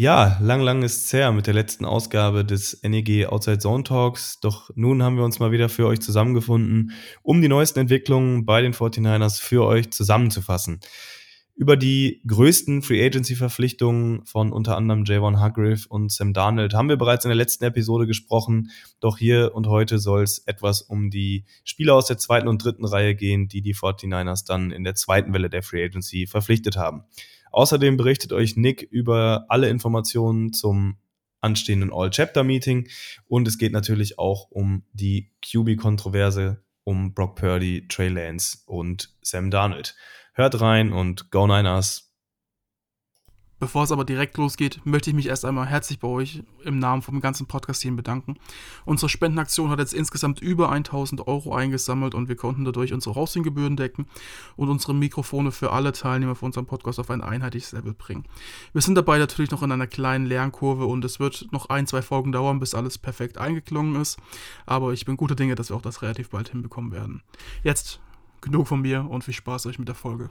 Ja, 0.00 0.38
lang, 0.40 0.60
lang 0.60 0.84
ist 0.84 1.06
es 1.06 1.12
her 1.12 1.32
mit 1.32 1.48
der 1.48 1.54
letzten 1.54 1.84
Ausgabe 1.84 2.44
des 2.44 2.84
NEG 2.84 3.26
Outside 3.26 3.58
Zone 3.58 3.82
Talks. 3.82 4.38
Doch 4.38 4.70
nun 4.76 5.02
haben 5.02 5.16
wir 5.16 5.24
uns 5.24 5.40
mal 5.40 5.50
wieder 5.50 5.68
für 5.68 5.88
euch 5.88 5.98
zusammengefunden, 5.98 6.92
um 7.24 7.42
die 7.42 7.48
neuesten 7.48 7.80
Entwicklungen 7.80 8.46
bei 8.46 8.62
den 8.62 8.74
49ers 8.74 9.40
für 9.40 9.64
euch 9.64 9.90
zusammenzufassen. 9.90 10.78
Über 11.56 11.76
die 11.76 12.22
größten 12.28 12.82
Free 12.82 13.04
Agency 13.04 13.34
Verpflichtungen 13.34 14.24
von 14.24 14.52
unter 14.52 14.76
anderem 14.76 15.04
Javon 15.04 15.40
Hargriff 15.40 15.86
und 15.86 16.12
Sam 16.12 16.32
Darnold 16.32 16.74
haben 16.74 16.88
wir 16.88 16.96
bereits 16.96 17.24
in 17.24 17.30
der 17.30 17.36
letzten 17.36 17.64
Episode 17.64 18.06
gesprochen. 18.06 18.70
Doch 19.00 19.18
hier 19.18 19.52
und 19.56 19.66
heute 19.66 19.98
soll 19.98 20.22
es 20.22 20.38
etwas 20.46 20.80
um 20.80 21.10
die 21.10 21.44
Spieler 21.64 21.96
aus 21.96 22.06
der 22.06 22.18
zweiten 22.18 22.46
und 22.46 22.62
dritten 22.62 22.84
Reihe 22.84 23.16
gehen, 23.16 23.48
die 23.48 23.62
die 23.62 23.74
49ers 23.74 24.46
dann 24.46 24.70
in 24.70 24.84
der 24.84 24.94
zweiten 24.94 25.32
Welle 25.32 25.50
der 25.50 25.64
Free 25.64 25.84
Agency 25.84 26.28
verpflichtet 26.28 26.76
haben. 26.76 27.02
Außerdem 27.50 27.96
berichtet 27.96 28.32
euch 28.32 28.56
Nick 28.56 28.82
über 28.82 29.46
alle 29.48 29.68
Informationen 29.68 30.52
zum 30.52 30.96
anstehenden 31.40 31.92
All-Chapter-Meeting 31.92 32.88
und 33.26 33.46
es 33.46 33.58
geht 33.58 33.72
natürlich 33.72 34.18
auch 34.18 34.50
um 34.50 34.82
die 34.92 35.30
QB-Kontroverse 35.44 36.62
um 36.84 37.14
Brock 37.14 37.36
Purdy, 37.36 37.86
Trey 37.86 38.08
Lance 38.08 38.58
und 38.66 39.14
Sam 39.22 39.50
Darnold. 39.50 39.94
Hört 40.32 40.60
rein 40.60 40.92
und 40.92 41.30
Go 41.30 41.46
Niners! 41.46 42.07
Bevor 43.60 43.82
es 43.82 43.90
aber 43.90 44.04
direkt 44.04 44.36
losgeht, 44.36 44.80
möchte 44.84 45.10
ich 45.10 45.16
mich 45.16 45.26
erst 45.26 45.44
einmal 45.44 45.66
herzlich 45.66 45.98
bei 45.98 46.06
euch 46.06 46.44
im 46.62 46.78
Namen 46.78 47.02
vom 47.02 47.20
ganzen 47.20 47.46
Podcast-Team 47.46 47.96
bedanken. 47.96 48.36
Unsere 48.84 49.08
Spendenaktion 49.08 49.70
hat 49.70 49.80
jetzt 49.80 49.94
insgesamt 49.94 50.40
über 50.40 50.70
1000 50.70 51.26
Euro 51.26 51.54
eingesammelt 51.54 52.14
und 52.14 52.28
wir 52.28 52.36
konnten 52.36 52.64
dadurch 52.64 52.92
unsere 52.92 53.16
Hostinggebühren 53.16 53.76
decken 53.76 54.06
und 54.56 54.68
unsere 54.68 54.94
Mikrofone 54.94 55.50
für 55.50 55.72
alle 55.72 55.92
Teilnehmer 55.92 56.36
von 56.36 56.46
unserem 56.46 56.66
Podcast 56.66 57.00
auf 57.00 57.10
ein 57.10 57.20
einheitliches 57.20 57.72
Level 57.72 57.94
bringen. 57.94 58.24
Wir 58.72 58.82
sind 58.82 58.94
dabei 58.94 59.18
natürlich 59.18 59.50
noch 59.50 59.64
in 59.64 59.72
einer 59.72 59.88
kleinen 59.88 60.26
Lernkurve 60.26 60.86
und 60.86 61.04
es 61.04 61.18
wird 61.18 61.48
noch 61.50 61.68
ein, 61.68 61.88
zwei 61.88 62.02
Folgen 62.02 62.30
dauern, 62.30 62.60
bis 62.60 62.74
alles 62.74 62.96
perfekt 62.96 63.38
eingeklungen 63.38 64.00
ist. 64.00 64.18
Aber 64.66 64.92
ich 64.92 65.04
bin 65.04 65.16
guter 65.16 65.34
Dinge, 65.34 65.56
dass 65.56 65.70
wir 65.70 65.76
auch 65.76 65.82
das 65.82 66.02
relativ 66.02 66.30
bald 66.30 66.50
hinbekommen 66.50 66.92
werden. 66.92 67.22
Jetzt 67.64 68.00
genug 68.40 68.68
von 68.68 68.80
mir 68.80 69.08
und 69.10 69.24
viel 69.24 69.34
Spaß 69.34 69.66
euch 69.66 69.80
mit 69.80 69.88
der 69.88 69.96
Folge. 69.96 70.30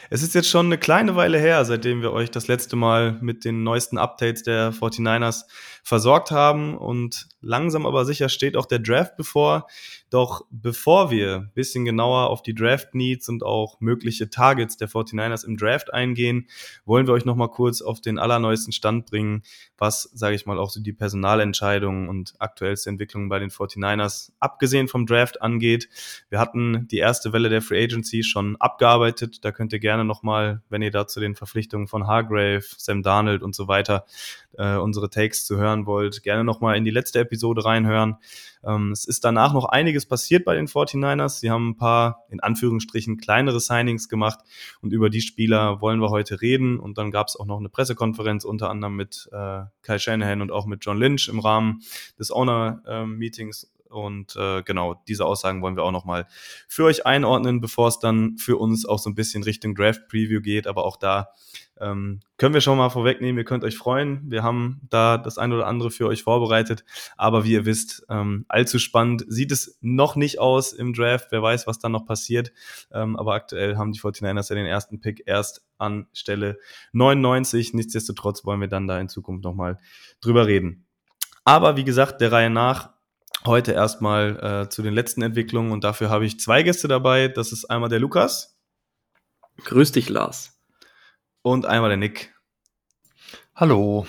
Es 0.13 0.23
ist 0.23 0.35
jetzt 0.35 0.49
schon 0.49 0.65
eine 0.65 0.77
kleine 0.77 1.15
Weile 1.15 1.39
her, 1.39 1.63
seitdem 1.63 2.01
wir 2.01 2.11
euch 2.11 2.29
das 2.29 2.49
letzte 2.49 2.75
Mal 2.75 3.17
mit 3.21 3.45
den 3.45 3.63
neuesten 3.63 3.97
Updates 3.97 4.43
der 4.43 4.73
49ers 4.73 5.45
versorgt 5.83 6.31
haben 6.31 6.77
und 6.77 7.29
langsam 7.39 7.85
aber 7.85 8.03
sicher 8.03 8.27
steht 8.27 8.57
auch 8.57 8.65
der 8.65 8.79
Draft 8.79 9.15
bevor. 9.15 9.67
Doch 10.09 10.45
bevor 10.51 11.09
wir 11.09 11.35
ein 11.37 11.51
bisschen 11.53 11.85
genauer 11.85 12.29
auf 12.29 12.43
die 12.43 12.53
Draft 12.53 12.93
Needs 12.93 13.29
und 13.29 13.43
auch 13.43 13.79
mögliche 13.79 14.29
Targets 14.29 14.75
der 14.75 14.89
49ers 14.89 15.45
im 15.45 15.55
Draft 15.55 15.93
eingehen, 15.93 16.47
wollen 16.83 17.07
wir 17.07 17.13
euch 17.13 17.23
nochmal 17.23 17.47
kurz 17.47 17.81
auf 17.81 18.01
den 18.01 18.19
allerneuesten 18.19 18.73
Stand 18.73 19.05
bringen, 19.05 19.43
was, 19.77 20.03
sage 20.13 20.35
ich 20.35 20.45
mal, 20.45 20.59
auch 20.59 20.69
so 20.69 20.81
die 20.81 20.91
Personalentscheidungen 20.91 22.09
und 22.09 22.33
aktuellste 22.39 22.89
Entwicklungen 22.89 23.29
bei 23.29 23.39
den 23.39 23.49
49ers, 23.49 24.33
abgesehen 24.41 24.89
vom 24.89 25.05
Draft 25.05 25.41
angeht. 25.41 25.87
Wir 26.29 26.39
hatten 26.39 26.89
die 26.89 26.97
erste 26.97 27.31
Welle 27.31 27.47
der 27.47 27.61
Free 27.61 27.81
Agency 27.81 28.23
schon 28.23 28.57
abgearbeitet. 28.57 29.45
Da 29.45 29.53
könnt 29.53 29.71
ihr 29.71 29.79
gerne 29.79 30.00
nochmal, 30.03 30.61
wenn 30.69 30.81
ihr 30.81 30.91
da 30.91 31.07
zu 31.07 31.19
den 31.19 31.35
Verpflichtungen 31.35 31.87
von 31.87 32.07
Hargrave, 32.07 32.63
Sam 32.77 33.03
Darnold 33.03 33.43
und 33.43 33.55
so 33.55 33.67
weiter 33.67 34.05
äh, 34.57 34.75
unsere 34.75 35.09
Takes 35.09 35.45
zu 35.45 35.57
hören 35.57 35.85
wollt, 35.85 36.23
gerne 36.23 36.43
nochmal 36.43 36.77
in 36.77 36.85
die 36.85 36.91
letzte 36.91 37.19
Episode 37.19 37.65
reinhören. 37.65 38.17
Ähm, 38.63 38.91
es 38.91 39.05
ist 39.05 39.23
danach 39.23 39.53
noch 39.53 39.65
einiges 39.65 40.05
passiert 40.05 40.45
bei 40.45 40.55
den 40.55 40.67
49ers. 40.67 41.39
Sie 41.39 41.49
haben 41.49 41.69
ein 41.69 41.77
paar, 41.77 42.25
in 42.29 42.39
Anführungsstrichen, 42.39 43.17
kleinere 43.17 43.59
Signings 43.59 44.09
gemacht 44.09 44.39
und 44.81 44.93
über 44.93 45.09
die 45.09 45.21
Spieler 45.21 45.81
wollen 45.81 46.01
wir 46.01 46.09
heute 46.09 46.41
reden. 46.41 46.79
Und 46.79 46.97
dann 46.97 47.11
gab 47.11 47.27
es 47.27 47.35
auch 47.35 47.45
noch 47.45 47.59
eine 47.59 47.69
Pressekonferenz, 47.69 48.45
unter 48.45 48.69
anderem 48.69 48.95
mit 48.95 49.29
äh, 49.31 49.63
Kyle 49.81 49.99
Shanahan 49.99 50.41
und 50.41 50.51
auch 50.51 50.65
mit 50.65 50.85
John 50.85 50.97
Lynch 50.97 51.27
im 51.29 51.39
Rahmen 51.39 51.81
des 52.19 52.31
Owner-Meetings. 52.31 53.71
Und 53.91 54.35
äh, 54.35 54.63
genau, 54.63 55.01
diese 55.07 55.25
Aussagen 55.25 55.61
wollen 55.61 55.75
wir 55.75 55.83
auch 55.83 55.91
nochmal 55.91 56.27
für 56.67 56.85
euch 56.85 57.05
einordnen, 57.05 57.61
bevor 57.61 57.87
es 57.89 57.99
dann 57.99 58.37
für 58.37 58.57
uns 58.57 58.85
auch 58.85 58.99
so 58.99 59.09
ein 59.09 59.15
bisschen 59.15 59.43
Richtung 59.43 59.75
Draft 59.75 60.07
Preview 60.07 60.41
geht. 60.41 60.65
Aber 60.65 60.85
auch 60.85 60.97
da 60.97 61.29
ähm, 61.81 62.19
können 62.37 62.53
wir 62.53 62.61
schon 62.61 62.77
mal 62.77 62.89
vorwegnehmen, 62.89 63.39
ihr 63.39 63.43
könnt 63.43 63.63
euch 63.63 63.75
freuen. 63.75 64.21
Wir 64.29 64.43
haben 64.43 64.81
da 64.89 65.17
das 65.17 65.39
ein 65.39 65.51
oder 65.51 65.65
andere 65.65 65.89
für 65.89 66.07
euch 66.07 66.23
vorbereitet. 66.23 66.85
Aber 67.17 67.43
wie 67.43 67.53
ihr 67.53 67.65
wisst, 67.65 68.05
ähm, 68.07 68.45
allzu 68.47 68.77
spannend 68.77 69.25
sieht 69.27 69.51
es 69.51 69.77
noch 69.81 70.15
nicht 70.15 70.39
aus 70.39 70.73
im 70.73 70.93
Draft. 70.93 71.31
Wer 71.31 71.41
weiß, 71.41 71.65
was 71.65 71.79
dann 71.79 71.91
noch 71.91 72.05
passiert. 72.05 72.53
Ähm, 72.91 73.15
aber 73.15 73.33
aktuell 73.33 73.77
haben 73.77 73.91
die 73.91 73.99
49ers 73.99 74.49
ja 74.49 74.55
den 74.55 74.67
ersten 74.67 75.01
Pick 75.01 75.23
erst 75.25 75.65
an 75.79 76.07
Stelle 76.13 76.59
99. 76.93 77.73
Nichtsdestotrotz 77.73 78.45
wollen 78.45 78.61
wir 78.61 78.67
dann 78.67 78.87
da 78.87 78.99
in 78.99 79.09
Zukunft 79.09 79.43
nochmal 79.43 79.79
drüber 80.21 80.45
reden. 80.45 80.85
Aber 81.43 81.77
wie 81.77 81.83
gesagt, 81.83 82.21
der 82.21 82.31
Reihe 82.31 82.51
nach 82.51 82.91
heute 83.45 83.71
erstmal 83.71 84.63
äh, 84.65 84.69
zu 84.69 84.81
den 84.81 84.93
letzten 84.93 85.21
Entwicklungen 85.21 85.71
und 85.71 85.83
dafür 85.83 86.09
habe 86.09 86.25
ich 86.25 86.39
zwei 86.39 86.63
Gäste 86.63 86.87
dabei. 86.87 87.27
Das 87.27 87.51
ist 87.51 87.65
einmal 87.65 87.89
der 87.89 87.99
Lukas. 87.99 88.57
Grüß 89.63 89.91
dich, 89.91 90.09
Lars. 90.09 90.59
Und 91.41 91.65
einmal 91.65 91.89
der 91.89 91.97
Nick. 91.97 92.33
Hallo. 93.55 94.05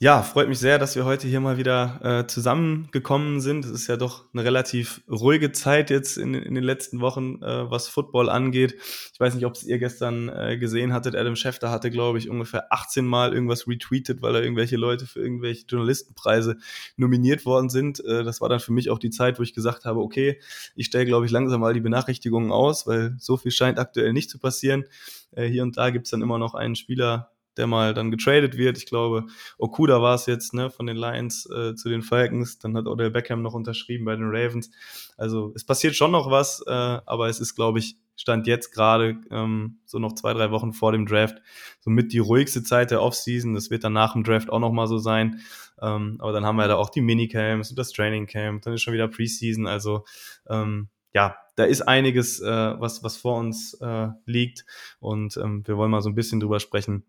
Ja, 0.00 0.22
freut 0.22 0.48
mich 0.48 0.60
sehr, 0.60 0.78
dass 0.78 0.94
wir 0.94 1.04
heute 1.04 1.26
hier 1.26 1.40
mal 1.40 1.58
wieder 1.58 1.98
äh, 2.04 2.26
zusammengekommen 2.28 3.40
sind. 3.40 3.64
Es 3.64 3.72
ist 3.72 3.88
ja 3.88 3.96
doch 3.96 4.26
eine 4.32 4.44
relativ 4.44 5.02
ruhige 5.10 5.50
Zeit 5.50 5.90
jetzt 5.90 6.18
in, 6.18 6.34
in 6.34 6.54
den 6.54 6.62
letzten 6.62 7.00
Wochen, 7.00 7.42
äh, 7.42 7.68
was 7.68 7.88
Football 7.88 8.28
angeht. 8.30 8.76
Ich 9.12 9.18
weiß 9.18 9.34
nicht, 9.34 9.44
ob 9.44 9.54
es 9.54 9.64
ihr 9.64 9.80
gestern 9.80 10.28
äh, 10.28 10.56
gesehen 10.56 10.92
hattet. 10.92 11.16
Adam 11.16 11.34
Schefter 11.34 11.72
hatte, 11.72 11.90
glaube 11.90 12.18
ich, 12.18 12.30
ungefähr 12.30 12.72
18 12.72 13.04
Mal 13.04 13.34
irgendwas 13.34 13.66
retweetet, 13.66 14.22
weil 14.22 14.34
da 14.34 14.40
irgendwelche 14.40 14.76
Leute 14.76 15.04
für 15.04 15.18
irgendwelche 15.18 15.66
Journalistenpreise 15.66 16.58
nominiert 16.96 17.44
worden 17.44 17.68
sind. 17.68 17.98
Äh, 18.04 18.22
das 18.22 18.40
war 18.40 18.48
dann 18.48 18.60
für 18.60 18.72
mich 18.72 18.90
auch 18.90 19.00
die 19.00 19.10
Zeit, 19.10 19.40
wo 19.40 19.42
ich 19.42 19.52
gesagt 19.52 19.84
habe, 19.84 19.98
okay, 19.98 20.38
ich 20.76 20.86
stelle, 20.86 21.06
glaube 21.06 21.26
ich, 21.26 21.32
langsam 21.32 21.60
mal 21.60 21.74
die 21.74 21.80
Benachrichtigungen 21.80 22.52
aus, 22.52 22.86
weil 22.86 23.16
so 23.18 23.36
viel 23.36 23.50
scheint 23.50 23.80
aktuell 23.80 24.12
nicht 24.12 24.30
zu 24.30 24.38
passieren. 24.38 24.84
Äh, 25.32 25.46
hier 25.46 25.64
und 25.64 25.76
da 25.76 25.90
gibt's 25.90 26.10
dann 26.10 26.22
immer 26.22 26.38
noch 26.38 26.54
einen 26.54 26.76
Spieler, 26.76 27.32
der 27.58 27.66
mal 27.66 27.92
dann 27.92 28.10
getradet 28.10 28.56
wird. 28.56 28.78
Ich 28.78 28.86
glaube, 28.86 29.26
Okuda 29.58 30.00
war 30.00 30.14
es 30.14 30.26
jetzt, 30.26 30.54
ne, 30.54 30.70
von 30.70 30.86
den 30.86 30.96
Lions 30.96 31.46
äh, 31.50 31.74
zu 31.74 31.88
den 31.88 32.02
Falcons. 32.02 32.58
Dann 32.58 32.76
hat 32.76 32.86
Odell 32.86 33.10
Beckham 33.10 33.42
noch 33.42 33.54
unterschrieben 33.54 34.04
bei 34.04 34.16
den 34.16 34.30
Ravens. 34.30 34.70
Also 35.16 35.52
es 35.54 35.64
passiert 35.64 35.94
schon 35.94 36.12
noch 36.12 36.30
was, 36.30 36.62
äh, 36.66 36.70
aber 36.70 37.28
es 37.28 37.40
ist, 37.40 37.54
glaube 37.54 37.80
ich, 37.80 37.96
Stand 38.16 38.48
jetzt 38.48 38.72
gerade 38.72 39.16
ähm, 39.30 39.78
so 39.84 40.00
noch 40.00 40.12
zwei, 40.14 40.32
drei 40.34 40.50
Wochen 40.50 40.72
vor 40.72 40.90
dem 40.90 41.06
Draft, 41.06 41.36
somit 41.80 42.12
die 42.12 42.18
ruhigste 42.18 42.64
Zeit 42.64 42.90
der 42.90 43.00
Offseason. 43.00 43.54
Das 43.54 43.70
wird 43.70 43.84
dann 43.84 43.92
nach 43.92 44.14
dem 44.14 44.24
Draft 44.24 44.50
auch 44.50 44.58
nochmal 44.58 44.88
so 44.88 44.98
sein. 44.98 45.40
Ähm, 45.80 46.16
aber 46.18 46.32
dann 46.32 46.44
haben 46.44 46.56
wir 46.56 46.66
da 46.66 46.74
auch 46.74 46.90
die 46.90 47.00
Minicamps 47.00 47.70
und 47.70 47.78
das 47.78 47.92
Training 47.92 48.26
Camp, 48.26 48.62
dann 48.62 48.74
ist 48.74 48.82
schon 48.82 48.94
wieder 48.94 49.06
Preseason. 49.06 49.68
Also 49.68 50.04
ähm, 50.48 50.88
ja, 51.14 51.36
da 51.56 51.64
ist 51.64 51.82
einiges, 51.82 52.40
äh, 52.40 52.80
was, 52.80 53.02
was 53.02 53.16
vor 53.16 53.38
uns 53.38 53.74
äh, 53.74 54.08
liegt. 54.26 54.64
Und 55.00 55.36
ähm, 55.36 55.66
wir 55.66 55.76
wollen 55.76 55.90
mal 55.90 56.02
so 56.02 56.08
ein 56.08 56.14
bisschen 56.14 56.40
drüber 56.40 56.60
sprechen, 56.60 57.04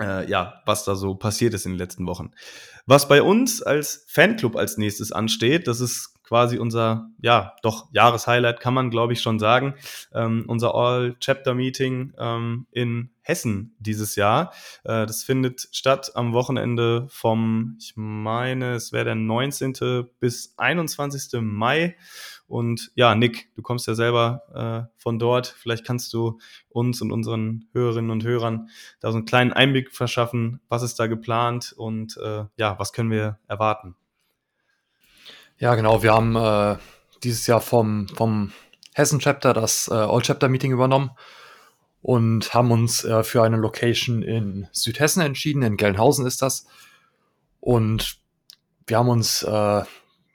äh, 0.00 0.28
ja, 0.28 0.62
was 0.66 0.84
da 0.84 0.94
so 0.94 1.14
passiert 1.14 1.54
ist 1.54 1.66
in 1.66 1.72
den 1.72 1.78
letzten 1.78 2.06
Wochen. 2.06 2.30
Was 2.86 3.08
bei 3.08 3.22
uns 3.22 3.62
als 3.62 4.04
Fanclub 4.08 4.56
als 4.56 4.78
nächstes 4.78 5.12
ansteht, 5.12 5.68
das 5.68 5.80
ist 5.80 6.14
quasi 6.28 6.58
unser, 6.58 7.08
ja, 7.22 7.54
doch 7.62 7.88
Jahreshighlight, 7.92 8.60
kann 8.60 8.74
man 8.74 8.90
glaube 8.90 9.14
ich 9.14 9.22
schon 9.22 9.38
sagen. 9.38 9.74
Ähm, 10.12 10.44
unser 10.46 10.74
All-Chapter-Meeting 10.74 12.12
ähm, 12.18 12.66
in 12.70 13.10
Hessen 13.22 13.74
dieses 13.78 14.14
Jahr. 14.14 14.52
Äh, 14.84 15.06
das 15.06 15.22
findet 15.22 15.68
statt 15.72 16.12
am 16.14 16.34
Wochenende 16.34 17.06
vom, 17.08 17.76
ich 17.80 17.94
meine, 17.96 18.74
es 18.74 18.92
wäre 18.92 19.06
der 19.06 19.14
19. 19.14 20.06
bis 20.20 20.52
21. 20.58 21.40
Mai. 21.40 21.96
Und 22.48 22.90
ja, 22.94 23.14
Nick, 23.14 23.54
du 23.54 23.62
kommst 23.62 23.86
ja 23.86 23.94
selber 23.94 24.88
äh, 24.88 24.92
von 24.96 25.18
dort. 25.18 25.46
Vielleicht 25.46 25.84
kannst 25.84 26.12
du 26.14 26.38
uns 26.70 27.02
und 27.02 27.12
unseren 27.12 27.68
Hörerinnen 27.72 28.10
und 28.10 28.24
Hörern 28.24 28.70
da 29.00 29.12
so 29.12 29.18
einen 29.18 29.26
kleinen 29.26 29.52
Einblick 29.52 29.92
verschaffen, 29.92 30.60
was 30.68 30.82
ist 30.82 30.98
da 30.98 31.06
geplant 31.06 31.74
und 31.76 32.16
äh, 32.16 32.44
ja, 32.56 32.78
was 32.78 32.94
können 32.94 33.10
wir 33.10 33.38
erwarten? 33.46 33.94
Ja, 35.58 35.74
genau. 35.74 36.02
Wir 36.02 36.14
haben 36.14 36.36
äh, 36.36 36.78
dieses 37.22 37.46
Jahr 37.46 37.60
vom, 37.60 38.08
vom 38.08 38.52
Hessen-Chapter 38.94 39.52
das 39.52 39.88
äh, 39.88 39.94
All-Chapter-Meeting 39.94 40.72
übernommen 40.72 41.10
und 42.00 42.54
haben 42.54 42.70
uns 42.70 43.04
äh, 43.04 43.24
für 43.24 43.42
eine 43.42 43.56
Location 43.56 44.22
in 44.22 44.68
Südhessen 44.72 45.20
entschieden. 45.20 45.62
In 45.62 45.76
Gelnhausen 45.76 46.26
ist 46.26 46.40
das. 46.40 46.66
Und 47.60 48.18
wir 48.86 48.98
haben 48.98 49.08
uns, 49.08 49.42
äh, 49.42 49.82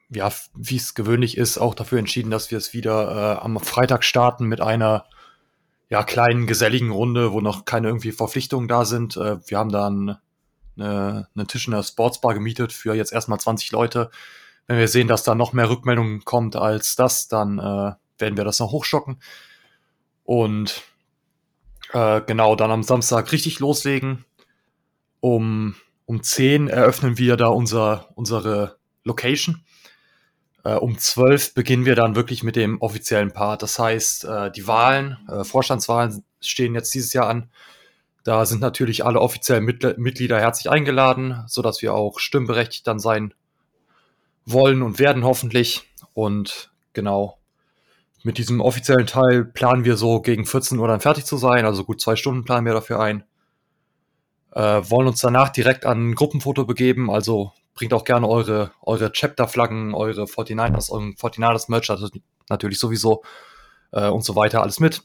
ja, 0.10 0.32
wie 0.56 0.78
es 0.78 0.94
gewöhnlich 0.94 1.38
ist, 1.38 1.58
auch 1.58 1.76
dafür 1.76 2.00
entschieden, 2.00 2.32
dass 2.32 2.52
wir 2.52 2.58
es 2.58 2.74
wieder 2.74 3.38
äh, 3.38 3.44
am 3.44 3.60
Freitag 3.60 4.04
starten 4.04 4.46
mit 4.46 4.62
einer 4.62 5.06
ja, 5.90 6.04
kleinen, 6.04 6.48
geselligen 6.48 6.92
Runde, 6.92 7.34
wo 7.34 7.42
noch 7.42 7.66
keine 7.66 7.88
irgendwie 7.88 8.12
Verpflichtungen 8.12 8.68
da 8.68 8.86
sind. 8.86 9.18
Äh, 9.18 9.38
wir 9.48 9.58
haben 9.58 9.72
dann 9.72 10.18
eine, 10.78 11.28
einen 11.36 11.48
Tisch 11.48 11.68
in 11.68 11.74
der 11.74 11.84
Sportsbar 11.84 12.34
gemietet 12.34 12.74
für 12.74 12.96
jetzt 12.96 13.14
erstmal 13.14 13.40
20 13.40 13.72
Leute. 13.72 14.10
Wenn 14.68 14.78
wir 14.78 14.88
sehen, 14.88 15.08
dass 15.08 15.24
da 15.24 15.36
noch 15.36 15.54
mehr 15.54 15.70
Rückmeldungen 15.70 16.26
kommt 16.26 16.56
als 16.56 16.96
das, 16.96 17.28
dann 17.28 17.60
äh, 17.60 17.94
werden 18.18 18.38
wir 18.38 18.44
das 18.44 18.60
noch 18.60 18.72
hochstocken. 18.72 19.22
Und 20.24 20.82
äh, 21.92 22.22
genau, 22.22 22.56
dann 22.56 22.72
am 22.72 22.84
Samstag 22.84 23.32
richtig 23.32 23.60
loslegen. 23.60 24.26
Um, 25.20 25.76
um 26.06 26.24
10 26.24 26.68
eröffnen 26.68 27.18
wir 27.18 27.38
da 27.38 27.48
unser, 27.48 28.10
unsere 28.16 28.78
Location. 29.04 29.64
Äh, 30.64 30.76
um 30.76 30.98
12 30.98 31.54
beginnen 31.54 31.86
wir 31.86 31.96
dann 31.96 32.16
wirklich 32.16 32.44
mit 32.44 32.56
dem 32.56 32.82
offiziellen 32.82 33.32
Part. 33.32 33.62
Das 33.62 33.78
heißt, 33.78 34.26
äh, 34.26 34.52
die 34.52 34.68
Wahlen, 34.68 35.18
äh, 35.30 35.44
Vorstandswahlen 35.44 36.24
stehen 36.42 36.76
jetzt 36.76 36.94
dieses 36.94 37.14
Jahr 37.14 37.28
an. 37.28 37.50
Da 38.24 38.46
sind 38.46 38.62
natürlich 38.62 39.06
alle 39.06 39.20
offiziellen 39.20 39.66
Mitgl 39.66 39.96
Mitglieder 39.98 40.40
herzlich 40.40 40.70
eingeladen, 40.70 41.44
so 41.48 41.62
dass 41.62 41.82
wir 41.82 41.94
auch 41.94 42.20
stimmberechtigt 42.20 42.88
dann 42.88 43.00
sein 43.00 43.34
wollen 44.46 44.82
und 44.82 45.00
werden 45.00 45.26
hoffentlich. 45.26 45.90
Und 46.14 46.72
genau, 46.94 47.38
mit 48.24 48.38
diesem 48.38 48.62
offiziellen 48.62 49.08
Teil 49.08 49.44
planen 49.44 49.84
wir 49.84 49.98
so 49.98 50.22
gegen 50.22 50.46
14 50.46 50.80
Uhr 50.80 50.88
dann 50.88 51.02
fertig 51.02 51.26
zu 51.26 51.36
sein, 51.36 51.66
also 51.66 51.84
gut 51.84 52.00
zwei 52.00 52.16
Stunden 52.16 52.46
planen 52.46 52.66
wir 52.66 52.74
dafür 52.74 53.02
ein. 53.02 53.26
Äh, 54.54 54.90
wollen 54.90 55.08
uns 55.08 55.22
danach 55.22 55.50
direkt 55.50 55.86
an 55.86 56.10
ein 56.10 56.16
Gruppenfoto 56.16 56.66
begeben, 56.66 57.10
also 57.10 57.52
bringt 57.74 57.94
auch 57.94 58.04
gerne 58.04 58.28
eure, 58.28 58.72
eure 58.82 59.12
Chapter-Flaggen, 59.12 59.96
eure 59.96 60.24
49ers, 60.24 60.92
euren 60.92 61.16
49ers 61.16 61.70
Merch 61.70 61.92
natürlich 62.50 62.78
sowieso 62.78 63.24
äh, 63.92 64.08
und 64.08 64.24
so 64.24 64.36
weiter, 64.36 64.62
alles 64.62 64.80
mit. 64.80 65.04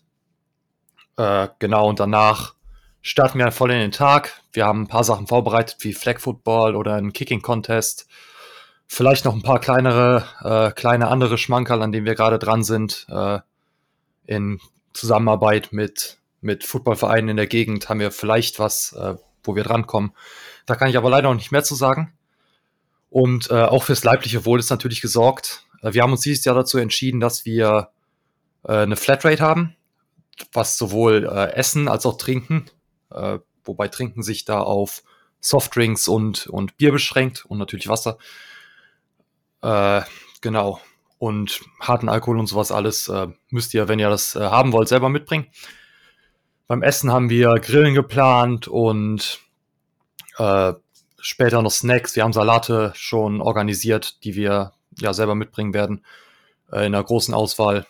Äh, 1.16 1.48
genau, 1.58 1.88
und 1.88 1.98
danach 1.98 2.54
starten 3.00 3.38
wir 3.38 3.50
voll 3.52 3.70
in 3.70 3.78
den 3.80 3.92
Tag. 3.92 4.42
Wir 4.52 4.66
haben 4.66 4.82
ein 4.82 4.88
paar 4.88 5.04
Sachen 5.04 5.26
vorbereitet, 5.26 5.76
wie 5.80 5.94
Flag 5.94 6.20
Football 6.20 6.76
oder 6.76 6.94
ein 6.96 7.12
Kicking 7.12 7.42
Contest. 7.42 8.06
Vielleicht 8.86 9.24
noch 9.24 9.34
ein 9.34 9.42
paar 9.42 9.60
kleinere, 9.60 10.24
äh, 10.42 10.72
kleine 10.72 11.08
andere 11.08 11.38
Schmankerl, 11.38 11.82
an 11.82 11.92
denen 11.92 12.06
wir 12.06 12.14
gerade 12.14 12.38
dran 12.38 12.62
sind. 12.62 13.06
Äh, 13.08 13.40
in 14.26 14.60
Zusammenarbeit 14.92 15.72
mit, 15.72 16.18
mit 16.40 16.64
Footballvereinen 16.64 17.30
in 17.30 17.36
der 17.36 17.46
Gegend 17.46 17.88
haben 17.88 18.00
wir 18.00 18.10
vielleicht 18.10 18.58
was, 18.58 18.92
äh, 18.92 19.14
wo 19.48 19.56
wir 19.56 19.64
drankommen. 19.64 20.12
Da 20.66 20.76
kann 20.76 20.88
ich 20.88 20.96
aber 20.96 21.10
leider 21.10 21.28
noch 21.28 21.34
nicht 21.34 21.50
mehr 21.50 21.64
zu 21.64 21.74
sagen. 21.74 22.12
Und 23.10 23.50
äh, 23.50 23.62
auch 23.62 23.82
fürs 23.84 24.04
leibliche 24.04 24.44
Wohl 24.44 24.60
ist 24.60 24.70
natürlich 24.70 25.00
gesorgt. 25.00 25.64
Äh, 25.82 25.94
wir 25.94 26.02
haben 26.02 26.12
uns 26.12 26.20
dieses 26.20 26.44
Jahr 26.44 26.54
dazu 26.54 26.78
entschieden, 26.78 27.18
dass 27.18 27.44
wir 27.44 27.90
äh, 28.64 28.72
eine 28.72 28.96
Flatrate 28.96 29.42
haben, 29.42 29.74
was 30.52 30.78
sowohl 30.78 31.26
äh, 31.26 31.52
Essen 31.54 31.88
als 31.88 32.06
auch 32.06 32.18
Trinken, 32.18 32.66
äh, 33.10 33.38
wobei 33.64 33.88
Trinken 33.88 34.22
sich 34.22 34.44
da 34.44 34.60
auf 34.60 35.02
Softdrinks 35.40 36.08
und, 36.08 36.46
und 36.48 36.76
Bier 36.76 36.92
beschränkt 36.92 37.44
und 37.46 37.58
natürlich 37.58 37.88
Wasser. 37.88 38.18
Äh, 39.62 40.02
genau. 40.40 40.80
Und 41.18 41.62
harten 41.80 42.08
Alkohol 42.08 42.38
und 42.38 42.46
sowas 42.46 42.70
alles 42.70 43.08
äh, 43.08 43.28
müsst 43.50 43.74
ihr, 43.74 43.88
wenn 43.88 43.98
ihr 43.98 44.10
das 44.10 44.36
äh, 44.36 44.40
haben 44.40 44.72
wollt, 44.72 44.88
selber 44.88 45.08
mitbringen. 45.08 45.46
Beim 46.68 46.82
Essen 46.82 47.10
haben 47.10 47.30
wir 47.30 47.54
Grillen 47.54 47.94
geplant 47.94 48.68
und 48.68 49.40
äh, 50.36 50.74
später 51.18 51.62
noch 51.62 51.70
Snacks. 51.70 52.14
Wir 52.14 52.24
haben 52.24 52.34
Salate 52.34 52.92
schon 52.94 53.40
organisiert, 53.40 54.22
die 54.22 54.34
wir 54.34 54.72
ja 54.98 55.14
selber 55.14 55.34
mitbringen 55.34 55.72
werden 55.72 56.04
äh, 56.70 56.80
in 56.80 56.94
einer 56.94 57.02
großen 57.02 57.32
Auswahl. 57.32 57.86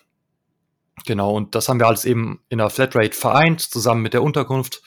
Genau, 1.06 1.34
und 1.34 1.56
das 1.56 1.68
haben 1.68 1.80
wir 1.80 1.88
alles 1.88 2.04
eben 2.04 2.40
in 2.50 2.58
der 2.58 2.70
Flatrate 2.70 3.16
vereint, 3.16 3.60
zusammen 3.62 4.00
mit 4.00 4.14
der 4.14 4.22
Unterkunft. 4.22 4.80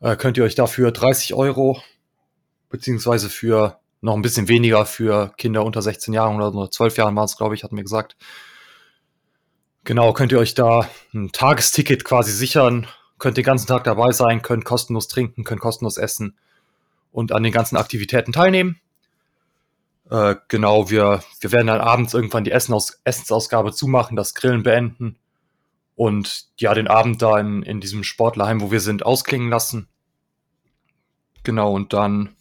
Äh, 0.00 0.16
könnt 0.16 0.36
ihr 0.36 0.42
euch 0.42 0.56
dafür 0.56 0.90
30 0.90 1.34
Euro, 1.34 1.80
beziehungsweise 2.68 3.28
für 3.28 3.78
noch 4.00 4.14
ein 4.14 4.22
bisschen 4.22 4.48
weniger 4.48 4.86
für 4.86 5.32
Kinder 5.38 5.64
unter 5.64 5.82
16 5.82 6.12
Jahren 6.12 6.42
oder 6.42 6.68
12 6.68 6.96
Jahren 6.96 7.14
waren 7.14 7.26
es, 7.26 7.36
glaube 7.36 7.54
ich, 7.54 7.62
hatten 7.62 7.76
wir 7.76 7.84
gesagt. 7.84 8.16
Genau, 9.84 10.12
könnt 10.12 10.32
ihr 10.32 10.40
euch 10.40 10.54
da 10.54 10.88
ein 11.14 11.30
Tagesticket 11.30 12.04
quasi 12.04 12.32
sichern, 12.32 12.88
könnt 13.18 13.36
den 13.36 13.44
ganzen 13.44 13.66
Tag 13.66 13.84
dabei 13.84 14.12
sein, 14.12 14.42
könnt 14.42 14.64
kostenlos 14.64 15.08
trinken, 15.08 15.44
könnt 15.44 15.60
kostenlos 15.60 15.96
essen 15.96 16.36
und 17.12 17.32
an 17.32 17.42
den 17.42 17.52
ganzen 17.52 17.76
Aktivitäten 17.76 18.32
teilnehmen. 18.32 18.80
Äh, 20.10 20.36
genau, 20.48 20.90
wir, 20.90 21.22
wir 21.40 21.52
werden 21.52 21.68
dann 21.68 21.80
abends 21.80 22.14
irgendwann 22.14 22.44
die 22.44 22.50
Essenaus 22.50 23.00
Essensausgabe 23.04 23.72
zumachen, 23.72 24.16
das 24.16 24.34
Grillen 24.34 24.62
beenden 24.62 25.16
und 25.96 26.46
ja, 26.58 26.74
den 26.74 26.88
Abend 26.88 27.22
da 27.22 27.38
in, 27.38 27.62
in 27.62 27.80
diesem 27.80 28.04
Sportlerheim, 28.04 28.60
wo 28.60 28.70
wir 28.70 28.80
sind, 28.80 29.06
ausklingen 29.06 29.48
lassen. 29.48 29.88
Genau, 31.44 31.72
und 31.72 31.92
dann 31.92 32.34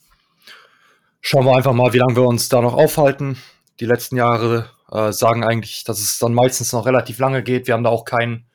schauen 1.21 1.45
wir 1.45 1.55
einfach 1.55 1.73
mal, 1.73 1.93
wie 1.93 1.99
lange 1.99 2.15
wir 2.15 2.23
uns 2.23 2.49
da 2.49 2.61
noch 2.61 2.73
aufhalten. 2.73 3.37
Die 3.79 3.85
letzten 3.85 4.17
Jahre 4.17 4.69
äh, 4.91 5.11
sagen 5.11 5.43
eigentlich, 5.43 5.83
dass 5.83 5.99
es 5.99 6.19
dann 6.19 6.33
meistens 6.33 6.73
noch 6.73 6.85
relativ 6.85 7.19
lange 7.19 7.43
geht. 7.43 7.67
Wir 7.67 7.75
haben 7.75 7.83
da 7.83 7.89
auch 7.89 8.05
keinen 8.05 8.45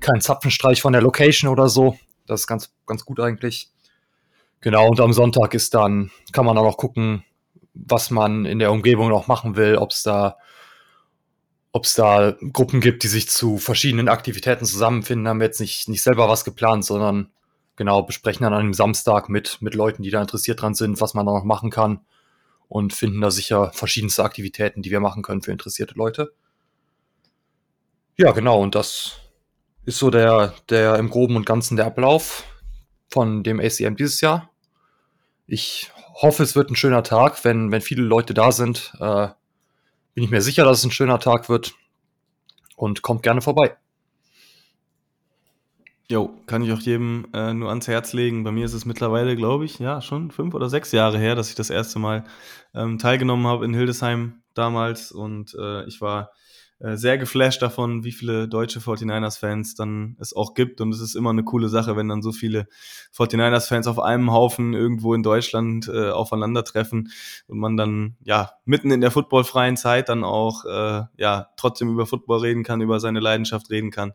kein 0.00 0.20
Zapfenstreich 0.20 0.82
von 0.82 0.92
der 0.92 1.02
Location 1.02 1.50
oder 1.50 1.68
so. 1.68 1.98
Das 2.26 2.42
ist 2.42 2.46
ganz, 2.46 2.72
ganz 2.86 3.04
gut 3.04 3.20
eigentlich. 3.20 3.70
Genau, 4.60 4.88
und 4.88 5.00
am 5.00 5.12
Sonntag 5.12 5.54
ist 5.54 5.74
dann, 5.74 6.10
kann 6.32 6.46
man 6.46 6.56
dann 6.56 6.64
noch 6.64 6.78
gucken, 6.78 7.24
was 7.74 8.10
man 8.10 8.46
in 8.46 8.58
der 8.58 8.72
Umgebung 8.72 9.08
noch 9.08 9.26
machen 9.26 9.56
will, 9.56 9.76
ob 9.76 9.90
es 9.90 10.02
da, 10.02 10.38
ob 11.72 11.84
es 11.84 11.94
da 11.94 12.36
Gruppen 12.52 12.80
gibt, 12.80 13.02
die 13.02 13.08
sich 13.08 13.28
zu 13.28 13.58
verschiedenen 13.58 14.08
Aktivitäten 14.08 14.64
zusammenfinden, 14.64 15.28
haben 15.28 15.40
wir 15.40 15.46
jetzt 15.46 15.60
nicht, 15.60 15.88
nicht 15.88 16.02
selber 16.02 16.28
was 16.28 16.44
geplant, 16.44 16.84
sondern 16.84 17.30
genau, 17.76 18.02
besprechen 18.02 18.44
dann 18.44 18.54
an 18.54 18.60
einem 18.60 18.74
Samstag 18.74 19.28
mit, 19.28 19.60
mit 19.60 19.74
Leuten, 19.74 20.02
die 20.02 20.10
da 20.10 20.20
interessiert 20.20 20.62
dran 20.62 20.74
sind, 20.74 21.00
was 21.00 21.14
man 21.14 21.26
da 21.26 21.32
noch 21.32 21.44
machen 21.44 21.70
kann 21.70 22.00
und 22.68 22.92
finden 22.92 23.20
da 23.20 23.30
sicher 23.30 23.70
verschiedenste 23.74 24.24
Aktivitäten, 24.24 24.82
die 24.82 24.90
wir 24.90 25.00
machen 25.00 25.22
können 25.22 25.42
für 25.42 25.52
interessierte 25.52 25.94
Leute. 25.94 26.32
Ja, 28.16 28.30
genau, 28.30 28.62
und 28.62 28.74
das 28.74 29.20
ist 29.86 29.98
so 29.98 30.10
der, 30.10 30.54
der 30.68 30.96
im 30.96 31.10
Groben 31.10 31.36
und 31.36 31.46
Ganzen 31.46 31.76
der 31.76 31.86
Ablauf 31.86 32.44
von 33.10 33.42
dem 33.42 33.60
ACM 33.60 33.96
dieses 33.96 34.20
Jahr. 34.20 34.50
Ich 35.46 35.90
hoffe, 36.14 36.42
es 36.42 36.56
wird 36.56 36.70
ein 36.70 36.76
schöner 36.76 37.02
Tag. 37.02 37.44
Wenn, 37.44 37.70
wenn 37.70 37.80
viele 37.80 38.02
Leute 38.02 38.34
da 38.34 38.52
sind, 38.52 38.92
äh, 38.98 39.28
bin 40.14 40.24
ich 40.24 40.30
mir 40.30 40.40
sicher, 40.40 40.64
dass 40.64 40.78
es 40.78 40.84
ein 40.84 40.90
schöner 40.90 41.18
Tag 41.18 41.48
wird. 41.48 41.74
Und 42.76 43.02
kommt 43.02 43.22
gerne 43.22 43.40
vorbei. 43.40 43.76
Jo, 46.08 46.30
kann 46.46 46.62
ich 46.62 46.72
auch 46.72 46.80
jedem 46.80 47.28
äh, 47.32 47.54
nur 47.54 47.68
ans 47.68 47.88
Herz 47.88 48.12
legen. 48.12 48.44
Bei 48.44 48.52
mir 48.52 48.64
ist 48.64 48.74
es 48.74 48.84
mittlerweile, 48.84 49.36
glaube 49.36 49.64
ich, 49.64 49.78
ja, 49.78 50.02
schon 50.02 50.30
fünf 50.30 50.54
oder 50.54 50.68
sechs 50.68 50.92
Jahre 50.92 51.18
her, 51.18 51.34
dass 51.34 51.48
ich 51.48 51.54
das 51.54 51.70
erste 51.70 51.98
Mal 51.98 52.24
ähm, 52.74 52.98
teilgenommen 52.98 53.46
habe 53.46 53.64
in 53.64 53.74
Hildesheim 53.74 54.42
damals. 54.54 55.12
Und 55.12 55.54
äh, 55.58 55.84
ich 55.86 56.00
war 56.00 56.30
sehr 56.92 57.16
geflasht 57.16 57.62
davon, 57.62 58.04
wie 58.04 58.12
viele 58.12 58.46
deutsche 58.46 58.78
49ers-Fans 58.78 59.74
dann 59.74 60.16
es 60.20 60.36
auch 60.36 60.54
gibt. 60.54 60.80
Und 60.80 60.92
es 60.92 61.00
ist 61.00 61.14
immer 61.14 61.30
eine 61.30 61.42
coole 61.42 61.68
Sache, 61.68 61.96
wenn 61.96 62.08
dann 62.08 62.20
so 62.20 62.30
viele 62.30 62.66
49ers-Fans 63.16 63.86
auf 63.86 63.98
einem 63.98 64.30
Haufen 64.32 64.74
irgendwo 64.74 65.14
in 65.14 65.22
Deutschland 65.22 65.88
äh, 65.88 66.10
aufeinandertreffen 66.10 67.10
und 67.46 67.58
man 67.58 67.76
dann 67.76 68.16
ja 68.22 68.52
mitten 68.66 68.90
in 68.90 69.00
der 69.00 69.10
footballfreien 69.10 69.76
Zeit 69.76 70.10
dann 70.10 70.24
auch 70.24 70.66
äh, 70.66 71.04
ja 71.16 71.48
trotzdem 71.56 71.90
über 71.90 72.06
Football 72.06 72.40
reden 72.40 72.64
kann, 72.64 72.82
über 72.82 73.00
seine 73.00 73.20
Leidenschaft 73.20 73.70
reden 73.70 73.90
kann. 73.90 74.12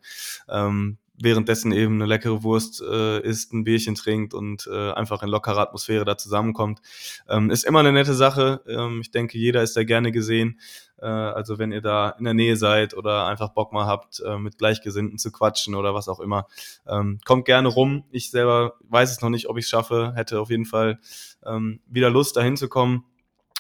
Ähm, 0.48 0.98
währenddessen 1.22 1.72
eben 1.72 1.96
eine 1.96 2.06
leckere 2.06 2.44
Wurst 2.44 2.82
äh, 2.82 3.20
isst, 3.22 3.54
ein 3.54 3.64
Bierchen 3.64 3.96
trinkt 3.96 4.34
und 4.34 4.70
äh, 4.72 4.92
einfach 4.92 5.22
in 5.24 5.30
lockerer 5.30 5.60
Atmosphäre 5.60 6.06
da 6.06 6.18
zusammenkommt. 6.18 6.82
Ähm, 7.28 7.50
ist 7.50 7.66
immer 7.66 7.80
eine 7.80 7.92
nette 7.92 8.14
Sache. 8.14 8.62
Ähm, 8.68 9.02
ich 9.02 9.12
denke, 9.12 9.38
jeder 9.38 9.62
ist 9.62 9.76
da 9.76 9.84
gerne 9.84 10.12
gesehen. 10.12 10.60
Äh, 11.02 11.06
also 11.06 11.60
wenn 11.60 11.72
ihr 11.72 11.82
da 11.82 12.10
in 12.12 12.26
der 12.26 12.34
Nähe 12.34 12.56
seid 12.56 12.94
oder 12.94 13.26
einfach 13.28 13.50
Bock 13.50 13.74
mal 13.74 13.86
habt, 13.86 14.22
äh, 14.26 14.38
mit 14.38 14.58
Gleichgesinnten 14.58 15.18
zu 15.18 15.32
quatschen 15.32 15.76
oder 15.76 15.94
was 15.94 16.08
auch 16.08 16.20
immer, 16.20 16.48
ähm, 16.88 17.20
kommt 17.26 17.46
gerne 17.46 17.68
rum. 17.68 18.06
Ich 18.12 18.32
selber 18.32 18.76
weiß 18.88 19.12
es 19.12 19.22
noch 19.22 19.30
nicht, 19.30 19.50
ob 19.50 19.58
ich 19.58 19.66
es 19.66 19.70
schaffe. 19.70 20.14
Hätte 20.16 20.40
auf 20.40 20.50
jeden 20.50 20.66
Fall 20.66 21.00
ähm, 21.46 21.82
wieder 21.88 22.10
Lust, 22.10 22.38
dahin 22.38 22.58
zu 22.58 22.70
kommen. 22.70 23.06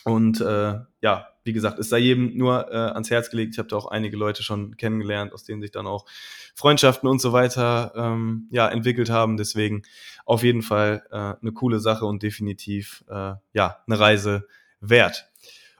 Und 0.06 0.42
äh, 0.42 0.80
ja, 1.02 1.28
wie 1.50 1.54
gesagt, 1.54 1.80
es 1.80 1.90
sei 1.90 1.98
jedem 1.98 2.38
nur 2.38 2.72
äh, 2.72 2.76
ans 2.76 3.10
Herz 3.10 3.32
gelegt. 3.32 3.56
Ich 3.56 3.58
habe 3.58 3.68
da 3.68 3.76
auch 3.76 3.88
einige 3.88 4.16
Leute 4.16 4.44
schon 4.44 4.78
kennengelernt, 4.78 5.34
aus 5.34 5.46
denen 5.46 5.64
sich 5.64 5.72
dann 5.72 5.88
auch 5.88 6.06
Freundschaften 6.54 7.10
und 7.10 7.20
so 7.20 7.34
weiter 7.34 7.92
ähm, 7.96 8.48
ja, 8.52 8.68
entwickelt 8.68 9.10
haben. 9.10 9.36
Deswegen 9.36 9.82
auf 10.26 10.44
jeden 10.44 10.62
Fall 10.62 11.02
äh, 11.10 11.42
eine 11.42 11.52
coole 11.52 11.80
Sache 11.80 12.06
und 12.06 12.22
definitiv 12.22 13.04
äh, 13.10 13.34
ja, 13.54 13.78
eine 13.88 14.00
Reise 14.00 14.48
wert. 14.80 15.28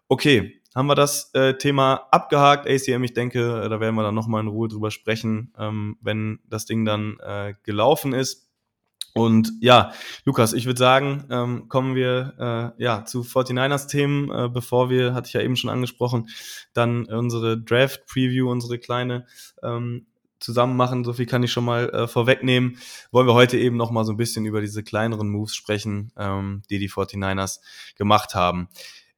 Okay, 0.08 0.60
haben 0.74 0.88
wir 0.88 0.96
das 0.96 1.32
äh, 1.36 1.54
Thema 1.54 2.08
abgehakt. 2.10 2.68
ACM, 2.68 3.04
ich 3.04 3.14
denke, 3.14 3.70
da 3.70 3.80
werden 3.80 3.94
wir 3.94 4.02
dann 4.02 4.16
nochmal 4.16 4.42
in 4.42 4.48
Ruhe 4.48 4.70
drüber 4.70 4.90
sprechen, 4.90 5.54
ähm, 5.56 5.98
wenn 6.02 6.40
das 6.48 6.66
Ding 6.66 6.84
dann 6.84 7.20
äh, 7.20 7.54
gelaufen 7.62 8.14
ist. 8.14 8.49
Und 9.14 9.52
ja, 9.60 9.92
Lukas, 10.26 10.54
ich 10.54 10.66
würde 10.66 10.80
sagen, 10.80 11.26
ähm, 11.30 11.68
kommen 11.68 11.96
wir 11.96 12.74
äh, 12.78 12.84
ja 12.84 13.06
zu 13.06 13.22
49ers-Themen, 13.22 14.32
äh, 14.32 14.50
bevor 14.50 14.90
wir, 14.90 15.14
hatte 15.14 15.28
ich 15.28 15.34
ja 15.34 15.42
eben 15.42 15.56
schon 15.56 15.70
angesprochen, 15.70 16.30
dann 16.74 17.06
unsere 17.06 17.58
Draft-Preview, 17.58 18.50
unsere 18.50 18.80
kleine 18.80 19.26
ähm, 19.64 20.06
zusammen 20.40 20.76
machen. 20.78 21.04
So 21.04 21.14
viel 21.14 21.26
kann 21.26 21.44
ich 21.44 21.52
schon 21.52 21.66
mal 21.66 21.90
äh, 21.90 22.08
vorwegnehmen. 22.08 22.78
Wollen 23.12 23.28
wir 23.28 23.34
heute 23.34 23.58
eben 23.58 23.78
noch 23.78 23.92
mal 23.92 24.06
so 24.06 24.14
ein 24.14 24.18
bisschen 24.18 24.46
über 24.46 24.62
diese 24.62 24.84
kleineren 24.84 25.30
Moves 25.30 25.56
sprechen, 25.56 26.12
ähm, 26.18 26.64
die 26.70 26.80
die 26.80 26.90
49ers 26.90 27.60
gemacht 27.98 28.36
haben. 28.36 28.70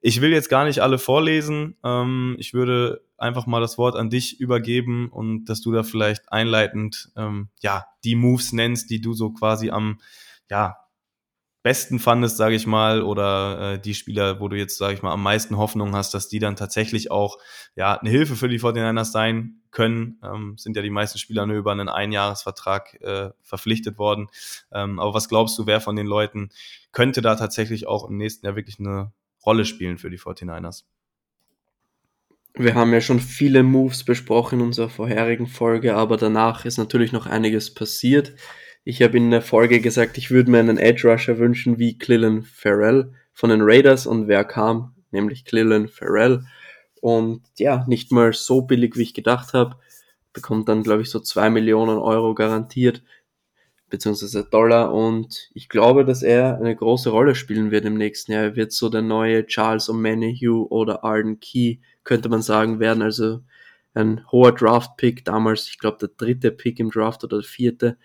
Ich 0.01 0.21
will 0.21 0.31
jetzt 0.31 0.49
gar 0.49 0.65
nicht 0.65 0.79
alle 0.79 0.97
vorlesen. 0.97 1.77
Ähm, 1.83 2.35
ich 2.39 2.53
würde 2.53 3.03
einfach 3.21 3.45
mal 3.45 3.61
das 3.61 3.77
Wort 3.77 3.95
an 3.95 4.09
dich 4.09 4.39
übergeben 4.39 5.09
und 5.09 5.45
dass 5.45 5.61
du 5.61 5.71
da 5.71 5.83
vielleicht 5.83 6.31
einleitend 6.31 7.11
ähm, 7.15 7.49
ja 7.61 7.85
die 8.03 8.15
Moves 8.15 8.53
nennst, 8.53 8.89
die 8.89 9.01
du 9.01 9.13
so 9.13 9.31
quasi 9.31 9.69
am 9.69 9.99
ja 10.49 10.77
besten 11.63 11.99
fandest, 11.99 12.37
sage 12.37 12.55
ich 12.55 12.65
mal, 12.65 13.03
oder 13.03 13.73
äh, 13.73 13.79
die 13.79 13.93
Spieler, 13.93 14.39
wo 14.39 14.47
du 14.47 14.57
jetzt, 14.57 14.77
sage 14.77 14.93
ich 14.95 15.03
mal, 15.03 15.11
am 15.11 15.21
meisten 15.21 15.57
Hoffnung 15.57 15.95
hast, 15.95 16.13
dass 16.13 16.27
die 16.27 16.39
dann 16.39 16.55
tatsächlich 16.55 17.11
auch 17.11 17.37
ja 17.75 17.99
eine 17.99 18.09
Hilfe 18.09 18.35
für 18.35 18.49
die 18.49 18.59
49ers 18.59 19.11
sein 19.11 19.61
können, 19.69 20.19
ähm, 20.23 20.57
sind 20.57 20.75
ja 20.75 20.81
die 20.81 20.89
meisten 20.89 21.19
Spieler 21.19 21.45
nur 21.45 21.57
über 21.57 21.71
einen 21.71 21.89
Einjahresvertrag 21.89 22.99
äh, 23.01 23.29
verpflichtet 23.43 23.97
worden. 23.97 24.27
Ähm, 24.71 24.99
aber 24.99 25.13
was 25.13 25.29
glaubst 25.29 25.57
du, 25.59 25.67
wer 25.67 25.81
von 25.81 25.95
den 25.95 26.07
Leuten 26.07 26.49
könnte 26.91 27.21
da 27.21 27.35
tatsächlich 27.35 27.87
auch 27.87 28.09
im 28.09 28.17
nächsten 28.17 28.45
Jahr 28.45 28.55
wirklich 28.55 28.79
eine 28.79 29.13
Rolle 29.45 29.65
spielen 29.65 29.97
für 29.97 30.09
die 30.09 30.19
49ers? 30.19 30.83
Wir 32.53 32.75
haben 32.75 32.91
ja 32.91 32.99
schon 32.99 33.21
viele 33.21 33.63
Moves 33.63 34.03
besprochen 34.03 34.59
in 34.59 34.65
unserer 34.65 34.89
vorherigen 34.89 35.47
Folge, 35.47 35.95
aber 35.95 36.17
danach 36.17 36.65
ist 36.65 36.77
natürlich 36.77 37.13
noch 37.13 37.25
einiges 37.25 37.73
passiert. 37.73 38.33
Ich 38.83 39.01
habe 39.01 39.17
in 39.17 39.31
der 39.31 39.41
Folge 39.41 39.79
gesagt, 39.79 40.17
ich 40.17 40.31
würde 40.31 40.51
mir 40.51 40.59
einen 40.59 40.77
Edge 40.77 41.07
Rusher 41.07 41.37
wünschen 41.37 41.79
wie 41.79 41.97
Clellan 41.97 42.43
Farrell 42.43 43.13
von 43.31 43.51
den 43.51 43.61
Raiders 43.61 44.05
und 44.05 44.27
wer 44.27 44.43
kam, 44.43 44.95
nämlich 45.11 45.45
Clellan 45.45 45.87
Farrell. 45.87 46.43
Und 46.99 47.41
ja, 47.57 47.85
nicht 47.87 48.11
mal 48.11 48.33
so 48.33 48.61
billig, 48.61 48.97
wie 48.97 49.03
ich 49.03 49.13
gedacht 49.13 49.53
habe. 49.53 49.77
Bekommt 50.33 50.67
dann, 50.67 50.83
glaube 50.83 51.03
ich, 51.03 51.09
so 51.09 51.19
zwei 51.19 51.49
Millionen 51.49 51.97
Euro 51.97 52.33
garantiert, 52.33 53.01
beziehungsweise 53.89 54.43
Dollar. 54.43 54.93
Und 54.93 55.49
ich 55.53 55.69
glaube, 55.69 56.03
dass 56.03 56.21
er 56.21 56.57
eine 56.57 56.75
große 56.75 57.09
Rolle 57.09 57.35
spielen 57.35 57.71
wird 57.71 57.85
im 57.85 57.95
nächsten 57.97 58.33
Jahr. 58.33 58.43
Er 58.43 58.55
wird 58.55 58.71
so 58.71 58.89
der 58.89 59.01
neue 59.01 59.45
Charles 59.45 59.89
O'Manihue 59.89 60.67
oder 60.69 61.03
Arden 61.03 61.39
Key 61.39 61.77
könnte 62.03 62.29
man 62.29 62.41
sagen, 62.41 62.79
werden. 62.79 63.01
Also 63.01 63.41
ein 63.93 64.25
hoher 64.31 64.53
Draft-Pick 64.53 65.25
damals, 65.25 65.67
ich 65.67 65.79
glaube 65.79 65.97
der 65.99 66.09
dritte 66.09 66.51
Pick 66.51 66.79
im 66.79 66.91
Draft 66.91 67.23
oder 67.23 67.37
der 67.37 67.47
vierte 67.47 67.97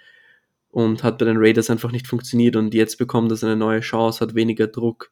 und 0.69 1.03
hat 1.03 1.19
bei 1.19 1.25
den 1.25 1.39
Raiders 1.39 1.71
einfach 1.71 1.93
nicht 1.93 2.07
funktioniert 2.07 2.57
und 2.57 2.75
jetzt 2.75 2.99
bekommt 2.99 3.31
er 3.33 3.43
eine 3.47 3.57
neue 3.57 3.81
Chance, 3.81 4.21
hat 4.21 4.35
weniger 4.35 4.67
Druck, 4.67 5.11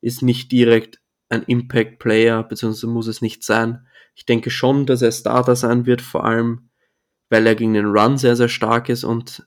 ist 0.00 0.22
nicht 0.22 0.52
direkt 0.52 1.00
ein 1.28 1.44
Impact-Player, 1.44 2.42
beziehungsweise 2.42 2.88
muss 2.88 3.06
es 3.06 3.22
nicht 3.22 3.44
sein. 3.44 3.86
Ich 4.14 4.26
denke 4.26 4.50
schon, 4.50 4.84
dass 4.84 5.00
er 5.00 5.12
Starter 5.12 5.56
sein 5.56 5.86
wird, 5.86 6.02
vor 6.02 6.24
allem 6.24 6.70
weil 7.30 7.46
er 7.46 7.54
gegen 7.54 7.74
den 7.74 7.86
Run 7.86 8.18
sehr, 8.18 8.36
sehr 8.36 8.48
stark 8.48 8.88
ist 8.88 9.04
und 9.04 9.46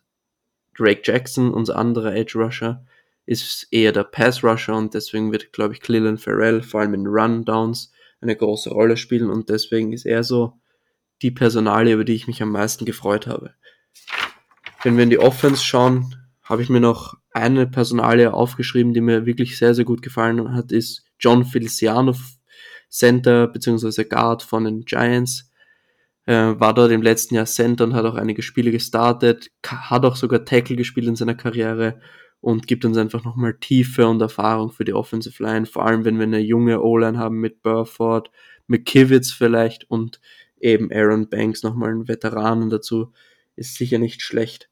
Drake 0.75 1.01
Jackson, 1.03 1.53
unser 1.53 1.75
anderer 1.75 2.15
Edge 2.15 2.39
Rusher, 2.39 2.83
ist 3.25 3.67
eher 3.71 3.91
der 3.91 4.05
Pass 4.05 4.43
Rusher 4.43 4.75
und 4.75 4.93
deswegen 4.93 5.31
wird, 5.31 5.53
glaube 5.53 5.73
ich, 5.73 5.81
Cleland 5.81 6.19
Farrell 6.19 6.63
vor 6.63 6.81
allem 6.81 6.93
in 6.93 7.07
Rundowns 7.07 7.91
eine 8.23 8.35
große 8.35 8.69
Rolle 8.71 8.97
spielen 8.97 9.29
und 9.29 9.49
deswegen 9.49 9.93
ist 9.93 10.05
er 10.05 10.23
so 10.23 10.59
die 11.21 11.31
Personalie, 11.31 11.93
über 11.93 12.03
die 12.03 12.13
ich 12.13 12.27
mich 12.27 12.41
am 12.41 12.51
meisten 12.51 12.85
gefreut 12.85 13.27
habe. 13.27 13.53
Wenn 14.83 14.97
wir 14.97 15.03
in 15.03 15.09
die 15.09 15.19
Offense 15.19 15.63
schauen, 15.63 16.15
habe 16.43 16.61
ich 16.61 16.69
mir 16.69 16.81
noch 16.81 17.15
eine 17.31 17.67
Personalie 17.67 18.33
aufgeschrieben, 18.33 18.93
die 18.93 19.01
mir 19.01 19.25
wirklich 19.25 19.57
sehr, 19.57 19.73
sehr 19.73 19.85
gut 19.85 20.01
gefallen 20.01 20.53
hat, 20.53 20.71
ist 20.71 21.05
John 21.19 21.45
Feliciano, 21.45 22.15
Center 22.89 23.47
bzw. 23.47 24.03
Guard 24.03 24.43
von 24.43 24.65
den 24.65 24.81
Giants. 24.81 25.49
Äh, 26.25 26.59
war 26.59 26.73
dort 26.73 26.91
im 26.91 27.01
letzten 27.01 27.35
Jahr 27.35 27.45
Center 27.45 27.83
und 27.83 27.93
hat 27.93 28.05
auch 28.05 28.15
einige 28.15 28.43
Spiele 28.43 28.71
gestartet, 28.71 29.51
hat 29.65 30.05
auch 30.05 30.15
sogar 30.15 30.45
Tackle 30.45 30.77
gespielt 30.77 31.07
in 31.07 31.15
seiner 31.15 31.35
Karriere 31.35 31.99
und 32.43 32.67
gibt 32.67 32.83
uns 32.83 32.97
einfach 32.97 33.23
nochmal 33.23 33.53
Tiefe 33.53 34.05
und 34.05 34.21
Erfahrung 34.21 34.69
für 34.69 34.83
die 34.83 34.93
Offensive 34.93 35.41
Line, 35.41 35.65
vor 35.65 35.85
allem 35.85 36.03
wenn 36.03 36.17
wir 36.17 36.25
eine 36.25 36.39
junge 36.39 36.81
O-Line 36.81 37.17
haben 37.17 37.39
mit 37.39 37.61
Burford, 37.61 38.31
mit 38.67 38.85
Kivitz 38.85 39.31
vielleicht 39.31 39.89
und 39.89 40.19
eben 40.59 40.91
Aaron 40.91 41.29
Banks 41.29 41.63
nochmal 41.63 41.91
einen 41.91 42.09
Veteranen 42.09 42.69
dazu, 42.69 43.13
ist 43.55 43.75
sicher 43.75 43.97
nicht 43.97 44.21
schlecht. 44.21 44.69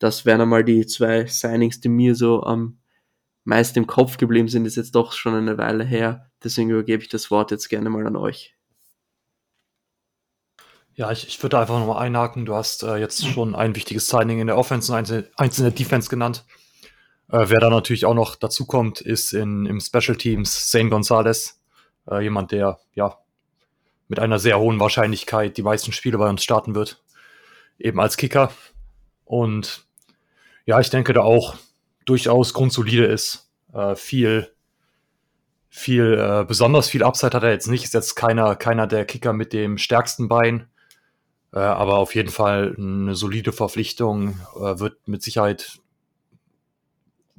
Das 0.00 0.26
wären 0.26 0.40
einmal 0.40 0.64
die 0.64 0.84
zwei 0.84 1.26
Signings, 1.26 1.78
die 1.78 1.88
mir 1.88 2.16
so 2.16 2.42
am 2.42 2.78
meisten 3.44 3.78
im 3.78 3.86
Kopf 3.86 4.16
geblieben 4.16 4.48
sind, 4.48 4.66
ist 4.66 4.74
jetzt 4.74 4.96
doch 4.96 5.12
schon 5.12 5.36
eine 5.36 5.58
Weile 5.58 5.84
her. 5.84 6.28
Deswegen 6.42 6.70
übergebe 6.70 7.04
ich 7.04 7.08
das 7.08 7.30
Wort 7.30 7.52
jetzt 7.52 7.68
gerne 7.68 7.88
mal 7.88 8.04
an 8.04 8.16
euch. 8.16 8.56
Ja, 10.94 11.12
ich, 11.12 11.28
ich 11.28 11.40
würde 11.40 11.60
einfach 11.60 11.78
nochmal 11.78 12.02
einhaken. 12.02 12.46
Du 12.46 12.54
hast 12.56 12.82
äh, 12.82 12.96
jetzt 12.96 13.24
schon 13.24 13.54
ein 13.54 13.76
wichtiges 13.76 14.08
Signing 14.08 14.40
in 14.40 14.48
der 14.48 14.58
Offense 14.58 14.92
und 14.92 15.30
eins 15.36 15.58
in 15.58 15.64
der 15.64 15.72
Defense 15.72 16.10
genannt. 16.10 16.44
Äh, 17.32 17.48
wer 17.48 17.60
da 17.60 17.70
natürlich 17.70 18.04
auch 18.04 18.14
noch 18.14 18.36
dazu 18.36 18.66
kommt, 18.66 19.00
ist 19.00 19.32
in, 19.32 19.64
im 19.64 19.80
Special 19.80 20.16
Teams 20.16 20.70
Zane 20.70 20.90
Gonzalez. 20.90 21.60
Äh, 22.08 22.22
jemand, 22.22 22.52
der 22.52 22.78
ja 22.94 23.18
mit 24.08 24.18
einer 24.18 24.38
sehr 24.38 24.58
hohen 24.58 24.78
Wahrscheinlichkeit 24.78 25.56
die 25.56 25.62
meisten 25.62 25.92
Spiele 25.92 26.18
bei 26.18 26.28
uns 26.28 26.44
starten 26.44 26.74
wird. 26.74 27.02
Eben 27.78 28.00
als 28.00 28.18
Kicker. 28.18 28.52
Und 29.24 29.86
ja, 30.66 30.78
ich 30.78 30.90
denke, 30.90 31.14
da 31.14 31.22
auch 31.22 31.56
durchaus 32.04 32.52
grundsolide 32.52 33.06
ist. 33.06 33.50
Äh, 33.72 33.94
viel, 33.96 34.52
viel, 35.70 36.12
äh, 36.12 36.44
besonders 36.44 36.90
viel 36.90 37.02
Upside 37.02 37.34
hat 37.34 37.44
er 37.44 37.50
jetzt 37.50 37.68
nicht. 37.68 37.84
Ist 37.84 37.94
jetzt 37.94 38.14
keiner, 38.14 38.56
keiner 38.56 38.86
der 38.86 39.06
Kicker 39.06 39.32
mit 39.32 39.54
dem 39.54 39.78
stärksten 39.78 40.28
Bein. 40.28 40.68
Äh, 41.54 41.60
aber 41.60 41.96
auf 41.96 42.14
jeden 42.14 42.30
Fall 42.30 42.74
eine 42.76 43.14
solide 43.14 43.52
Verpflichtung. 43.52 44.38
Äh, 44.56 44.78
wird 44.78 45.08
mit 45.08 45.22
Sicherheit 45.22 45.81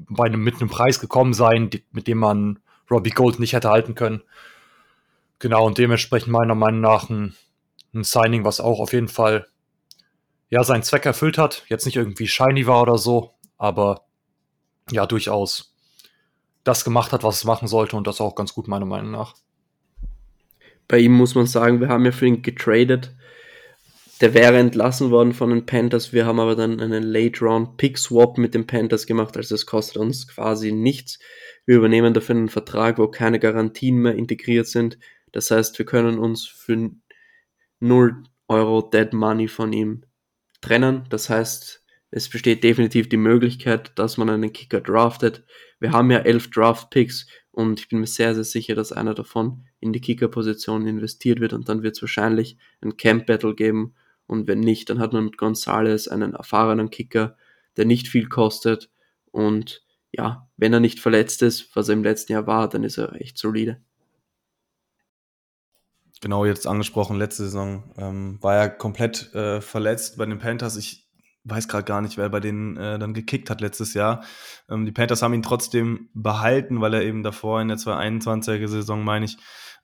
bei 0.10 0.26
einem, 0.26 0.44
mit 0.44 0.56
einem 0.56 0.70
Preis 0.70 1.00
gekommen 1.00 1.34
sein, 1.34 1.70
die, 1.70 1.84
mit 1.92 2.08
dem 2.08 2.20
man 2.20 2.60
Robbie 2.90 3.10
Gold 3.10 3.40
nicht 3.40 3.54
hätte 3.54 3.70
halten 3.70 3.96
können. 3.96 4.22
Genau, 5.40 5.66
und 5.66 5.78
dementsprechend 5.78 6.32
meiner 6.32 6.56
Meinung 6.56 6.82
nach 6.82 7.10
ein, 7.10 7.36
ein 7.94 8.04
Signing, 8.04 8.46
was 8.46 8.60
auch 8.60 8.80
auf 8.80 8.94
jeden 8.94 9.08
Fall 9.08 9.48
ja 10.50 10.64
seinen 10.64 10.84
Zweck 10.84 11.06
erfüllt 11.06 11.38
hat. 11.38 11.64
Jetzt 11.68 11.86
nicht 11.86 11.96
irgendwie 11.96 12.28
shiny 12.28 12.68
war 12.68 12.82
oder 12.82 12.98
so, 12.98 13.34
aber 13.58 14.06
ja, 14.92 15.06
durchaus 15.06 15.76
das 16.64 16.86
gemacht 16.86 17.12
hat, 17.12 17.24
was 17.24 17.38
es 17.38 17.44
machen 17.44 17.68
sollte 17.68 17.98
und 17.98 18.08
das 18.08 18.22
auch 18.22 18.36
ganz 18.36 18.54
gut, 18.54 18.68
meiner 18.68 18.86
Meinung 18.86 19.12
nach. 19.12 19.36
Bei 20.88 21.00
ihm 21.00 21.14
muss 21.14 21.36
man 21.36 21.48
sagen, 21.48 21.82
wir 21.82 21.90
haben 21.90 22.06
ja 22.06 22.12
für 22.12 22.28
ihn 22.28 22.42
getradet 22.42 23.14
der 24.22 24.34
wäre 24.34 24.58
entlassen 24.58 25.12
worden 25.12 25.34
von 25.34 25.50
den 25.50 25.66
Panthers. 25.66 26.14
Wir 26.14 26.26
haben 26.26 26.40
aber 26.40 26.56
dann 26.56 26.80
einen 26.80 27.04
Late-Round-Pick-Swap 27.04 28.38
mit 28.38 28.54
den 28.54 28.68
Panthers 28.68 29.06
gemacht, 29.06 29.36
also 29.38 29.56
es 29.56 29.66
kostet 29.66 29.98
uns 29.98 30.28
quasi 30.28 30.72
nichts. 30.72 31.20
Wir 31.66 31.78
übernehmen 31.78 32.14
dafür 32.14 32.36
einen 32.36 32.50
Vertrag, 32.50 32.98
wo 32.98 33.08
keine 33.08 33.40
Garantien 33.40 33.98
mehr 33.98 34.16
integriert 34.16 34.68
sind. 34.68 34.98
Das 35.32 35.50
heißt, 35.50 35.78
wir 35.80 35.86
können 35.86 36.20
uns 36.20 36.46
für 36.46 36.92
0 37.80 38.24
Euro 38.48 38.82
Dead 38.82 39.12
Money 39.14 39.48
von 39.48 39.74
ihm 39.74 40.06
trennen. 40.62 41.06
Das 41.10 41.30
heißt, 41.30 41.84
es 42.12 42.30
besteht 42.30 42.64
definitiv 42.64 43.10
die 43.10 43.18
Möglichkeit, 43.18 43.92
dass 43.96 44.18
man 44.18 44.30
einen 44.30 44.54
Kicker 44.54 44.82
draftet. 44.82 45.44
Wir 45.80 45.92
haben 45.92 46.12
ja 46.12 46.20
elf 46.20 46.50
Draft-Picks 46.52 47.28
und 47.52 47.80
ich 47.80 47.90
bin 47.90 48.00
mir 48.00 48.08
sehr, 48.08 48.36
sehr 48.36 48.44
sicher, 48.44 48.76
dass 48.76 48.92
einer 48.92 49.16
davon 49.16 49.66
in 49.80 49.94
die 49.94 50.02
Kicker-Position 50.02 50.86
investiert 50.86 51.40
wird 51.40 51.54
und 51.54 51.68
dann 51.70 51.82
wird 51.82 51.96
es 51.96 52.02
wahrscheinlich 52.02 52.58
ein 52.82 52.98
Camp-Battle 52.98 53.56
geben, 53.56 53.96
und 54.34 54.48
wenn 54.48 54.60
nicht, 54.60 54.90
dann 54.90 55.00
hat 55.00 55.14
man 55.14 55.26
mit 55.26 55.38
Gonzales 55.38 56.08
einen 56.08 56.34
erfahrenen 56.34 56.90
Kicker, 56.90 57.38
der 57.78 57.86
nicht 57.86 58.08
viel 58.08 58.28
kostet. 58.28 58.90
Und 59.32 59.84
ja, 60.12 60.50
wenn 60.58 60.74
er 60.74 60.80
nicht 60.80 61.00
verletzt 61.00 61.44
ist, 61.44 61.76
was 61.76 61.88
er 61.88 61.94
im 61.94 62.04
letzten 62.04 62.34
Jahr 62.34 62.48
war, 62.48 62.68
dann 62.68 62.84
ist 62.84 62.98
er 62.98 63.14
echt 63.22 63.38
solide. 63.38 63.80
Genau, 66.20 66.46
jetzt 66.46 66.66
angesprochen, 66.66 67.18
letzte 67.18 67.44
Saison 67.44 67.84
ähm, 67.98 68.40
war 68.42 68.56
er 68.56 68.70
komplett 68.70 69.34
äh, 69.36 69.62
verletzt 69.62 70.18
bei 70.18 70.26
den 70.26 70.40
Panthers. 70.40 70.78
Ich 70.78 71.08
weiß 71.44 71.68
gerade 71.68 71.84
gar 71.84 72.02
nicht, 72.02 72.18
wer 72.18 72.30
bei 72.30 72.40
denen 72.40 72.76
äh, 72.78 72.98
dann 72.98 73.14
gekickt 73.14 73.52
hat 73.52 73.62
letztes 73.62 73.94
Jahr. 73.94 74.24
Ähm, 74.68 74.86
die 74.86 74.92
Panthers 74.92 75.22
haben 75.22 75.36
ihn 75.36 75.44
trotzdem 75.44 76.10
behalten, 76.16 76.82
weil 76.82 76.96
er 76.96 77.04
eben 77.04 77.22
davor 77.22 77.62
in 77.62 77.68
der 77.68 77.78
2021er 77.78 78.68
Saison, 78.68 79.04
meine 79.04 79.26
ich, 79.26 79.38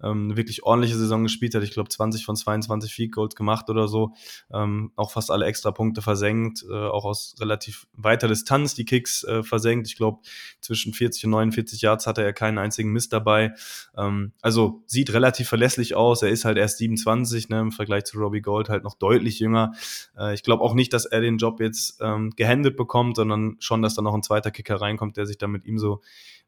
ähm, 0.04 0.26
eine 0.26 0.38
wirklich 0.38 0.64
ordentliche 0.64 0.98
Saison 0.98 1.24
gespielt 1.24 1.56
hat. 1.56 1.64
Ich 1.64 1.72
glaube 1.72 1.90
20 1.90 2.26
von 2.26 2.36
22 2.36 2.94
Field 2.94 3.12
Goals 3.12 3.36
gemacht 3.36 3.70
oder 3.70 3.88
so. 3.88 4.14
Ähm, 4.54 4.92
auch 4.96 5.12
fast 5.12 5.32
alle 5.32 5.46
extra 5.46 5.72
Punkte 5.72 6.02
versenkt, 6.02 6.66
äh, 6.70 6.74
auch 6.74 7.06
aus 7.06 7.36
relativ 7.40 7.88
weiter 7.94 8.28
Distanz 8.28 8.76
die 8.76 8.86
Kicks 8.86 9.24
äh, 9.24 9.44
versenkt. 9.44 9.88
Ich 9.88 9.96
glaube 9.96 10.20
zwischen 10.62 10.94
40 10.94 11.26
und 11.26 11.32
49 11.32 11.82
Yards 11.82 12.08
hatte 12.08 12.24
er 12.24 12.34
keinen 12.34 12.58
einzigen 12.58 12.92
Mist 12.92 13.14
dabei. 13.14 13.54
Ähm, 13.98 14.34
also 14.42 14.84
sieht 14.86 15.14
relativ 15.14 15.50
verlässlich 15.50 15.96
aus. 15.96 16.22
Er 16.22 16.30
ist 16.30 16.46
halt 16.46 16.58
erst 16.58 16.78
27, 16.78 17.50
ne, 17.50 17.60
im 17.60 17.72
Vergleich 17.72 18.06
zu 18.06 18.18
Robbie 18.18 18.42
Gold 18.42 18.70
halt 18.70 18.84
noch 18.84 18.96
deutlich 18.96 19.40
jünger. 19.40 19.74
Äh, 20.18 20.34
ich 20.34 20.44
glaube 20.44 20.64
auch 20.64 20.74
nicht, 20.74 20.94
dass 20.94 21.06
er 21.06 21.22
den 21.22 21.38
Job 21.38 21.60
jetzt 21.60 22.00
ähm, 22.02 22.32
gehändet 22.36 22.78
bekommt, 22.78 23.16
sondern 23.16 23.58
schon, 23.60 23.82
dass 23.82 23.96
da 23.96 24.02
noch 24.02 24.14
ein 24.14 24.24
zweiter 24.24 24.52
Kicker 24.52 24.76
reinkommt, 24.76 25.18
der 25.18 25.26
sich 25.26 25.38
dann 25.38 25.52
mit 25.52 25.66
ihm 25.66 25.78
so 25.78 26.02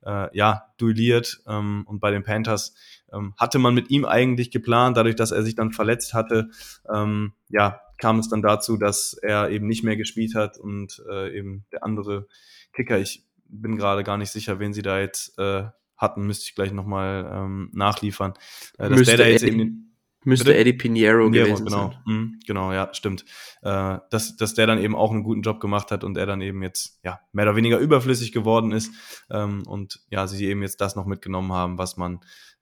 äh, 0.05 0.35
ja, 0.35 0.73
duelliert. 0.77 1.41
Ähm, 1.47 1.83
und 1.87 1.99
bei 1.99 2.11
den 2.11 2.23
Panthers 2.23 2.73
ähm, 3.11 3.33
hatte 3.37 3.59
man 3.59 3.73
mit 3.73 3.89
ihm 3.89 4.05
eigentlich 4.05 4.51
geplant, 4.51 4.97
dadurch, 4.97 5.15
dass 5.15 5.31
er 5.31 5.43
sich 5.43 5.55
dann 5.55 5.71
verletzt 5.71 6.13
hatte, 6.13 6.49
ähm, 6.93 7.33
ja, 7.49 7.81
kam 7.97 8.19
es 8.19 8.29
dann 8.29 8.41
dazu, 8.41 8.77
dass 8.77 9.13
er 9.13 9.49
eben 9.49 9.67
nicht 9.67 9.83
mehr 9.83 9.95
gespielt 9.95 10.35
hat 10.35 10.57
und 10.57 11.03
äh, 11.09 11.37
eben 11.37 11.65
der 11.71 11.83
andere 11.83 12.27
Kicker, 12.73 12.97
ich 12.97 13.25
bin 13.47 13.77
gerade 13.77 14.03
gar 14.03 14.17
nicht 14.17 14.31
sicher, 14.31 14.59
wen 14.59 14.73
sie 14.73 14.81
da 14.81 14.99
jetzt 14.99 15.37
äh, 15.37 15.65
hatten, 15.97 16.25
müsste 16.25 16.45
ich 16.45 16.55
gleich 16.55 16.71
nochmal 16.71 17.29
ähm, 17.31 17.69
nachliefern. 17.73 18.33
Äh, 18.77 18.89
dass 18.89 18.97
müsste 18.97 19.17
der 19.17 19.25
da 19.25 19.31
jetzt 19.31 19.43
eben, 19.43 19.90
müsste 20.23 20.45
bitte? 20.45 20.57
Eddie 20.57 20.73
Pinheiro, 20.73 21.25
Pinheiro 21.25 21.47
gewesen 21.47 21.65
genau. 21.65 21.89
sein. 21.89 21.97
Mhm, 22.05 22.39
genau, 22.45 22.71
ja, 22.71 22.93
stimmt. 22.93 23.25
Äh, 23.61 23.97
dass, 24.09 24.35
dass 24.37 24.53
der 24.53 24.67
dann 24.67 24.79
eben 24.79 24.95
auch 24.95 25.11
einen 25.11 25.23
guten 25.23 25.41
Job 25.41 25.59
gemacht 25.59 25.91
hat 25.91 26.03
und 26.03 26.17
er 26.17 26.25
dann 26.25 26.41
eben 26.41 26.61
jetzt 26.61 26.99
ja 27.03 27.19
mehr 27.31 27.45
oder 27.45 27.55
weniger 27.55 27.77
überflüssig 27.79 28.31
geworden 28.31 28.71
ist 28.71 28.93
ähm, 29.29 29.63
und 29.67 30.01
ja, 30.09 30.27
sie 30.27 30.45
eben 30.45 30.61
jetzt 30.61 30.81
das 30.81 30.95
noch 30.95 31.05
mitgenommen 31.05 31.51
haben, 31.51 31.77
was 31.77 31.97
man 31.97 32.19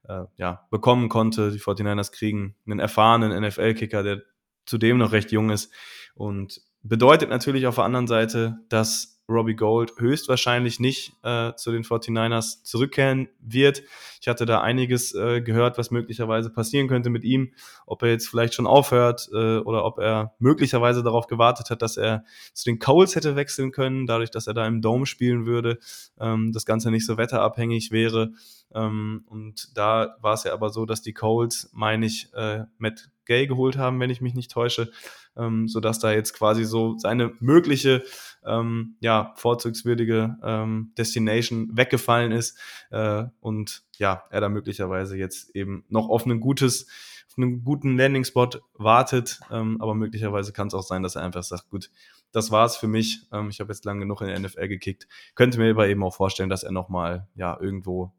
äh, 0.08 0.24
ja 0.36 0.66
bekommen 0.70 1.08
konnte. 1.08 1.50
Die 1.50 1.60
49ers 1.60 2.12
kriegen 2.12 2.56
einen 2.66 2.80
erfahrenen 2.80 3.42
NFL-Kicker, 3.42 4.02
der 4.02 4.22
zudem 4.66 4.98
noch 4.98 5.12
recht 5.12 5.32
jung 5.32 5.50
ist 5.50 5.72
und 6.14 6.62
bedeutet 6.82 7.28
natürlich 7.30 7.66
auf 7.66 7.74
der 7.74 7.84
anderen 7.84 8.06
Seite, 8.06 8.58
dass 8.68 9.19
Robbie 9.30 9.54
Gold 9.54 9.92
höchstwahrscheinlich 9.98 10.80
nicht 10.80 11.14
äh, 11.22 11.54
zu 11.54 11.72
den 11.72 11.84
49ers 11.84 12.62
zurückkehren 12.64 13.28
wird. 13.40 13.82
Ich 14.20 14.28
hatte 14.28 14.44
da 14.44 14.60
einiges 14.60 15.14
äh, 15.14 15.40
gehört, 15.40 15.78
was 15.78 15.90
möglicherweise 15.90 16.50
passieren 16.50 16.88
könnte 16.88 17.08
mit 17.08 17.24
ihm, 17.24 17.52
ob 17.86 18.02
er 18.02 18.10
jetzt 18.10 18.28
vielleicht 18.28 18.54
schon 18.54 18.66
aufhört 18.66 19.28
äh, 19.32 19.58
oder 19.58 19.84
ob 19.84 19.98
er 19.98 20.34
möglicherweise 20.38 21.02
darauf 21.02 21.26
gewartet 21.26 21.70
hat, 21.70 21.80
dass 21.80 21.96
er 21.96 22.24
zu 22.52 22.64
den 22.64 22.78
Coles 22.78 23.16
hätte 23.16 23.36
wechseln 23.36 23.72
können, 23.72 24.06
dadurch, 24.06 24.30
dass 24.30 24.46
er 24.46 24.54
da 24.54 24.66
im 24.66 24.82
Dome 24.82 25.06
spielen 25.06 25.46
würde, 25.46 25.78
ähm, 26.18 26.52
das 26.52 26.66
Ganze 26.66 26.90
nicht 26.90 27.06
so 27.06 27.16
wetterabhängig 27.16 27.92
wäre. 27.92 28.32
Ähm, 28.74 29.24
und 29.26 29.76
da 29.76 30.16
war 30.20 30.34
es 30.34 30.44
ja 30.44 30.52
aber 30.52 30.70
so, 30.70 30.86
dass 30.86 31.02
die 31.02 31.14
Coles, 31.14 31.70
meine 31.72 32.06
ich, 32.06 32.32
äh, 32.34 32.64
Matt 32.78 33.08
Gay 33.24 33.46
geholt 33.46 33.78
haben, 33.78 34.00
wenn 34.00 34.10
ich 34.10 34.20
mich 34.20 34.34
nicht 34.34 34.50
täusche, 34.50 34.90
ähm, 35.36 35.68
sodass 35.68 36.00
da 36.00 36.12
jetzt 36.12 36.32
quasi 36.32 36.64
so 36.64 36.98
seine 36.98 37.32
mögliche 37.38 38.02
ähm, 38.46 38.96
ja, 39.00 39.32
vorzugswürdige 39.36 40.38
ähm, 40.42 40.92
Destination 40.96 41.76
weggefallen 41.76 42.32
ist 42.32 42.58
äh, 42.90 43.24
und 43.40 43.84
ja, 43.98 44.24
er 44.30 44.40
da 44.40 44.48
möglicherweise 44.48 45.16
jetzt 45.16 45.54
eben 45.54 45.84
noch 45.88 46.08
auf 46.08 46.26
ein 46.26 46.40
gutes, 46.40 46.86
auf 47.28 47.38
einen 47.38 47.64
guten 47.64 47.96
Landing-Spot 47.96 48.50
wartet, 48.74 49.40
ähm, 49.50 49.80
aber 49.80 49.94
möglicherweise 49.94 50.52
kann 50.52 50.68
es 50.68 50.74
auch 50.74 50.82
sein, 50.82 51.02
dass 51.02 51.16
er 51.16 51.22
einfach 51.22 51.42
sagt, 51.42 51.68
gut, 51.70 51.90
das 52.32 52.50
war's 52.50 52.76
für 52.76 52.88
mich. 52.88 53.26
Ähm, 53.32 53.50
ich 53.50 53.60
habe 53.60 53.72
jetzt 53.72 53.84
lange 53.84 54.00
genug 54.00 54.20
in 54.22 54.28
der 54.28 54.38
NFL 54.38 54.68
gekickt. 54.68 55.08
Könnte 55.34 55.58
mir 55.58 55.70
aber 55.70 55.88
eben 55.88 56.02
auch 56.02 56.14
vorstellen, 56.14 56.50
dass 56.50 56.62
er 56.62 56.72
nochmal 56.72 57.28
ja 57.34 57.58
irgendwo 57.60 58.12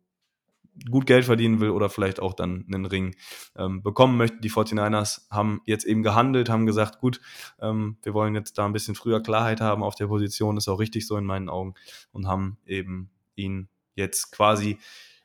gut 0.90 1.06
Geld 1.06 1.26
verdienen 1.26 1.60
will 1.60 1.70
oder 1.70 1.90
vielleicht 1.90 2.20
auch 2.20 2.34
dann 2.34 2.66
einen 2.68 2.86
Ring 2.86 3.16
ähm, 3.56 3.84
bekommen 3.84 4.18
möchte. 4.18 4.40
Die 4.40 4.52
49ers 4.52 5.30
haben 5.30 5.62
jetzt 5.66 5.86
eben 5.86 6.04
gehandelt, 6.04 6.50
haben 6.50 6.66
gesagt, 6.66 7.00
gut, 7.00 7.20
ähm, 7.60 7.98
wir 8.04 8.14
wollen 8.14 8.36
jetzt 8.36 8.58
da 8.58 8.66
ein 8.66 8.74
bisschen 8.74 8.96
früher 8.96 9.22
Klarheit 9.22 9.62
haben 9.62 9.84
auf 9.84 9.96
der 9.96 10.08
Position, 10.08 10.58
ist 10.58 10.68
auch 10.68 10.80
richtig 10.80 11.08
so 11.08 11.18
in 11.18 11.26
meinen 11.26 11.50
Augen 11.50 11.76
und 12.12 12.28
haben 12.28 12.58
eben 12.66 13.10
ihn 13.36 13.68
jetzt 13.96 14.32
quasi 14.32 14.78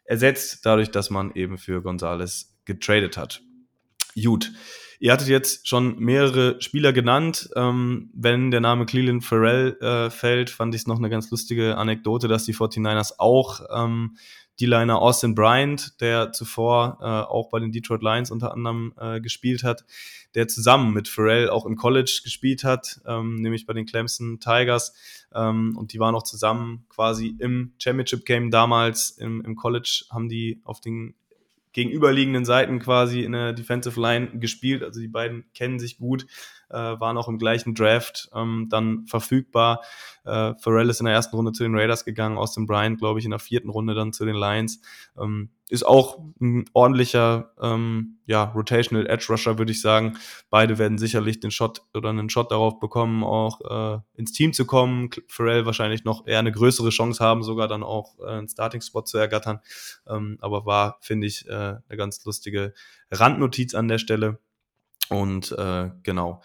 ersetzt, 0.05 0.65
dadurch, 0.65 0.91
dass 0.91 1.11
man 1.11 1.33
eben 1.35 1.59
für 1.59 1.83
Gonzales 1.83 2.57
getradet 2.65 3.17
hat. 3.17 3.43
Gut. 4.23 4.53
Ihr 4.99 5.13
hattet 5.13 5.29
jetzt 5.29 5.69
schon 5.69 5.99
mehrere 5.99 6.61
Spieler 6.63 6.93
genannt. 6.93 7.51
Ähm, 7.55 8.11
wenn 8.15 8.51
der 8.51 8.61
Name 8.61 8.87
Cleveland 8.87 9.25
Farrell 9.25 9.77
äh, 9.81 10.11
fällt, 10.11 10.49
fand 10.49 10.75
ich 10.75 10.83
es 10.83 10.87
noch 10.87 10.97
eine 10.97 11.11
ganz 11.11 11.31
lustige 11.31 11.77
Anekdote, 11.77 12.29
dass 12.29 12.45
die 12.45 12.55
49ers 12.55 13.15
auch 13.19 13.61
ähm, 13.71 14.17
D-Liner 14.61 15.01
Austin 15.01 15.35
Bryant, 15.35 16.01
der 16.01 16.33
zuvor 16.33 16.99
äh, 17.01 17.05
auch 17.05 17.51
bei 17.51 17.61
den 17.61 17.73
Detroit 17.73 18.03
Lions 18.03 18.31
unter 18.31 18.53
anderem 18.53 18.95
äh, 18.99 19.21
gespielt 19.21 19.63
hat, 19.63 19.85
der 20.35 20.49
zusammen 20.49 20.93
mit 20.93 21.09
Pharrell 21.09 21.51
auch 21.51 21.67
im 21.67 21.77
College 21.77 22.21
gespielt 22.25 22.65
hat, 22.65 23.01
ähm, 23.07 23.37
nämlich 23.37 23.67
bei 23.67 23.73
den 23.73 23.87
Clemson 23.87 24.41
Tigers. 24.41 24.95
Ähm, 25.35 25.77
und 25.77 25.93
die 25.93 25.99
waren 25.99 26.15
auch 26.15 26.23
zusammen 26.23 26.87
quasi 26.89 27.37
im 27.39 27.73
Championship 27.79 28.25
Game 28.25 28.51
damals 28.51 29.11
im, 29.11 29.43
im 29.43 29.57
College, 29.57 30.05
haben 30.11 30.29
die 30.29 30.61
auf 30.65 30.81
den 30.81 31.15
gegenüberliegenden 31.73 32.47
Seiten 32.47 32.79
quasi 32.79 33.21
in 33.21 33.33
der 33.33 33.53
Defensive 33.53 34.01
Line 34.01 34.39
gespielt. 34.39 34.83
Also 34.83 34.99
die 34.99 35.09
beiden 35.09 35.45
kennen 35.53 35.79
sich 35.79 35.99
gut 35.99 36.27
äh, 36.71 36.75
waren 36.75 37.17
auch 37.17 37.29
im 37.29 37.39
gleichen 37.39 37.75
Draft 37.75 38.29
ähm, 38.35 38.67
dann 38.71 39.07
verfügbar. 39.07 39.83
Äh, 40.25 40.55
Pharrell 40.61 40.91
ist 40.91 41.01
in 41.01 41.07
der 41.07 41.15
ersten 41.15 41.37
Runde 41.37 41.53
zu 41.53 41.63
den 41.63 41.75
Raiders 41.75 42.05
gegangen, 42.05 42.39
Austin 42.39 42.67
Bryant, 42.67 42.99
glaube 42.99 43.19
ich, 43.19 43.25
in 43.25 43.31
der 43.31 43.41
vierten 43.41 43.71
Runde 43.71 43.95
dann 43.95 44.13
zu 44.13 44.25
den 44.25 44.37
Lions. 44.37 44.81
Ähm, 45.19 45.51
ist 45.69 45.85
auch 45.85 46.19
ein 46.41 46.65
ordentlicher 46.75 47.53
ähm, 47.61 48.19
ja, 48.27 48.45
Rotational 48.45 49.07
Edge 49.09 49.27
Rusher, 49.29 49.59
würde 49.59 49.73
ich 49.73 49.81
sagen. 49.81 50.17
Beide 50.49 50.79
werden 50.79 50.99
sicherlich 50.99 51.41
den 51.41 51.51
Shot 51.51 51.83
oder 51.93 52.11
einen 52.11 52.31
Shot 52.31 52.53
darauf 52.53 52.79
bekommen, 52.79 53.25
auch 53.25 53.61
äh, 53.97 54.01
ins 54.15 54.33
Team 54.33 54.53
zu 54.53 54.65
kommen. 54.65 55.11
Pharrell 55.27 55.67
wahrscheinlich 55.67 56.05
noch 56.05 56.27
eher 56.27 56.39
eine 56.39 56.53
größere 56.53 56.91
Chance 56.91 57.23
haben, 57.25 57.43
sogar 57.43 57.67
dann 57.67 57.83
auch 57.83 58.19
äh, 58.21 58.27
einen 58.27 58.49
Starting-Spot 58.49 59.03
zu 59.03 59.19
ergattern. 59.19 59.61
Ähm, 60.07 60.39
aber 60.41 60.67
war, 60.67 60.99
finde 61.01 61.27
ich, 61.27 61.49
äh, 61.49 61.53
eine 61.53 61.97
ganz 61.97 62.25
lustige 62.25 62.73
Randnotiz 63.11 63.75
an 63.75 63.89
der 63.89 63.99
Stelle. 63.99 64.39
Und 65.09 65.53
äh, 65.53 65.91
genau. 66.03 66.43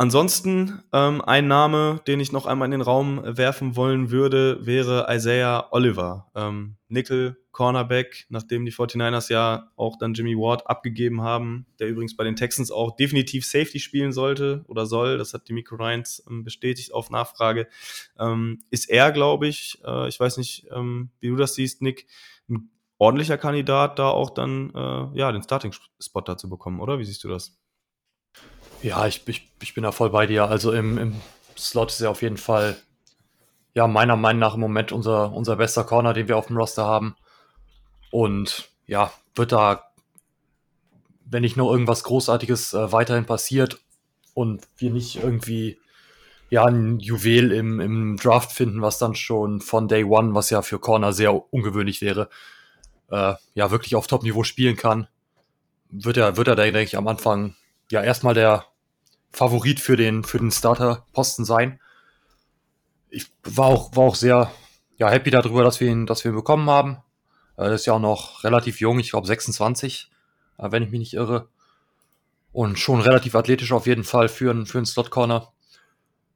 Ansonsten 0.00 0.82
ähm, 0.94 1.20
ein 1.20 1.46
Name, 1.46 2.00
den 2.06 2.20
ich 2.20 2.32
noch 2.32 2.46
einmal 2.46 2.64
in 2.64 2.70
den 2.70 2.80
Raum 2.80 3.20
werfen 3.22 3.76
wollen 3.76 4.10
würde, 4.10 4.64
wäre 4.64 5.06
Isaiah 5.10 5.68
Oliver. 5.72 6.30
Ähm, 6.34 6.76
Nickel, 6.88 7.36
Cornerback, 7.52 8.24
nachdem 8.30 8.64
die 8.64 8.72
49ers 8.72 9.30
ja 9.30 9.70
auch 9.76 9.98
dann 9.98 10.14
Jimmy 10.14 10.34
Ward 10.36 10.66
abgegeben 10.70 11.20
haben, 11.20 11.66
der 11.78 11.88
übrigens 11.88 12.16
bei 12.16 12.24
den 12.24 12.34
Texans 12.34 12.70
auch 12.70 12.96
definitiv 12.96 13.44
Safety 13.44 13.78
spielen 13.78 14.12
sollte 14.12 14.64
oder 14.68 14.86
soll, 14.86 15.18
das 15.18 15.34
hat 15.34 15.48
die 15.48 15.52
Miko 15.52 15.74
Ryans 15.74 16.24
ähm, 16.30 16.44
bestätigt 16.44 16.94
auf 16.94 17.10
Nachfrage, 17.10 17.68
ähm, 18.18 18.62
ist 18.70 18.88
er, 18.88 19.12
glaube 19.12 19.48
ich, 19.48 19.82
äh, 19.84 20.08
ich 20.08 20.18
weiß 20.18 20.38
nicht, 20.38 20.66
ähm, 20.74 21.10
wie 21.20 21.28
du 21.28 21.36
das 21.36 21.54
siehst, 21.54 21.82
Nick, 21.82 22.06
ein 22.48 22.70
ordentlicher 22.96 23.36
Kandidat, 23.36 23.98
da 23.98 24.08
auch 24.08 24.30
dann 24.30 24.70
äh, 24.74 25.18
ja, 25.18 25.30
den 25.30 25.42
Starting-Spot 25.42 26.22
dazu 26.22 26.48
bekommen, 26.48 26.80
oder? 26.80 26.98
Wie 26.98 27.04
siehst 27.04 27.22
du 27.22 27.28
das? 27.28 27.60
Ja, 28.82 29.06
ich, 29.06 29.22
ich, 29.26 29.48
ich 29.60 29.74
bin 29.74 29.84
da 29.84 29.92
voll 29.92 30.10
bei 30.10 30.26
dir. 30.26 30.48
Also 30.48 30.72
im, 30.72 30.96
im 30.96 31.20
Slot 31.56 31.90
ist 31.90 32.00
er 32.00 32.10
auf 32.10 32.22
jeden 32.22 32.38
Fall, 32.38 32.76
ja, 33.74 33.86
meiner 33.86 34.16
Meinung 34.16 34.40
nach 34.40 34.54
im 34.54 34.60
Moment 34.60 34.92
unser, 34.92 35.32
unser 35.32 35.56
bester 35.56 35.84
Corner, 35.84 36.14
den 36.14 36.28
wir 36.28 36.36
auf 36.36 36.46
dem 36.46 36.56
Roster 36.56 36.86
haben. 36.86 37.14
Und 38.10 38.70
ja, 38.86 39.12
wird 39.34 39.52
da, 39.52 39.84
wenn 41.26 41.42
nicht 41.42 41.56
nur 41.56 41.70
irgendwas 41.70 42.04
Großartiges 42.04 42.72
äh, 42.72 42.90
weiterhin 42.90 43.26
passiert 43.26 43.80
und 44.34 44.66
wir 44.78 44.90
nicht 44.90 45.22
irgendwie 45.22 45.78
ja, 46.48 46.64
ein 46.64 46.98
Juwel 46.98 47.52
im, 47.52 47.80
im 47.80 48.16
Draft 48.16 48.50
finden, 48.50 48.82
was 48.82 48.98
dann 48.98 49.14
schon 49.14 49.60
von 49.60 49.86
Day 49.86 50.04
One, 50.04 50.34
was 50.34 50.50
ja 50.50 50.62
für 50.62 50.80
Corner 50.80 51.12
sehr 51.12 51.52
ungewöhnlich 51.52 52.00
wäre, 52.00 52.28
äh, 53.10 53.34
ja, 53.54 53.70
wirklich 53.70 53.94
auf 53.94 54.06
Top-Niveau 54.06 54.42
spielen 54.42 54.76
kann, 54.76 55.06
wird 55.90 56.16
er, 56.16 56.36
wird 56.36 56.48
er, 56.48 56.56
denke 56.56 56.82
ich, 56.82 56.96
am 56.96 57.06
Anfang 57.06 57.54
ja 57.90 58.02
erstmal 58.02 58.34
der 58.34 58.64
Favorit 59.30 59.80
für 59.80 59.96
den, 59.96 60.24
für 60.24 60.38
den 60.38 60.50
Starter-Posten 60.50 61.44
sein. 61.44 61.80
Ich 63.08 63.26
war 63.44 63.66
auch, 63.66 63.96
war 63.96 64.04
auch 64.04 64.14
sehr 64.14 64.50
ja, 64.96 65.08
happy 65.08 65.30
darüber, 65.30 65.64
dass 65.64 65.80
wir 65.80 65.88
ihn, 65.88 66.06
dass 66.06 66.24
wir 66.24 66.32
ihn 66.32 66.36
bekommen 66.36 66.68
haben. 66.68 66.98
Er 67.56 67.72
ist 67.72 67.86
ja 67.86 67.94
auch 67.94 68.00
noch 68.00 68.44
relativ 68.44 68.80
jung, 68.80 68.98
ich 68.98 69.10
glaube 69.10 69.26
26, 69.26 70.10
äh, 70.58 70.72
wenn 70.72 70.82
ich 70.82 70.90
mich 70.90 71.00
nicht 71.00 71.14
irre. 71.14 71.48
Und 72.52 72.78
schon 72.78 73.00
relativ 73.00 73.34
athletisch 73.34 73.72
auf 73.72 73.86
jeden 73.86 74.04
Fall 74.04 74.28
für 74.28 74.50
einen, 74.50 74.66
für 74.66 74.78
einen 74.78 74.86
Slot-Corner. 74.86 75.52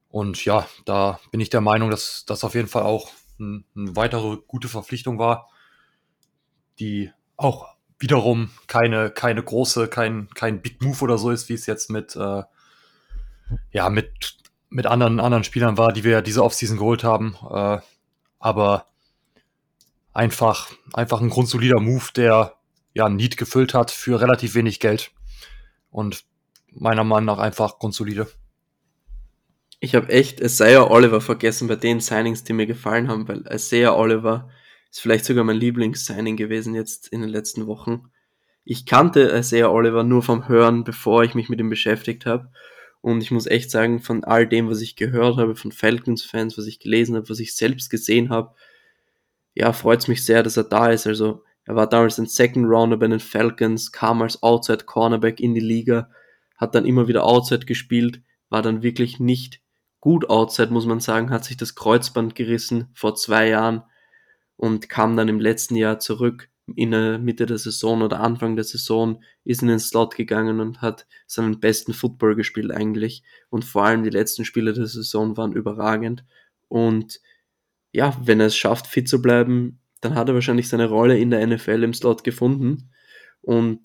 Und 0.08 0.44
ja, 0.44 0.66
da 0.84 1.18
bin 1.32 1.40
ich 1.40 1.50
der 1.50 1.60
Meinung, 1.60 1.90
dass 1.90 2.24
das 2.26 2.44
auf 2.44 2.54
jeden 2.54 2.68
Fall 2.68 2.84
auch 2.84 3.10
eine 3.40 3.64
ein 3.74 3.96
weitere 3.96 4.36
gute 4.46 4.68
Verpflichtung 4.68 5.18
war, 5.18 5.48
die 6.78 7.10
auch 7.36 7.74
wiederum 7.98 8.50
keine, 8.66 9.10
keine 9.10 9.42
große, 9.42 9.88
kein, 9.88 10.28
kein 10.34 10.62
Big 10.62 10.82
Move 10.82 11.02
oder 11.02 11.18
so 11.18 11.30
ist, 11.30 11.48
wie 11.48 11.54
es 11.54 11.66
jetzt 11.66 11.90
mit, 11.90 12.14
äh, 12.14 12.42
ja, 13.70 13.88
mit, 13.90 14.36
mit 14.68 14.86
anderen, 14.86 15.20
anderen 15.20 15.44
Spielern 15.44 15.78
war, 15.78 15.92
die 15.92 16.04
wir 16.04 16.12
ja 16.12 16.20
diese 16.22 16.42
Offseason 16.42 16.78
geholt 16.78 17.04
haben. 17.04 17.36
Äh, 17.50 17.78
aber 18.38 18.86
einfach, 20.12 20.70
einfach 20.92 21.20
ein 21.20 21.30
grundsolider 21.30 21.80
Move, 21.80 22.06
der 22.14 22.54
ja, 22.94 23.06
ein 23.06 23.16
Need 23.16 23.36
gefüllt 23.36 23.74
hat 23.74 23.90
für 23.90 24.20
relativ 24.20 24.54
wenig 24.54 24.80
Geld. 24.80 25.12
Und 25.90 26.24
meiner 26.70 27.04
Meinung 27.04 27.26
nach 27.26 27.38
einfach 27.38 27.78
grundsolide. 27.78 28.28
Ich 29.80 29.94
habe 29.94 30.08
echt 30.08 30.40
Isaiah 30.40 30.90
Oliver 30.90 31.20
vergessen 31.20 31.68
bei 31.68 31.76
den 31.76 32.00
Signings, 32.00 32.44
die 32.44 32.52
mir 32.52 32.66
gefallen 32.66 33.08
haben, 33.08 33.28
weil 33.28 33.44
Isaiah 33.52 33.94
Oliver 33.94 34.48
ist 34.90 35.00
vielleicht 35.00 35.24
sogar 35.24 35.44
mein 35.44 35.56
Lieblings-Signing 35.56 36.36
gewesen 36.36 36.74
jetzt 36.74 37.08
in 37.08 37.20
den 37.20 37.30
letzten 37.30 37.66
Wochen. 37.66 38.10
Ich 38.64 38.86
kannte 38.86 39.32
Isaiah 39.36 39.70
Oliver 39.70 40.04
nur 40.04 40.22
vom 40.22 40.48
Hören, 40.48 40.84
bevor 40.84 41.24
ich 41.24 41.34
mich 41.34 41.48
mit 41.48 41.60
ihm 41.60 41.68
beschäftigt 41.68 42.24
habe. 42.24 42.50
Und 43.04 43.22
ich 43.22 43.30
muss 43.30 43.44
echt 43.46 43.70
sagen, 43.70 44.00
von 44.00 44.24
all 44.24 44.46
dem, 44.46 44.70
was 44.70 44.80
ich 44.80 44.96
gehört 44.96 45.36
habe, 45.36 45.56
von 45.56 45.72
Falcons-Fans, 45.72 46.56
was 46.56 46.66
ich 46.66 46.78
gelesen 46.78 47.16
habe, 47.16 47.28
was 47.28 47.38
ich 47.38 47.54
selbst 47.54 47.90
gesehen 47.90 48.30
habe, 48.30 48.54
ja, 49.52 49.74
freut 49.74 50.00
es 50.00 50.08
mich 50.08 50.24
sehr, 50.24 50.42
dass 50.42 50.56
er 50.56 50.64
da 50.64 50.88
ist. 50.88 51.06
Also 51.06 51.44
er 51.66 51.76
war 51.76 51.86
damals 51.86 52.16
ein 52.16 52.24
Second 52.24 52.64
Rounder 52.66 52.96
bei 52.96 53.06
den 53.06 53.20
Falcons, 53.20 53.92
kam 53.92 54.22
als 54.22 54.42
Outside 54.42 54.84
Cornerback 54.86 55.38
in 55.38 55.52
die 55.52 55.60
Liga, 55.60 56.08
hat 56.56 56.74
dann 56.74 56.86
immer 56.86 57.06
wieder 57.06 57.24
Outside 57.24 57.66
gespielt, 57.66 58.22
war 58.48 58.62
dann 58.62 58.82
wirklich 58.82 59.20
nicht 59.20 59.60
gut 60.00 60.30
Outside, 60.30 60.72
muss 60.72 60.86
man 60.86 61.00
sagen, 61.00 61.28
hat 61.28 61.44
sich 61.44 61.58
das 61.58 61.74
Kreuzband 61.74 62.34
gerissen 62.34 62.88
vor 62.94 63.16
zwei 63.16 63.50
Jahren 63.50 63.82
und 64.56 64.88
kam 64.88 65.14
dann 65.14 65.28
im 65.28 65.40
letzten 65.40 65.76
Jahr 65.76 65.98
zurück 65.98 66.48
in 66.74 66.92
der 66.92 67.18
Mitte 67.18 67.46
der 67.46 67.58
Saison 67.58 68.02
oder 68.02 68.20
Anfang 68.20 68.56
der 68.56 68.64
Saison, 68.64 69.22
ist 69.44 69.62
in 69.62 69.68
den 69.68 69.78
Slot 69.78 70.16
gegangen 70.16 70.60
und 70.60 70.80
hat 70.80 71.06
seinen 71.26 71.60
besten 71.60 71.92
Football 71.92 72.34
gespielt 72.36 72.70
eigentlich. 72.72 73.22
Und 73.50 73.64
vor 73.64 73.84
allem 73.84 74.02
die 74.02 74.10
letzten 74.10 74.44
Spiele 74.44 74.72
der 74.72 74.86
Saison 74.86 75.36
waren 75.36 75.52
überragend. 75.52 76.24
Und 76.68 77.20
ja, 77.92 78.16
wenn 78.22 78.40
er 78.40 78.46
es 78.46 78.56
schafft, 78.56 78.86
fit 78.86 79.08
zu 79.08 79.20
bleiben, 79.20 79.80
dann 80.00 80.14
hat 80.14 80.28
er 80.28 80.34
wahrscheinlich 80.34 80.68
seine 80.68 80.88
Rolle 80.88 81.18
in 81.18 81.30
der 81.30 81.46
NFL 81.46 81.82
im 81.82 81.94
Slot 81.94 82.24
gefunden. 82.24 82.90
Und 83.42 83.80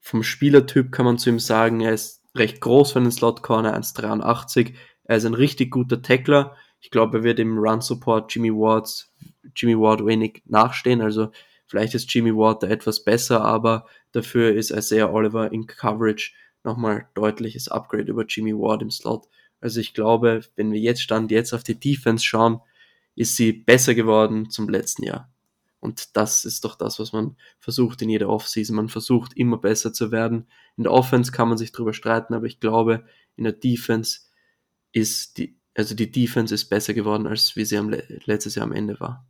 vom 0.00 0.22
Spielertyp 0.22 0.92
kann 0.92 1.04
man 1.04 1.18
zu 1.18 1.30
ihm 1.30 1.38
sagen, 1.38 1.80
er 1.80 1.92
ist 1.92 2.22
recht 2.34 2.60
groß 2.60 2.92
für 2.92 2.98
einen 2.98 3.12
Slot 3.12 3.42
Corner, 3.42 3.76
1,83. 3.76 4.74
Er 5.04 5.16
ist 5.16 5.24
ein 5.24 5.34
richtig 5.34 5.70
guter 5.70 6.02
Tackler. 6.02 6.56
Ich 6.80 6.90
glaube, 6.90 7.18
er 7.18 7.24
wird 7.24 7.38
im 7.38 7.58
Run 7.58 7.80
Support 7.80 8.34
Jimmy 8.34 8.50
Wards, 8.50 9.12
Jimmy 9.54 9.78
Ward 9.78 10.04
wenig 10.04 10.42
nachstehen. 10.46 11.00
Also 11.00 11.30
vielleicht 11.66 11.94
ist 11.94 12.12
Jimmy 12.12 12.34
Ward 12.34 12.62
da 12.62 12.68
etwas 12.68 13.04
besser, 13.04 13.44
aber 13.44 13.86
dafür 14.12 14.54
ist 14.54 14.70
Isaiah 14.70 15.12
Oliver 15.12 15.52
in 15.52 15.66
Coverage 15.66 16.32
nochmal 16.62 17.08
deutliches 17.14 17.68
Upgrade 17.68 18.10
über 18.10 18.24
Jimmy 18.26 18.54
Ward 18.54 18.82
im 18.82 18.90
Slot. 18.90 19.28
Also 19.60 19.80
ich 19.80 19.94
glaube, 19.94 20.42
wenn 20.56 20.72
wir 20.72 20.80
jetzt 20.80 21.02
stand 21.02 21.30
jetzt 21.30 21.52
auf 21.52 21.62
die 21.62 21.78
Defense 21.78 22.24
schauen, 22.24 22.60
ist 23.14 23.36
sie 23.36 23.52
besser 23.52 23.94
geworden 23.94 24.50
zum 24.50 24.68
letzten 24.68 25.04
Jahr. 25.04 25.30
Und 25.80 26.16
das 26.16 26.46
ist 26.46 26.64
doch 26.64 26.76
das, 26.76 26.98
was 26.98 27.12
man 27.12 27.36
versucht 27.58 28.00
in 28.00 28.08
jeder 28.08 28.30
Offseason. 28.30 28.74
Man 28.74 28.88
versucht 28.88 29.36
immer 29.36 29.58
besser 29.58 29.92
zu 29.92 30.10
werden. 30.10 30.46
In 30.78 30.84
der 30.84 30.92
Offense 30.92 31.30
kann 31.30 31.48
man 31.48 31.58
sich 31.58 31.72
drüber 31.72 31.92
streiten, 31.92 32.32
aber 32.32 32.46
ich 32.46 32.58
glaube, 32.58 33.04
in 33.36 33.44
der 33.44 33.52
Defense 33.52 34.20
ist 34.92 35.36
die, 35.36 35.58
also 35.74 35.94
die 35.94 36.10
Defense 36.10 36.54
ist 36.54 36.70
besser 36.70 36.94
geworden, 36.94 37.26
als 37.26 37.54
wie 37.56 37.66
sie 37.66 37.76
am, 37.76 37.94
letztes 38.24 38.54
Jahr 38.54 38.64
am 38.64 38.72
Ende 38.72 38.98
war. 38.98 39.26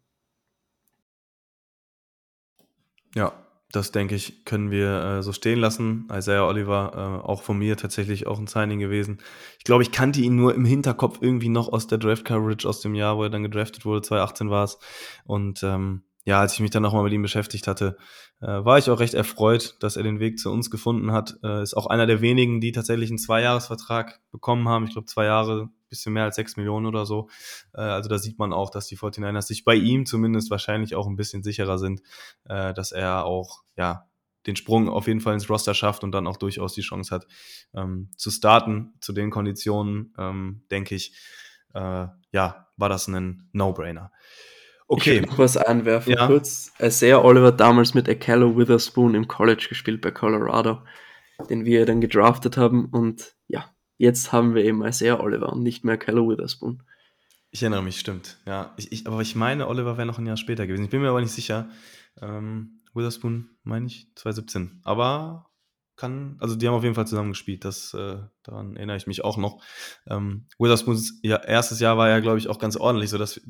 Ja, 3.14 3.33
das 3.74 3.90
denke 3.90 4.14
ich, 4.14 4.44
können 4.44 4.70
wir 4.70 5.03
äh, 5.03 5.22
so 5.22 5.33
stehen 5.33 5.59
lassen. 5.59 6.09
Isaiah 6.12 6.46
Oliver, 6.46 6.92
äh, 7.24 7.27
auch 7.27 7.42
von 7.42 7.59
mir 7.59 7.77
tatsächlich 7.77 8.27
auch 8.27 8.38
ein 8.38 8.46
Signing 8.46 8.79
gewesen. 8.79 9.18
Ich 9.59 9.64
glaube, 9.64 9.83
ich 9.83 9.90
kannte 9.90 10.20
ihn 10.20 10.37
nur 10.37 10.55
im 10.55 10.64
Hinterkopf 10.64 11.18
irgendwie 11.20 11.48
noch 11.48 11.68
aus 11.68 11.87
der 11.87 11.98
Draft 11.98 12.24
Coverage 12.24 12.68
aus 12.68 12.81
dem 12.81 12.94
Jahr, 12.94 13.16
wo 13.16 13.24
er 13.24 13.31
dann 13.31 13.42
gedraftet 13.42 13.85
wurde, 13.85 14.03
2018 14.03 14.50
war 14.50 14.64
es. 14.64 14.79
Und 15.24 15.62
ähm, 15.64 16.05
ja, 16.24 16.40
als 16.40 16.55
ich 16.55 16.61
mich 16.61 16.70
dann 16.70 16.83
nochmal 16.83 17.03
mit 17.03 17.12
ihm 17.12 17.22
beschäftigt 17.22 17.66
hatte, 17.66 17.96
äh, 18.40 18.46
war 18.46 18.79
ich 18.79 18.88
auch 18.90 19.00
recht 19.00 19.14
erfreut, 19.14 19.77
dass 19.81 19.96
er 19.96 20.03
den 20.05 20.20
Weg 20.20 20.38
zu 20.38 20.50
uns 20.53 20.70
gefunden 20.70 21.12
hat. 21.12 21.37
Äh, 21.42 21.62
ist 21.62 21.77
auch 21.77 21.87
einer 21.87 22.07
der 22.07 22.20
wenigen, 22.20 22.61
die 22.61 22.72
tatsächlich 22.72 23.11
einen 23.11 23.18
Zweijahresvertrag 23.18 24.20
bekommen 24.31 24.68
haben. 24.68 24.85
Ich 24.85 24.92
glaube, 24.92 25.07
zwei 25.07 25.24
Jahre, 25.24 25.68
bisschen 25.94 26.12
mehr 26.12 26.24
als 26.24 26.37
sechs 26.37 26.57
Millionen 26.57 26.87
oder 26.87 27.07
so. 27.07 27.28
Äh, 27.72 27.80
also 27.80 28.09
da 28.09 28.18
sieht 28.18 28.38
man 28.38 28.52
auch, 28.52 28.70
dass 28.70 28.87
die 28.87 28.96
49ers 28.96 29.42
sich 29.42 29.64
bei 29.64 29.74
ihm 29.74 30.07
zumindest 30.07 30.50
wahrscheinlich 30.50 30.94
auch 30.94 31.07
ein 31.07 31.16
bisschen 31.16 31.42
sicherer 31.42 31.78
sind, 31.78 32.02
äh, 32.44 32.74
dass 32.74 32.92
er 32.92 33.24
auch, 33.24 33.62
ja, 33.76 34.09
den 34.46 34.57
Sprung 34.57 34.88
auf 34.88 35.07
jeden 35.07 35.20
Fall 35.20 35.35
ins 35.35 35.48
Roster 35.48 35.74
schafft 35.74 36.04
und 36.04 36.12
dann 36.12 36.26
auch 36.26 36.37
durchaus 36.37 36.74
die 36.74 36.83
Chance 36.83 37.14
hat, 37.14 37.26
ähm, 37.74 38.11
zu 38.16 38.30
starten. 38.30 38.92
Zu 39.00 39.12
den 39.12 39.30
Konditionen, 39.30 40.12
ähm, 40.18 40.64
denke 40.70 40.94
ich, 40.94 41.16
äh, 41.74 42.07
ja, 42.30 42.68
war 42.76 42.88
das 42.88 43.09
ein 43.09 43.48
No-Brainer. 43.52 44.11
Okay. 44.87 45.16
Ich 45.16 45.22
will 45.22 45.28
noch 45.30 45.38
was 45.38 45.57
einwerfen, 45.57 46.12
ja. 46.12 46.26
kurz. 46.26 46.72
Isaiah 46.78 47.24
Oliver 47.24 47.52
damals 47.52 47.94
mit 47.94 48.09
Akello 48.09 48.57
Witherspoon 48.57 49.14
im 49.14 49.28
College 49.28 49.66
gespielt 49.68 50.02
bei 50.02 50.11
Colorado, 50.11 50.83
den 51.48 51.64
wir 51.64 51.87
dann 51.87 52.00
gedraftet 52.00 52.57
haben. 52.57 52.87
Und 52.87 53.35
ja, 53.48 53.74
jetzt 54.05 54.33
haben 54.33 54.55
wir 54.55 54.64
eben 54.64 54.85
Isaiah 54.85 55.21
Oliver 55.21 55.53
und 55.53 55.62
nicht 55.62 55.85
mehr 55.85 55.95
Akello 55.95 56.29
Witherspoon. 56.29 56.83
Ich 57.51 57.62
erinnere 57.62 57.83
mich, 57.83 57.99
stimmt. 57.99 58.38
Ja, 58.47 58.75
ich, 58.77 58.93
ich, 58.93 59.07
aber 59.07 59.21
ich 59.21 59.35
meine, 59.35 59.69
Oliver 59.69 59.97
wäre 59.97 60.07
noch 60.07 60.19
ein 60.19 60.27
Jahr 60.27 60.37
später 60.37 60.67
gewesen. 60.67 60.85
Ich 60.85 60.90
bin 60.90 61.01
mir 61.01 61.09
aber 61.09 61.21
nicht 61.21 61.33
sicher. 61.33 61.69
Ähm, 62.21 62.81
Witherspoon 62.95 63.51
meine 63.62 63.87
ich 63.87 64.09
2017. 64.14 64.81
Aber 64.85 65.51
kann, 65.97 66.37
also 66.40 66.57
die 66.57 66.67
haben 66.67 66.75
auf 66.75 66.83
jeden 66.83 66.95
Fall 66.95 67.07
zusammen 67.07 67.31
gespielt. 67.31 67.64
Das, 67.64 67.95
äh, 67.95 68.19
daran 68.43 68.77
erinnere 68.77 68.97
ich 68.97 69.07
mich 69.07 69.25
auch 69.25 69.37
noch. 69.37 69.62
Ähm, 70.09 70.47
Witherspoons 70.59 71.21
ja, 71.23 71.37
erstes 71.37 71.81
Jahr 71.81 71.97
war 71.97 72.09
ja, 72.09 72.21
glaube 72.21 72.38
ich, 72.38 72.49
auch 72.49 72.59
ganz 72.59 72.77
ordentlich, 72.77 73.11
so 73.11 73.19
dass 73.19 73.40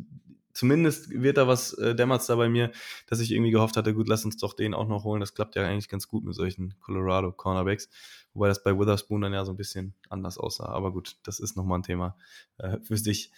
zumindest 0.55 1.11
wird 1.11 1.37
da 1.37 1.47
was, 1.47 1.75
äh, 1.75 1.95
dämmert 1.95 2.27
da 2.29 2.37
bei 2.37 2.49
mir, 2.49 2.71
dass 3.07 3.21
ich 3.21 3.33
irgendwie 3.33 3.51
gehofft 3.51 3.77
hatte, 3.77 3.93
gut, 3.93 4.09
lass 4.09 4.25
uns 4.25 4.37
doch 4.37 4.55
den 4.55 4.73
auch 4.73 4.88
noch 4.88 5.05
holen. 5.05 5.21
Das 5.21 5.35
klappt 5.35 5.57
ja 5.57 5.67
eigentlich 5.67 5.88
ganz 5.88 6.09
gut 6.09 6.25
mit 6.25 6.35
solchen 6.35 6.75
Colorado 6.81 7.33
Cornerbacks. 7.33 7.90
Wobei 8.33 8.49
das 8.49 8.62
bei 8.62 8.77
Witherspoon 8.79 9.21
dann 9.21 9.33
ja 9.33 9.45
so 9.45 9.53
ein 9.53 9.57
bisschen 9.57 9.95
anders 10.09 10.38
aussah. 10.38 10.67
Aber 10.67 10.93
gut, 10.93 11.17
das 11.25 11.40
ist 11.40 11.57
nochmal 11.57 11.81
ein 11.81 11.85
Thema 11.85 12.17
äh, 12.59 12.79
für 12.83 12.97
sich. 12.97 13.31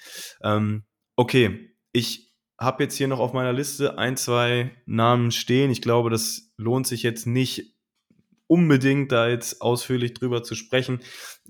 Ähm, 0.42 0.85
okay, 1.16 1.74
ich 1.92 2.35
habe 2.59 2.85
jetzt 2.85 2.96
hier 2.96 3.09
noch 3.09 3.18
auf 3.18 3.33
meiner 3.33 3.52
Liste 3.52 3.98
ein, 3.98 4.16
zwei 4.16 4.70
Namen 4.87 5.31
stehen. 5.31 5.70
Ich 5.70 5.83
glaube, 5.83 6.11
das 6.11 6.52
lohnt 6.57 6.87
sich 6.87 7.02
jetzt 7.02 7.26
nicht 7.26 7.75
unbedingt 8.48 9.12
da 9.12 9.28
jetzt 9.28 9.61
ausführlich 9.61 10.14
drüber 10.14 10.42
zu 10.42 10.54
sprechen. 10.54 11.00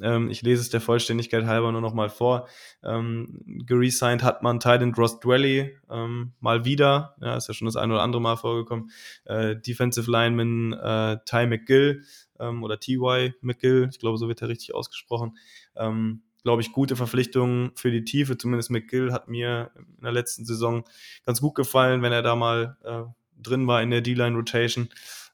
Ähm, 0.01 0.31
ich 0.31 0.43
lese 0.43 0.63
es 0.63 0.71
der 0.71 0.81
Vollständigkeit 0.81 1.45
halber 1.45 1.73
nur 1.73 1.81
noch 1.81 1.95
mal 1.95 2.09
vor. 2.09 2.49
Ähm, 2.83 3.41
geresigned 3.67 4.23
hat 4.23 4.43
man 4.43 4.61
Titan 4.61 4.95
Ross 4.95 5.21
Dwelly 5.21 5.77
ähm, 5.91 6.33
mal 6.41 6.65
wieder. 6.65 7.17
Ja, 7.21 7.37
ist 7.37 7.49
ja 7.49 7.55
schon 7.55 7.67
das 7.67 7.77
ein 7.77 7.91
oder 7.91 8.03
andere 8.03 8.23
Mal 8.23 8.37
vorgekommen. 8.37 8.91
Äh, 9.25 9.57
Defensive 9.57 10.11
Lineman 10.11 10.73
äh, 10.73 11.19
Ty 11.25 11.47
McGill 11.47 12.03
ähm, 12.41 12.63
oder 12.63 12.81
T.Y. 12.81 13.35
McGill, 13.41 13.89
ich 13.91 13.99
glaube, 13.99 14.19
so 14.19 14.29
wird 14.29 14.43
er 14.43 14.49
richtig 14.49 14.75
ausgesprochen. 14.75 15.37
Ähm, 15.77 16.23
glaube 16.43 16.63
ich, 16.63 16.73
gute 16.73 16.95
Verpflichtungen 16.95 17.73
für 17.75 17.91
die 17.91 18.05
Tiefe. 18.05 18.39
Zumindest 18.39 18.71
McGill 18.71 19.13
hat 19.13 19.29
mir 19.29 19.73
in 19.77 20.03
der 20.03 20.13
letzten 20.13 20.45
Saison 20.45 20.85
ganz 21.25 21.41
gut 21.41 21.57
gefallen, 21.57 22.03
wenn 22.03 22.13
er 22.13 22.23
da 22.23 22.37
mal 22.37 22.77
äh, 22.85 23.03
drin 23.37 23.67
war 23.67 23.83
in 23.83 23.91
der 23.91 24.01
D-Line 24.01 24.37
Rotation. 24.37 24.89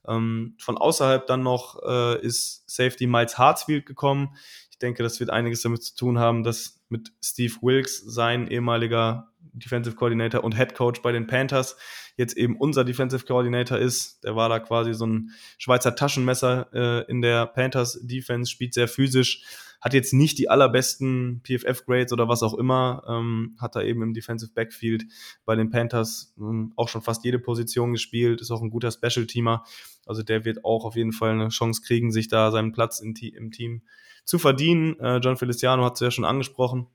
Ähm, 0.07 0.57
von 0.59 0.77
außerhalb 0.77 1.27
dann 1.27 1.43
noch 1.43 1.81
äh, 1.83 2.21
ist 2.21 2.69
Safety 2.69 3.07
Miles 3.07 3.39
Hartsfield 3.39 3.87
gekommen. 3.87 4.37
Ich 4.71 4.79
denke, 4.79 5.03
das 5.03 5.21
wird 5.21 5.31
einiges 5.31 5.63
damit 5.63 5.83
zu 5.83 5.95
tun 5.95 6.19
haben, 6.19 6.43
dass 6.43 6.83
mit 6.89 7.13
Steve 7.23 7.55
Wilkes, 7.63 7.99
sein 7.99 8.47
ehemaliger 8.49 9.33
Defensive 9.53 9.97
Coordinator 9.97 10.45
und 10.45 10.57
Head 10.57 10.75
Coach 10.75 11.03
bei 11.03 11.13
den 11.13 11.27
Panthers, 11.27 11.77
jetzt 12.17 12.37
eben 12.37 12.57
unser 12.57 12.85
Defensive 12.85 13.25
Coordinator 13.25 13.79
ist. 13.79 14.23
Der 14.25 14.37
war 14.37 14.49
da 14.49 14.59
quasi 14.59 14.95
so 14.95 15.07
ein 15.07 15.31
Schweizer 15.59 15.95
Taschenmesser 15.95 16.69
äh, 16.73 17.11
in 17.11 17.23
der 17.23 17.47
Panthers 17.47 17.99
Defense, 18.03 18.51
spielt 18.51 18.75
sehr 18.75 18.89
physisch, 18.89 19.45
hat 19.83 19.95
jetzt 19.95 20.13
nicht 20.13 20.39
die 20.39 20.49
allerbesten 20.49 21.43
PFF-Grades 21.43 22.13
oder 22.13 22.29
was 22.29 22.45
auch 22.45 22.55
immer, 22.55 23.03
ähm, 23.09 23.57
hat 23.61 23.75
da 23.75 23.83
eben 23.83 24.03
im 24.03 24.15
Defensive 24.15 24.53
Backfield 24.55 25.05
bei 25.45 25.57
den 25.57 25.71
Panthers 25.71 26.33
ähm, 26.39 26.73
auch 26.77 26.89
schon 26.89 27.03
fast 27.03 27.25
jede 27.25 27.41
Position 27.41 27.93
gespielt, 27.93 28.41
ist 28.41 28.53
auch 28.53 28.63
ein 28.63 28.71
guter 28.71 28.93
Special-Teamer. 28.93 29.65
Also 30.07 30.23
der 30.23 30.45
wird 30.45 30.65
auch 30.65 30.85
auf 30.85 30.95
jeden 30.95 31.13
Fall 31.13 31.31
eine 31.31 31.49
Chance 31.49 31.83
kriegen, 31.85 32.13
sich 32.13 32.29
da 32.29 32.53
seinen 32.53 32.73
Platz 32.73 33.01
im, 33.01 33.15
Team 33.15 33.83
zu 34.25 34.39
verdienen. 34.39 34.99
Äh, 35.01 35.19
John 35.19 35.37
Feliciano 35.37 35.85
hat 35.85 35.95
es 35.95 36.01
ja 36.01 36.13
schon 36.13 36.25
angesprochen. 36.25 36.87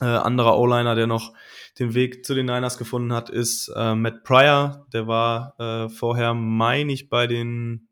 Äh, 0.00 0.04
anderer 0.04 0.58
O-Liner, 0.58 0.94
der 0.94 1.06
noch 1.06 1.32
den 1.78 1.94
Weg 1.94 2.24
zu 2.24 2.34
den 2.34 2.46
Niners 2.46 2.78
gefunden 2.78 3.12
hat, 3.12 3.30
ist 3.30 3.68
äh, 3.74 3.94
Matt 3.94 4.24
Pryor. 4.24 4.86
Der 4.92 5.06
war 5.06 5.54
äh, 5.58 5.88
vorher, 5.88 6.34
meine 6.34 6.92
ich, 6.92 7.08
bei 7.08 7.26
den 7.26 7.88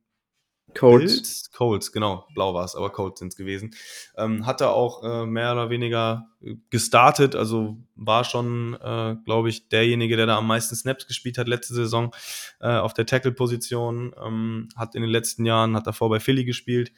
Colts. 0.76 1.14
Bills? 1.14 1.50
Colts, 1.52 1.92
genau. 1.92 2.26
Blau 2.34 2.54
war 2.54 2.64
es, 2.64 2.74
aber 2.74 2.90
Colts 2.90 3.20
sind 3.20 3.32
es 3.32 3.36
gewesen. 3.36 3.74
Ähm, 4.16 4.46
hat 4.46 4.60
er 4.60 4.72
auch 4.72 5.02
äh, 5.02 5.26
mehr 5.26 5.52
oder 5.52 5.70
weniger 5.70 6.28
gestartet, 6.70 7.34
also 7.34 7.78
war 7.94 8.24
schon, 8.24 8.74
äh, 8.74 9.16
glaube 9.24 9.48
ich, 9.48 9.68
derjenige, 9.68 10.16
der 10.16 10.26
da 10.26 10.36
am 10.36 10.46
meisten 10.46 10.76
Snaps 10.76 11.06
gespielt 11.06 11.38
hat 11.38 11.48
letzte 11.48 11.74
Saison 11.74 12.14
äh, 12.60 12.68
auf 12.68 12.94
der 12.94 13.06
Tackle-Position. 13.06 14.14
Ähm, 14.22 14.68
hat 14.76 14.94
in 14.94 15.02
den 15.02 15.10
letzten 15.10 15.44
Jahren, 15.44 15.74
hat 15.74 15.86
davor 15.86 16.08
bei 16.10 16.20
Philly 16.20 16.44
gespielt. 16.44 16.92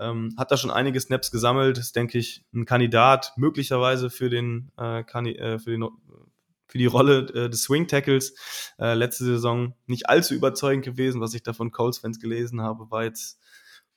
Ähm, 0.00 0.34
hat 0.36 0.50
da 0.50 0.56
schon 0.56 0.70
einige 0.70 1.00
Snaps 1.00 1.30
gesammelt, 1.30 1.78
ist, 1.78 1.96
denke 1.96 2.18
ich, 2.18 2.44
ein 2.54 2.64
Kandidat 2.64 3.32
möglicherweise 3.36 4.10
für 4.10 4.30
den, 4.30 4.70
äh, 4.78 5.00
äh, 5.00 5.58
für 5.58 5.70
den 5.70 5.88
für 6.68 6.78
die 6.78 6.86
Rolle 6.86 7.20
äh, 7.34 7.48
des 7.48 7.62
Swing 7.62 7.88
Tackles. 7.88 8.34
Äh, 8.78 8.94
letzte 8.94 9.24
Saison 9.24 9.74
nicht 9.86 10.08
allzu 10.08 10.34
überzeugend 10.34 10.84
gewesen, 10.84 11.20
was 11.20 11.34
ich 11.34 11.42
da 11.42 11.52
von 11.52 11.72
Colts-Fans 11.72 12.20
gelesen 12.20 12.60
habe, 12.60 12.90
war 12.90 13.04
jetzt, 13.04 13.40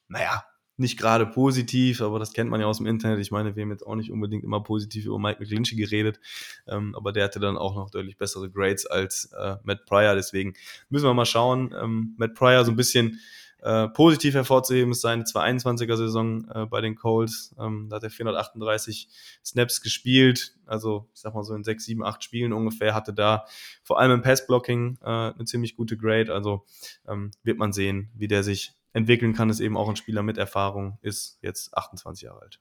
naja, 0.07 0.45
nicht 0.77 0.97
gerade 0.97 1.25
positiv, 1.25 2.01
aber 2.01 2.17
das 2.17 2.33
kennt 2.33 2.49
man 2.49 2.59
ja 2.59 2.65
aus 2.65 2.77
dem 2.77 2.87
Internet. 2.87 3.19
Ich 3.19 3.29
meine, 3.29 3.55
wir 3.55 3.63
haben 3.63 3.71
jetzt 3.71 3.85
auch 3.85 3.95
nicht 3.95 4.11
unbedingt 4.11 4.43
immer 4.43 4.63
positiv 4.63 5.05
über 5.05 5.19
Mike 5.19 5.39
McGlinchey 5.39 5.75
geredet, 5.75 6.19
ähm, 6.67 6.95
aber 6.95 7.11
der 7.11 7.25
hatte 7.25 7.39
dann 7.39 7.57
auch 7.57 7.75
noch 7.75 7.91
deutlich 7.91 8.17
bessere 8.17 8.49
Grades 8.49 8.85
als 8.85 9.31
äh, 9.37 9.57
Matt 9.63 9.85
Pryor. 9.85 10.15
Deswegen 10.15 10.53
müssen 10.89 11.05
wir 11.05 11.13
mal 11.13 11.25
schauen. 11.25 11.73
Ähm, 11.79 12.15
Matt 12.17 12.33
Pryor 12.33 12.65
so 12.65 12.71
ein 12.71 12.77
bisschen 12.77 13.19
äh, 13.61 13.87
positiv 13.89 14.33
hervorzuheben 14.33 14.91
ist 14.91 15.01
seine 15.01 15.23
221er 15.23 15.95
Saison 15.95 16.49
äh, 16.49 16.65
bei 16.65 16.81
den 16.81 16.95
Colts. 16.95 17.55
Ähm, 17.59 17.87
da 17.89 17.97
hat 17.97 18.03
er 18.03 18.09
438 18.09 19.07
Snaps 19.45 19.81
gespielt, 19.81 20.55
also 20.65 21.09
ich 21.13 21.21
sag 21.21 21.35
mal 21.35 21.43
so 21.43 21.53
in 21.53 21.63
6, 21.63 21.85
7, 21.85 22.03
8 22.03 22.23
Spielen 22.23 22.53
ungefähr, 22.53 22.95
hatte 22.95 23.13
da 23.13 23.45
vor 23.83 23.99
allem 23.99 24.11
im 24.11 24.21
Passblocking 24.21 24.97
äh, 25.01 25.05
eine 25.05 25.45
ziemlich 25.45 25.75
gute 25.75 25.95
Grade. 25.95 26.33
Also 26.33 26.65
ähm, 27.07 27.31
wird 27.43 27.59
man 27.59 27.71
sehen, 27.71 28.09
wie 28.15 28.27
der 28.27 28.43
sich 28.43 28.73
entwickeln 28.93 29.33
kann, 29.33 29.49
ist 29.49 29.59
eben 29.59 29.77
auch 29.77 29.89
ein 29.89 29.95
Spieler 29.95 30.23
mit 30.23 30.37
Erfahrung, 30.37 30.97
ist 31.01 31.37
jetzt 31.41 31.77
28 31.77 32.23
Jahre 32.23 32.41
alt. 32.41 32.59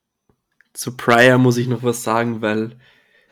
Zu 0.73 0.97
Pryor 0.97 1.39
muss 1.39 1.57
ich 1.57 1.67
noch 1.67 1.83
was 1.83 2.03
sagen, 2.03 2.43
weil 2.43 2.77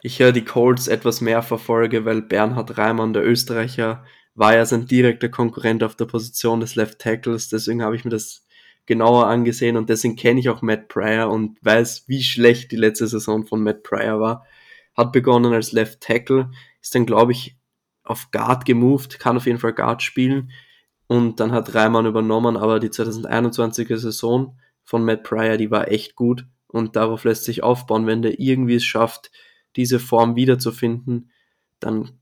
ich 0.02 0.18
ja 0.18 0.32
die 0.32 0.44
Colts 0.44 0.88
etwas 0.88 1.20
mehr 1.20 1.42
verfolge, 1.42 2.04
weil 2.04 2.22
Bernhard 2.22 2.78
Reimann, 2.78 3.12
der 3.12 3.26
Österreicher, 3.26 4.04
war 4.38 4.54
ja 4.54 4.64
sein 4.64 4.86
direkter 4.86 5.28
Konkurrent 5.28 5.82
auf 5.82 5.96
der 5.96 6.04
Position 6.04 6.60
des 6.60 6.76
Left 6.76 7.00
Tackles. 7.00 7.48
Deswegen 7.48 7.82
habe 7.82 7.96
ich 7.96 8.04
mir 8.04 8.12
das 8.12 8.46
genauer 8.86 9.26
angesehen 9.26 9.76
und 9.76 9.90
deswegen 9.90 10.14
kenne 10.14 10.38
ich 10.38 10.48
auch 10.48 10.62
Matt 10.62 10.86
Pryor 10.86 11.28
und 11.28 11.58
weiß, 11.60 12.04
wie 12.06 12.22
schlecht 12.22 12.70
die 12.70 12.76
letzte 12.76 13.08
Saison 13.08 13.44
von 13.44 13.62
Matt 13.62 13.82
Pryor 13.82 14.20
war. 14.20 14.46
Hat 14.96 15.10
begonnen 15.10 15.52
als 15.52 15.72
Left 15.72 16.00
Tackle, 16.00 16.52
ist 16.80 16.94
dann, 16.94 17.04
glaube 17.04 17.32
ich, 17.32 17.56
auf 18.04 18.30
Guard 18.30 18.64
gemoved, 18.64 19.18
kann 19.18 19.36
auf 19.36 19.46
jeden 19.46 19.58
Fall 19.58 19.72
Guard 19.72 20.02
spielen 20.04 20.52
und 21.08 21.40
dann 21.40 21.50
hat 21.50 21.74
Reimann 21.74 22.06
übernommen, 22.06 22.56
aber 22.56 22.78
die 22.78 22.90
2021er 22.90 23.96
Saison 23.96 24.56
von 24.84 25.04
Matt 25.04 25.24
Pryor, 25.24 25.56
die 25.56 25.72
war 25.72 25.88
echt 25.88 26.14
gut 26.14 26.46
und 26.68 26.94
darauf 26.94 27.24
lässt 27.24 27.44
sich 27.44 27.64
aufbauen. 27.64 28.06
Wenn 28.06 28.22
der 28.22 28.38
irgendwie 28.38 28.76
es 28.76 28.84
schafft, 28.84 29.32
diese 29.74 29.98
Form 29.98 30.36
wiederzufinden, 30.36 31.32
dann 31.80 32.20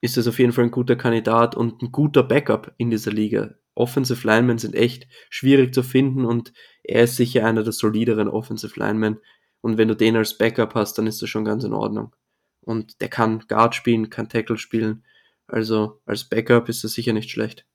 ist 0.00 0.16
es 0.16 0.28
auf 0.28 0.38
jeden 0.38 0.52
Fall 0.52 0.64
ein 0.64 0.70
guter 0.70 0.96
Kandidat 0.96 1.54
und 1.54 1.82
ein 1.82 1.92
guter 1.92 2.22
Backup 2.22 2.74
in 2.76 2.90
dieser 2.90 3.12
Liga. 3.12 3.54
Offensive 3.74 4.26
Linemen 4.26 4.58
sind 4.58 4.74
echt 4.74 5.06
schwierig 5.28 5.74
zu 5.74 5.82
finden 5.82 6.24
und 6.24 6.52
er 6.82 7.04
ist 7.04 7.16
sicher 7.16 7.44
einer 7.46 7.62
der 7.62 7.72
solideren 7.72 8.28
Offensive 8.28 8.78
Linemen. 8.78 9.18
Und 9.60 9.78
wenn 9.78 9.88
du 9.88 9.96
den 9.96 10.16
als 10.16 10.38
Backup 10.38 10.74
hast, 10.74 10.96
dann 10.98 11.06
ist 11.06 11.20
das 11.20 11.28
schon 11.28 11.44
ganz 11.44 11.64
in 11.64 11.72
Ordnung. 11.72 12.14
Und 12.60 13.00
der 13.00 13.08
kann 13.08 13.44
Guard 13.48 13.74
spielen, 13.74 14.10
kann 14.10 14.28
Tackle 14.28 14.56
spielen. 14.56 15.04
Also 15.46 16.00
als 16.06 16.28
Backup 16.28 16.68
ist 16.68 16.84
das 16.84 16.92
sicher 16.92 17.12
nicht 17.12 17.30
schlecht. 17.30 17.66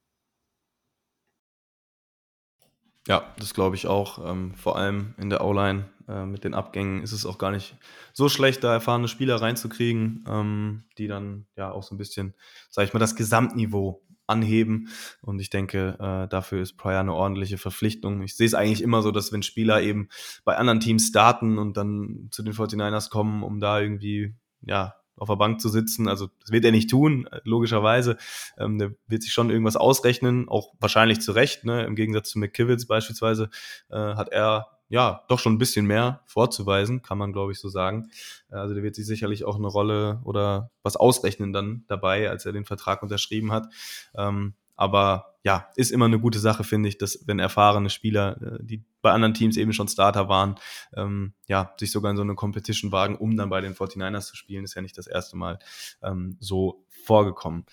Ja, 3.08 3.34
das 3.40 3.54
glaube 3.54 3.76
ich 3.76 3.88
auch. 3.88 4.30
Ähm, 4.30 4.54
vor 4.56 4.78
allem 4.78 5.16
in 5.18 5.30
der 5.30 5.44
O-Line 5.44 5.90
äh, 6.08 6.26
mit 6.26 6.44
den 6.44 6.54
Abgängen 6.54 7.02
ist 7.02 7.14
es 7.14 7.26
auch 7.26 7.38
gar 7.38 7.52
nicht 7.52 7.76
so 8.14 8.30
schlecht, 8.30 8.64
da 8.64 8.74
erfahrene 8.74 9.08
Spieler 9.08 9.42
reinzukriegen, 9.42 10.24
ähm, 10.28 10.84
die 10.98 11.08
dann 11.08 11.48
ja 11.56 11.72
auch 11.72 11.84
so 11.84 11.96
ein 11.96 11.98
bisschen, 11.98 12.36
sage 12.70 12.88
ich 12.88 12.94
mal, 12.94 13.00
das 13.00 13.16
Gesamtniveau 13.16 14.04
anheben. 14.28 14.90
Und 15.22 15.40
ich 15.40 15.50
denke, 15.50 15.98
äh, 16.00 16.28
dafür 16.28 16.62
ist 16.62 16.78
Pryor 16.78 17.00
eine 17.00 17.14
ordentliche 17.14 17.58
Verpflichtung. 17.58 18.22
Ich 18.22 18.36
sehe 18.36 18.48
es 18.48 18.54
eigentlich 18.54 18.82
immer 18.82 19.02
so, 19.02 19.12
dass 19.12 19.32
wenn 19.32 19.44
Spieler 19.44 19.82
eben 19.82 20.10
bei 20.46 20.58
anderen 20.58 20.80
Teams 20.80 21.08
starten 21.08 21.58
und 21.58 21.78
dann 21.78 22.28
zu 22.32 22.44
den 22.44 22.54
49ers 22.54 23.10
kommen, 23.10 23.44
um 23.44 23.60
da 23.60 23.80
irgendwie 23.80 24.36
ja 24.62 24.96
auf 25.18 25.30
der 25.30 25.36
Bank 25.36 25.62
zu 25.62 25.70
sitzen. 25.70 26.08
Also 26.08 26.30
das 26.40 26.52
wird 26.52 26.66
er 26.66 26.72
nicht 26.72 26.90
tun, 26.90 27.30
logischerweise. 27.44 28.18
Ähm, 28.58 28.80
der 28.80 28.92
wird 29.08 29.24
sich 29.24 29.34
schon 29.34 29.50
irgendwas 29.50 29.76
ausrechnen, 29.76 30.50
auch 30.50 30.74
wahrscheinlich 30.80 31.22
zu 31.22 31.32
Recht. 31.32 31.64
Ne? 31.64 31.84
Im 31.86 31.96
Gegensatz 31.96 32.30
zu 32.30 32.40
McKivitz 32.40 32.86
beispielsweise 32.86 33.50
äh, 33.90 33.96
hat 33.96 34.30
er 34.30 34.68
ja 34.90 35.24
doch 35.30 35.40
schon 35.40 35.54
ein 35.54 35.58
bisschen 35.58 35.86
mehr 35.86 36.22
vorzuweisen, 36.26 37.02
kann 37.02 37.18
man 37.18 37.32
glaube 37.32 37.54
ich 37.54 37.60
so 37.60 37.70
sagen. 37.70 38.10
Also 38.50 38.74
der 38.74 38.84
wird 38.84 38.96
sich 38.96 39.06
sicherlich 39.06 39.46
auch 39.46 39.56
eine 39.56 39.68
Rolle 39.68 40.20
oder 40.26 40.70
was 40.84 40.98
ausrechnen 40.98 41.54
dann 41.54 41.86
dabei, 41.88 42.30
als 42.30 42.46
er 42.46 42.52
den 42.52 42.66
Vertrag 42.66 43.02
unterschrieben 43.02 43.54
hat. 43.54 43.68
Ähm, 44.16 44.54
aber 44.76 45.36
ja, 45.44 45.70
ist 45.76 45.92
immer 45.92 46.06
eine 46.06 46.20
gute 46.20 46.40
Sache, 46.40 46.64
finde 46.64 46.90
ich, 46.90 46.98
dass 46.98 47.24
wenn 47.26 47.40
erfahrene 47.40 47.90
Spieler, 47.90 48.42
äh, 48.42 48.58
die 48.62 48.84
bei 49.02 49.12
anderen 49.12 49.34
Teams 49.34 49.58
eben 49.58 49.74
schon 49.74 49.88
Starter 49.88 50.30
waren, 50.30 50.56
ähm, 50.96 51.34
ja, 51.48 51.74
sich 51.80 51.92
sogar 51.92 52.12
in 52.12 52.18
so 52.18 52.24
eine 52.24 52.36
Competition 52.36 52.92
wagen, 52.92 53.16
um 53.16 53.36
dann 53.36 53.50
bei 53.50 53.62
den 53.62 53.74
49ers 53.76 54.28
zu 54.28 54.36
spielen, 54.36 54.64
ist 54.64 54.76
ja 54.76 54.82
nicht 54.82 54.98
das 54.98 55.08
erste 55.08 55.38
Mal 55.38 55.60
ähm, 56.04 56.38
so 56.40 56.86
vorgekommen. 56.90 57.66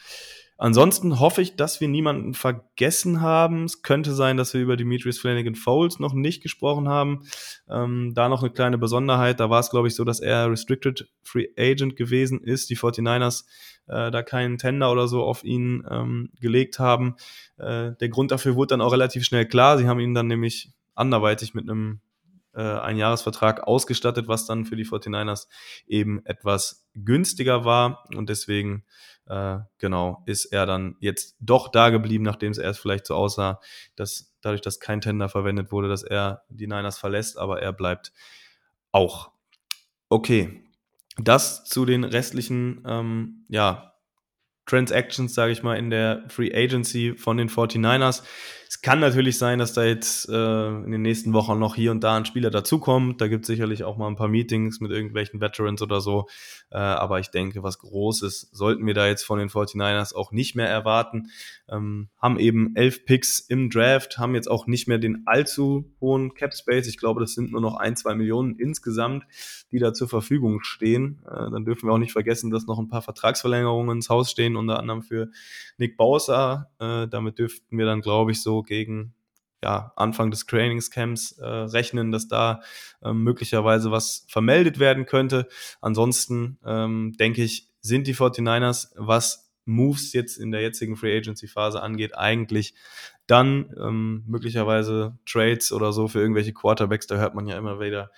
Ansonsten 0.61 1.21
hoffe 1.21 1.41
ich, 1.41 1.55
dass 1.55 1.81
wir 1.81 1.87
niemanden 1.87 2.35
vergessen 2.35 3.21
haben. 3.21 3.65
Es 3.65 3.83
könnte 3.83 4.13
sein, 4.13 4.37
dass 4.37 4.55
wir 4.55 4.61
über 4.61 4.77
Demetrius 4.77 5.21
Flanagan 5.21 5.55
Foles 5.55 6.01
noch 6.01 6.15
nicht 6.15 6.43
gesprochen 6.43 6.89
haben. 6.89 7.23
Ähm, 7.71 8.13
da 8.15 8.29
noch 8.29 8.43
eine 8.43 8.51
kleine 8.51 8.77
Besonderheit. 8.77 9.39
Da 9.39 9.51
war 9.51 9.61
es, 9.61 9.71
glaube 9.71 9.87
ich, 9.87 9.95
so, 9.95 10.03
dass 10.03 10.19
er 10.19 10.51
Restricted 10.51 11.09
Free 11.23 11.47
Agent 11.57 11.95
gewesen 11.95 12.41
ist. 12.43 12.71
Die 12.71 12.77
49ers 12.77 13.45
äh, 13.87 14.11
da 14.11 14.23
keinen 14.25 14.59
Tender 14.59 14.91
oder 14.91 15.07
so 15.07 15.23
auf 15.23 15.45
ihn 15.45 15.87
ähm, 15.89 16.31
gelegt 16.41 16.81
haben. 16.81 17.15
Äh, 17.57 17.93
der 17.93 18.09
Grund 18.09 18.33
dafür 18.33 18.57
wurde 18.57 18.71
dann 18.71 18.81
auch 18.81 18.93
relativ 18.93 19.25
schnell 19.25 19.47
klar. 19.47 19.79
Sie 19.79 19.87
haben 19.87 20.01
ihn 20.01 20.15
dann 20.15 20.27
nämlich 20.27 20.73
anderweitig 20.99 21.55
mit 21.55 21.69
einem 21.69 22.01
äh, 22.55 22.63
Einjahresvertrag 22.63 23.67
ausgestattet, 23.67 24.29
was 24.29 24.47
dann 24.47 24.65
für 24.65 24.77
die 24.77 24.87
49ers 24.87 25.49
eben 25.87 26.25
etwas 26.27 26.87
günstiger 26.95 27.65
war. 27.65 28.05
Und 28.15 28.29
deswegen 28.29 28.85
äh, 29.29 29.59
genau, 29.79 30.23
ist 30.27 30.47
er 30.47 30.67
dann 30.67 30.97
jetzt 31.01 31.37
doch 31.41 31.69
da 31.69 31.91
geblieben, 31.91 32.25
nachdem 32.25 32.51
es 32.51 32.59
erst 32.59 32.81
vielleicht 32.81 33.07
so 33.07 33.15
aussah, 33.15 33.61
dass 33.95 34.35
dadurch, 34.41 34.63
dass 34.63 34.81
kein 34.81 35.01
Tender 35.01 35.29
verwendet 35.29 35.71
wurde, 35.71 35.89
dass 35.89 36.03
er 36.03 36.43
die 36.49 36.67
Niners 36.67 36.99
verlässt, 36.99 37.39
aber 37.39 37.61
er 37.61 37.73
bleibt 37.73 38.13
auch. 38.91 39.31
Okay, 40.09 40.65
das 41.19 41.65
zu 41.65 41.85
den 41.85 42.05
restlichen, 42.05 42.83
ähm, 42.87 43.45
ja, 43.49 43.93
Transactions, 44.65 45.35
sage 45.35 45.53
ich 45.53 45.63
mal, 45.63 45.77
in 45.77 45.91
der 45.91 46.25
Free 46.29 46.55
Agency 46.55 47.15
von 47.17 47.37
den 47.37 47.49
49ers. 47.49 48.23
Es 48.69 48.83
kann 48.83 49.01
natürlich 49.01 49.39
sein, 49.39 49.59
dass 49.59 49.73
da 49.73 49.83
jetzt 49.83 50.29
äh, 50.29 50.69
in 50.69 50.91
den 50.91 51.01
nächsten 51.01 51.33
Wochen 51.33 51.59
noch 51.59 51.75
hier 51.75 51.91
und 51.91 52.05
da 52.05 52.19
ein 52.19 52.27
Spieler 52.27 52.51
dazukommt. 52.51 53.19
Da 53.19 53.27
gibt 53.27 53.45
es 53.45 53.47
sicherlich 53.47 53.83
auch 53.83 53.97
mal 53.97 54.09
ein 54.09 54.17
paar 54.17 54.29
Meetings 54.29 54.81
mit 54.81 54.91
irgendwelchen 54.91 55.41
Veterans 55.41 55.81
oder 55.81 56.03
so. 56.03 56.27
Äh, 56.71 56.77
aber 56.77 57.19
ich 57.19 57.31
denke, 57.31 57.63
was 57.63 57.79
Großes 57.79 58.51
sollten 58.53 58.87
wir 58.87 58.93
da 58.93 59.07
jetzt 59.07 59.23
von 59.23 59.39
den 59.39 59.49
49ers 59.49 60.15
auch 60.15 60.33
nicht 60.33 60.55
mehr 60.55 60.69
erwarten. 60.69 61.31
Ähm, 61.71 62.11
haben 62.21 62.39
eben 62.39 62.77
elf 62.77 63.07
Picks 63.07 63.41
im 63.41 63.71
Draft, 63.71 64.19
haben 64.19 64.35
jetzt 64.35 64.51
auch 64.51 64.67
nicht 64.67 64.87
mehr 64.87 64.99
den 64.99 65.23
allzu 65.25 65.91
hohen 66.03 66.35
Cap 66.35 66.55
Space. 66.55 66.89
Ich 66.89 66.99
glaube, 66.99 67.23
das 67.23 67.33
sind 67.33 67.53
nur 67.53 67.63
noch 67.63 67.77
ein, 67.77 67.97
zwei 67.97 68.15
Millionen 68.15 68.55
insgesamt, 68.57 69.25
die 69.73 69.79
da 69.79 69.95
zur 69.95 70.11
Verfügung 70.11 70.61
stehen. 70.63 71.23
Äh, 71.27 71.51
dann 71.51 71.65
dürfen 71.65 71.89
wir 71.89 71.95
auch 71.95 71.99
nicht 71.99 72.13
vergessen, 72.13 72.51
dass 72.51 72.67
noch 72.67 72.79
ein 72.79 72.89
paar 72.89 73.03
Vertragsverlängerungen 73.03 73.97
ins 73.97 74.11
Haus 74.11 74.31
stehen, 74.31 74.57
unter 74.57 74.79
anderem 74.79 75.03
für 75.03 75.31
Nick 75.79 75.97
Bowser. 75.97 76.71
Äh, 76.79 77.09
damit 77.09 77.39
dürften 77.39 77.79
wir 77.79 77.87
dann, 77.87 78.03
glaube 78.03 78.33
ich, 78.33 78.43
so 78.43 78.58
gegen 78.63 79.15
ja, 79.63 79.93
Anfang 79.97 80.31
des 80.31 80.47
Trainingscamps 80.47 81.33
äh, 81.39 81.47
rechnen, 81.47 82.13
dass 82.13 82.29
da 82.29 82.61
ähm, 83.03 83.25
möglicherweise 83.25 83.91
was 83.91 84.25
vermeldet 84.29 84.79
werden 84.79 85.07
könnte. 85.07 85.49
Ansonsten 85.81 86.59
ähm, 86.65 87.17
denke 87.19 87.43
ich, 87.43 87.69
sind 87.81 88.07
die 88.07 88.15
49ers, 88.15 88.93
was 88.97 89.51
Moves 89.65 90.13
jetzt 90.13 90.39
in 90.39 90.51
der 90.51 90.63
jetzigen 90.63 90.97
Free 90.97 91.17
Agency 91.17 91.47
Phase 91.47 91.83
angeht, 91.83 92.17
eigentlich 92.17 92.75
dann 93.27 93.75
ähm, 93.79 94.25
möglicherweise 94.27 95.19
Trades 95.27 95.73
oder 95.73 95.93
so 95.93 96.09
für 96.09 96.21
irgendwelche 96.21 96.55
Quarterbacks, 96.55 97.07
da 97.07 97.17
hört 97.17 97.35
man 97.35 97.47
ja 97.47 97.59
immer 97.59 97.79
wieder 97.79 98.11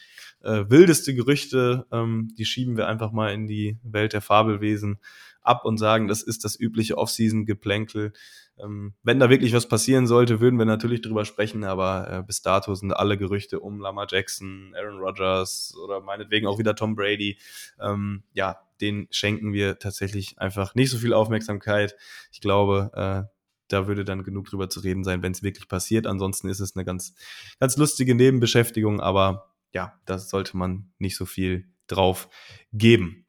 äh, 0.42 0.64
wildeste 0.68 1.14
Gerüchte, 1.14 1.86
ähm, 1.90 2.32
die 2.38 2.44
schieben 2.44 2.76
wir 2.76 2.86
einfach 2.86 3.10
mal 3.10 3.32
in 3.32 3.46
die 3.46 3.78
Welt 3.82 4.12
der 4.12 4.20
Fabelwesen 4.20 5.00
ab 5.42 5.64
und 5.64 5.78
sagen, 5.78 6.08
das 6.08 6.22
ist 6.22 6.44
das 6.44 6.58
übliche 6.58 6.98
Off-Season-Geplänkel. 6.98 8.12
Ähm, 8.58 8.94
wenn 9.02 9.18
da 9.18 9.30
wirklich 9.30 9.52
was 9.52 9.68
passieren 9.68 10.06
sollte, 10.06 10.40
würden 10.40 10.58
wir 10.58 10.66
natürlich 10.66 11.02
drüber 11.02 11.24
sprechen, 11.24 11.64
aber 11.64 12.10
äh, 12.10 12.22
bis 12.22 12.42
dato 12.42 12.74
sind 12.74 12.92
alle 12.92 13.16
Gerüchte 13.16 13.60
um 13.60 13.80
Lama 13.80 14.06
Jackson, 14.08 14.74
Aaron 14.76 14.98
Rodgers 14.98 15.74
oder 15.82 16.00
meinetwegen 16.00 16.46
auch 16.46 16.58
wieder 16.58 16.74
Tom 16.74 16.94
Brady. 16.94 17.38
Ähm, 17.80 18.22
ja, 18.32 18.58
den 18.80 19.08
schenken 19.10 19.52
wir 19.52 19.78
tatsächlich 19.78 20.38
einfach 20.38 20.74
nicht 20.74 20.90
so 20.90 20.98
viel 20.98 21.12
Aufmerksamkeit. 21.12 21.96
Ich 22.32 22.40
glaube, 22.40 22.90
äh, 22.94 23.36
da 23.68 23.86
würde 23.86 24.04
dann 24.04 24.24
genug 24.24 24.46
drüber 24.46 24.68
zu 24.68 24.80
reden 24.80 25.04
sein, 25.04 25.22
wenn 25.22 25.32
es 25.32 25.42
wirklich 25.42 25.68
passiert. 25.68 26.06
Ansonsten 26.06 26.48
ist 26.48 26.60
es 26.60 26.76
eine 26.76 26.84
ganz, 26.84 27.14
ganz 27.60 27.76
lustige 27.76 28.14
Nebenbeschäftigung, 28.14 29.00
aber 29.00 29.54
ja, 29.72 29.94
da 30.06 30.18
sollte 30.18 30.56
man 30.56 30.92
nicht 30.98 31.16
so 31.16 31.24
viel 31.26 31.68
drauf 31.86 32.28
geben. 32.72 33.26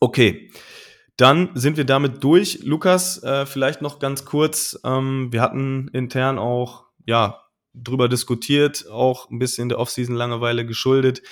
Okay. 0.00 0.50
Dann 1.16 1.50
sind 1.54 1.76
wir 1.76 1.84
damit 1.84 2.24
durch. 2.24 2.60
Lukas, 2.62 3.22
äh, 3.22 3.46
vielleicht 3.46 3.82
noch 3.82 3.98
ganz 3.98 4.24
kurz. 4.24 4.78
Ähm, 4.84 5.32
wir 5.32 5.42
hatten 5.42 5.88
intern 5.92 6.38
auch, 6.38 6.86
ja, 7.06 7.42
drüber 7.74 8.08
diskutiert, 8.08 8.88
auch 8.90 9.30
ein 9.30 9.38
bisschen 9.38 9.68
der 9.68 9.78
Offseason 9.78 10.14
Langeweile 10.14 10.66
geschuldet. 10.66 11.22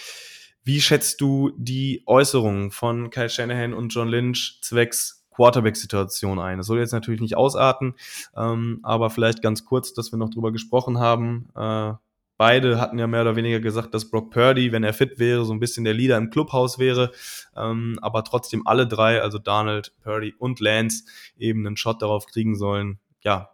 Wie 0.62 0.80
schätzt 0.80 1.20
du 1.20 1.52
die 1.56 2.02
Äußerungen 2.06 2.70
von 2.70 3.10
Kyle 3.10 3.30
Shanahan 3.30 3.72
und 3.74 3.88
John 3.90 4.08
Lynch 4.08 4.60
zwecks 4.62 5.26
Quarterback-Situation 5.30 6.38
ein? 6.38 6.58
Das 6.58 6.66
soll 6.66 6.78
jetzt 6.78 6.92
natürlich 6.92 7.20
nicht 7.20 7.36
ausarten, 7.36 7.94
ähm, 8.36 8.80
aber 8.82 9.10
vielleicht 9.10 9.42
ganz 9.42 9.64
kurz, 9.64 9.94
dass 9.94 10.12
wir 10.12 10.18
noch 10.18 10.30
drüber 10.30 10.52
gesprochen 10.52 10.98
haben. 10.98 11.48
Äh, 11.56 11.94
beide 12.40 12.80
hatten 12.80 12.98
ja 12.98 13.06
mehr 13.06 13.20
oder 13.20 13.36
weniger 13.36 13.60
gesagt, 13.60 13.92
dass 13.92 14.08
Brock 14.08 14.30
Purdy, 14.30 14.72
wenn 14.72 14.82
er 14.82 14.94
fit 14.94 15.18
wäre, 15.18 15.44
so 15.44 15.52
ein 15.52 15.60
bisschen 15.60 15.84
der 15.84 15.92
Leader 15.92 16.16
im 16.16 16.30
Clubhaus 16.30 16.78
wäre, 16.78 17.12
ähm, 17.54 17.98
aber 18.00 18.24
trotzdem 18.24 18.66
alle 18.66 18.86
drei, 18.86 19.20
also 19.20 19.38
Donald, 19.38 19.92
Purdy 20.02 20.32
und 20.38 20.58
Lance, 20.58 21.04
eben 21.36 21.66
einen 21.66 21.76
Shot 21.76 22.00
darauf 22.00 22.24
kriegen 22.24 22.56
sollen, 22.56 22.98
ja, 23.20 23.50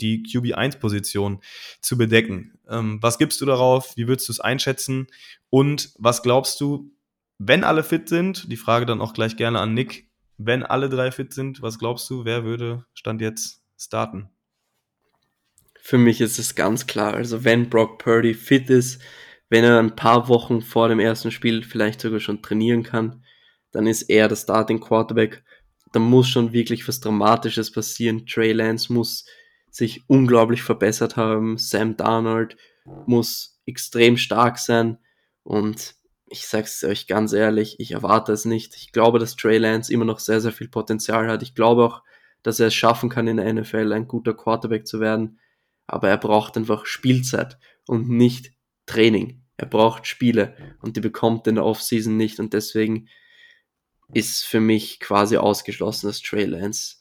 die 0.00 0.22
QB1-Position 0.22 1.42
zu 1.82 1.98
bedecken. 1.98 2.58
Ähm, 2.70 3.02
was 3.02 3.18
gibst 3.18 3.38
du 3.42 3.44
darauf? 3.44 3.98
Wie 3.98 4.08
würdest 4.08 4.30
du 4.30 4.32
es 4.32 4.40
einschätzen? 4.40 5.08
Und 5.50 5.92
was 5.98 6.22
glaubst 6.22 6.58
du, 6.62 6.90
wenn 7.36 7.64
alle 7.64 7.82
fit 7.82 8.08
sind? 8.08 8.50
Die 8.50 8.56
Frage 8.56 8.86
dann 8.86 9.02
auch 9.02 9.12
gleich 9.12 9.36
gerne 9.36 9.60
an 9.60 9.74
Nick. 9.74 10.08
Wenn 10.38 10.62
alle 10.62 10.88
drei 10.88 11.10
fit 11.12 11.34
sind, 11.34 11.60
was 11.60 11.78
glaubst 11.78 12.08
du, 12.08 12.24
wer 12.24 12.44
würde 12.44 12.86
Stand 12.94 13.20
jetzt 13.20 13.60
starten? 13.76 14.31
Für 15.84 15.98
mich 15.98 16.20
ist 16.20 16.38
es 16.38 16.54
ganz 16.54 16.86
klar. 16.86 17.14
Also 17.14 17.42
wenn 17.42 17.68
Brock 17.68 17.98
Purdy 17.98 18.34
fit 18.34 18.70
ist, 18.70 19.02
wenn 19.48 19.64
er 19.64 19.80
ein 19.80 19.96
paar 19.96 20.28
Wochen 20.28 20.62
vor 20.62 20.88
dem 20.88 21.00
ersten 21.00 21.32
Spiel 21.32 21.64
vielleicht 21.64 22.00
sogar 22.00 22.20
schon 22.20 22.40
trainieren 22.40 22.84
kann, 22.84 23.24
dann 23.72 23.88
ist 23.88 24.02
er 24.02 24.28
der 24.28 24.36
Starting 24.36 24.78
Quarterback. 24.78 25.42
Da 25.92 25.98
muss 25.98 26.28
schon 26.28 26.52
wirklich 26.52 26.86
was 26.86 27.00
Dramatisches 27.00 27.72
passieren. 27.72 28.26
Trey 28.26 28.52
Lance 28.52 28.92
muss 28.92 29.26
sich 29.72 30.04
unglaublich 30.06 30.62
verbessert 30.62 31.16
haben. 31.16 31.58
Sam 31.58 31.96
Darnold 31.96 32.56
muss 33.06 33.60
extrem 33.66 34.16
stark 34.16 34.60
sein. 34.60 34.98
Und 35.42 35.96
ich 36.28 36.46
sag's 36.46 36.84
euch 36.84 37.08
ganz 37.08 37.32
ehrlich, 37.32 37.80
ich 37.80 37.90
erwarte 37.90 38.32
es 38.32 38.44
nicht. 38.44 38.76
Ich 38.76 38.92
glaube, 38.92 39.18
dass 39.18 39.34
Trey 39.34 39.58
Lance 39.58 39.92
immer 39.92 40.04
noch 40.04 40.20
sehr, 40.20 40.40
sehr 40.40 40.52
viel 40.52 40.68
Potenzial 40.68 41.26
hat. 41.26 41.42
Ich 41.42 41.56
glaube 41.56 41.84
auch, 41.84 42.02
dass 42.44 42.60
er 42.60 42.68
es 42.68 42.74
schaffen 42.74 43.10
kann, 43.10 43.26
in 43.26 43.38
der 43.38 43.52
NFL 43.52 43.92
ein 43.92 44.06
guter 44.06 44.32
Quarterback 44.32 44.86
zu 44.86 45.00
werden. 45.00 45.40
Aber 45.86 46.08
er 46.08 46.18
braucht 46.18 46.56
einfach 46.56 46.86
Spielzeit 46.86 47.58
und 47.86 48.08
nicht 48.08 48.52
Training. 48.86 49.42
Er 49.56 49.66
braucht 49.66 50.06
Spiele 50.06 50.56
und 50.80 50.96
die 50.96 51.00
bekommt 51.00 51.46
in 51.46 51.56
der 51.56 51.64
Offseason 51.64 52.16
nicht 52.16 52.40
und 52.40 52.52
deswegen 52.52 53.08
ist 54.12 54.44
für 54.44 54.60
mich 54.60 55.00
quasi 55.00 55.36
ausgeschlossen, 55.36 56.08
dass 56.08 56.20
Trey 56.20 56.44
Lance 56.44 56.96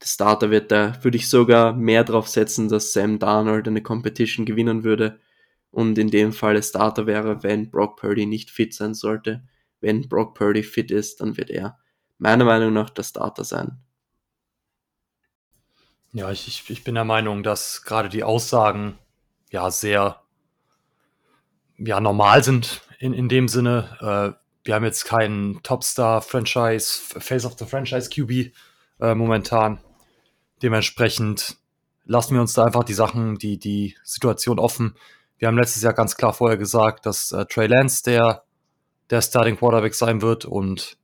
der 0.00 0.06
Starter 0.06 0.50
wird. 0.50 0.70
Da 0.70 1.02
würde 1.02 1.16
ich 1.16 1.28
sogar 1.28 1.74
mehr 1.74 2.04
drauf 2.04 2.28
setzen, 2.28 2.68
dass 2.68 2.92
Sam 2.92 3.18
Darnold 3.18 3.68
eine 3.68 3.82
Competition 3.82 4.44
gewinnen 4.44 4.84
würde 4.84 5.20
und 5.70 5.96
in 5.98 6.10
dem 6.10 6.32
Fall 6.32 6.54
der 6.54 6.62
Starter 6.62 7.06
wäre, 7.06 7.42
wenn 7.42 7.70
Brock 7.70 8.00
Purdy 8.00 8.26
nicht 8.26 8.50
fit 8.50 8.74
sein 8.74 8.94
sollte. 8.94 9.42
Wenn 9.80 10.08
Brock 10.08 10.34
Purdy 10.34 10.62
fit 10.62 10.90
ist, 10.90 11.20
dann 11.20 11.36
wird 11.36 11.50
er 11.50 11.78
meiner 12.18 12.44
Meinung 12.44 12.72
nach 12.72 12.90
der 12.90 13.02
Starter 13.02 13.44
sein. 13.44 13.78
Ja, 16.14 16.30
ich, 16.30 16.68
ich 16.68 16.84
bin 16.84 16.94
der 16.94 17.04
Meinung, 17.04 17.42
dass 17.42 17.84
gerade 17.84 18.10
die 18.10 18.22
Aussagen 18.22 18.98
ja 19.50 19.70
sehr 19.70 20.20
ja, 21.78 22.00
normal 22.00 22.44
sind 22.44 22.82
in, 22.98 23.14
in 23.14 23.28
dem 23.28 23.48
Sinne. 23.48 23.96
Äh, 24.00 24.38
wir 24.64 24.74
haben 24.74 24.84
jetzt 24.84 25.04
keinen 25.04 25.62
Topstar-Franchise, 25.62 27.00
Face 27.18 27.46
of 27.46 27.58
the 27.58 27.64
Franchise 27.64 28.10
QB 28.10 28.52
äh, 29.00 29.14
momentan. 29.14 29.78
Dementsprechend 30.62 31.56
lassen 32.04 32.34
wir 32.34 32.42
uns 32.42 32.52
da 32.52 32.64
einfach 32.64 32.84
die 32.84 32.94
Sachen, 32.94 33.36
die, 33.36 33.58
die 33.58 33.96
Situation 34.04 34.58
offen. 34.58 34.94
Wir 35.38 35.48
haben 35.48 35.58
letztes 35.58 35.82
Jahr 35.82 35.94
ganz 35.94 36.16
klar 36.16 36.34
vorher 36.34 36.58
gesagt, 36.58 37.06
dass 37.06 37.32
äh, 37.32 37.46
Trey 37.46 37.66
Lance 37.66 38.02
der, 38.04 38.44
der 39.08 39.22
Starting 39.22 39.56
Quarterback 39.56 39.94
sein 39.94 40.20
wird 40.20 40.44
und 40.44 40.98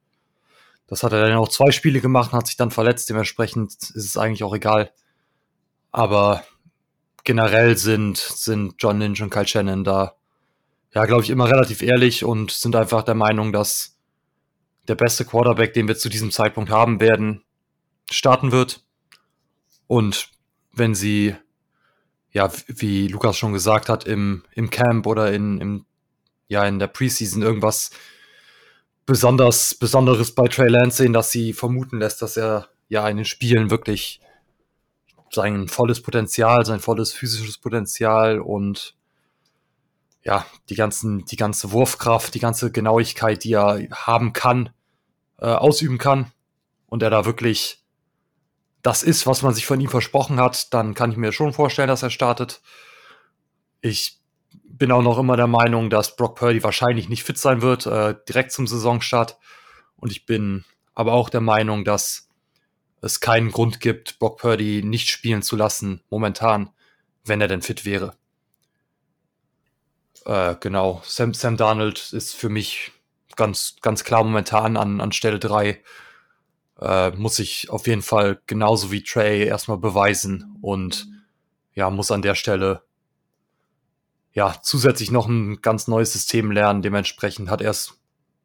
das 0.89 1.03
hat 1.03 1.13
er 1.13 1.27
dann 1.27 1.37
auch 1.37 1.49
zwei 1.49 1.71
Spiele 1.71 2.01
gemacht, 2.01 2.33
hat 2.33 2.47
sich 2.47 2.57
dann 2.57 2.71
verletzt. 2.71 3.09
Dementsprechend 3.09 3.73
ist 3.73 3.95
es 3.95 4.17
eigentlich 4.17 4.43
auch 4.43 4.55
egal. 4.55 4.91
Aber 5.93 6.43
generell 7.25 7.77
sind, 7.77 8.17
sind 8.17 8.75
John 8.79 8.99
Lynch 8.99 9.23
und 9.23 9.31
Kyle 9.31 9.47
Shannon 9.47 9.85
da, 9.85 10.15
ja, 10.95 11.05
glaube 11.05 11.23
ich, 11.23 11.31
immer 11.31 11.49
relativ 11.49 11.83
ehrlich 11.83 12.25
und 12.25 12.51
sind 12.51 12.75
einfach 12.75 13.03
der 13.03 13.15
Meinung, 13.15 13.53
dass 13.53 13.99
der 14.89 14.95
beste 14.95 15.25
Quarterback, 15.25 15.75
den 15.75 15.87
wir 15.87 15.97
zu 15.97 16.09
diesem 16.09 16.31
Zeitpunkt 16.31 16.71
haben 16.71 17.01
werden, 17.01 17.45
starten 18.11 18.51
wird. 18.51 18.83
Und 19.87 20.31
wenn 20.73 20.95
sie 20.95 21.37
ja, 22.33 22.51
wie 22.67 23.09
Lukas 23.09 23.37
schon 23.37 23.53
gesagt 23.53 23.89
hat, 23.89 24.05
im, 24.05 24.45
im 24.55 24.71
Camp 24.71 25.07
oder 25.07 25.33
in, 25.33 25.61
im, 25.61 25.87
ja, 26.47 26.65
in 26.67 26.79
der 26.79 26.87
Preseason 26.87 27.43
irgendwas 27.43 27.91
besonders, 29.09 29.75
Besonderes 29.75 30.35
bei 30.35 30.49
Trey 30.49 30.69
Lance 30.69 30.99
sehen, 30.99 31.15
dass 31.15 31.33
sie 31.33 31.55
vermuten 31.55 31.99
lässt, 31.99 32.21
dass 32.21 32.37
er 32.37 32.69
ja 32.91 33.09
in 33.09 33.17
den 33.17 33.25
Spielen 33.25 33.71
wirklich 33.71 34.21
sein 35.31 35.67
volles 35.67 36.03
Potenzial, 36.03 36.67
sein 36.67 36.79
volles 36.79 37.15
physisches 37.15 37.57
Potenzial 37.57 38.39
und 38.39 38.95
ja, 40.23 40.45
die 40.69 40.75
ganzen, 40.75 41.25
die 41.25 41.37
ganze 41.37 41.73
Wurfkraft, 41.73 42.35
die 42.35 42.39
ganze 42.39 42.71
Genauigkeit, 42.71 43.45
die 43.45 43.55
er 43.55 43.89
haben 43.93 44.35
kann, 44.35 44.71
äh, 45.39 45.47
ausüben 45.47 45.97
kann 45.97 46.31
und 46.87 47.03
er 47.03 47.09
da 47.09 47.25
wirklich 47.25 47.83
das 48.83 49.03
ist, 49.03 49.27
was 49.27 49.41
man 49.41 49.55
sich 49.55 49.65
von 49.65 49.81
ihm 49.81 49.89
versprochen 49.89 50.39
hat, 50.39 50.75
dann 50.75 50.95
kann 50.95 51.11
ich 51.13 51.17
mir 51.17 51.33
schon 51.33 51.55
vorstellen, 51.55 51.89
dass 51.89 52.03
er 52.03 52.11
startet. 52.11 52.61
Ich 53.81 54.18
bin 54.79 54.93
auch 54.93 55.03
noch 55.03 55.19
immer 55.19 55.37
der 55.37 55.47
Meinung, 55.47 55.91
dass 55.91 56.17
Brock 56.17 56.37
Purdy 56.37 56.63
wahrscheinlich 56.63 57.09
nicht 57.09 57.25
fit 57.25 57.39
sein 57.39 57.63
wird, 57.63 57.87
äh, 57.87 58.15
direkt 58.29 58.53
zum 58.53 58.67
Saisonstart. 58.67 59.39
Und 59.97 60.13
ich 60.13 60.27
bin 60.27 60.65
aber 60.95 61.13
auch 61.13 61.31
der 61.31 61.41
Meinung, 61.41 61.85
dass 61.85 62.29
es 63.01 63.21
keinen 63.21 63.51
Grund 63.51 63.81
gibt, 63.81 64.19
Brock 64.19 64.39
Purdy 64.39 64.83
nicht 64.83 65.11
spielen 65.11 65.43
zu 65.43 65.57
lassen, 65.57 66.03
momentan, 66.11 66.71
wenn 67.25 67.41
er 67.41 67.49
denn 67.49 67.63
fit 67.63 67.85
wäre. 67.85 68.15
Äh, 70.25 70.57
genau, 70.61 71.03
Sam, 71.05 71.35
Sam 71.35 71.57
Darnold 71.57 72.13
ist 72.13 72.35
für 72.35 72.49
mich 72.49 72.93
ganz, 73.37 73.77
ganz 73.83 74.05
klar 74.05 74.25
momentan 74.25 74.77
an, 74.77 75.01
an 75.01 75.13
Stelle 75.13 75.39
3 75.39 75.83
äh, 76.81 77.11
muss 77.13 77.37
sich 77.37 77.71
auf 77.71 77.87
jeden 77.87 78.03
Fall 78.03 78.41
genauso 78.47 78.91
wie 78.91 79.03
Trey 79.03 79.45
erstmal 79.45 79.79
beweisen 79.79 80.57
und 80.61 81.09
ja, 81.75 81.91
muss 81.91 82.11
an 82.11 82.23
der 82.23 82.35
Stelle 82.35 82.83
ja 84.39 84.57
zusätzlich 84.63 85.11
noch 85.11 85.27
ein 85.27 85.61
ganz 85.63 85.89
neues 85.89 86.13
System 86.13 86.53
lernen. 86.53 86.81
Dementsprechend 86.81 87.51
hat 87.51 87.61
er 87.61 87.71
es 87.71 88.01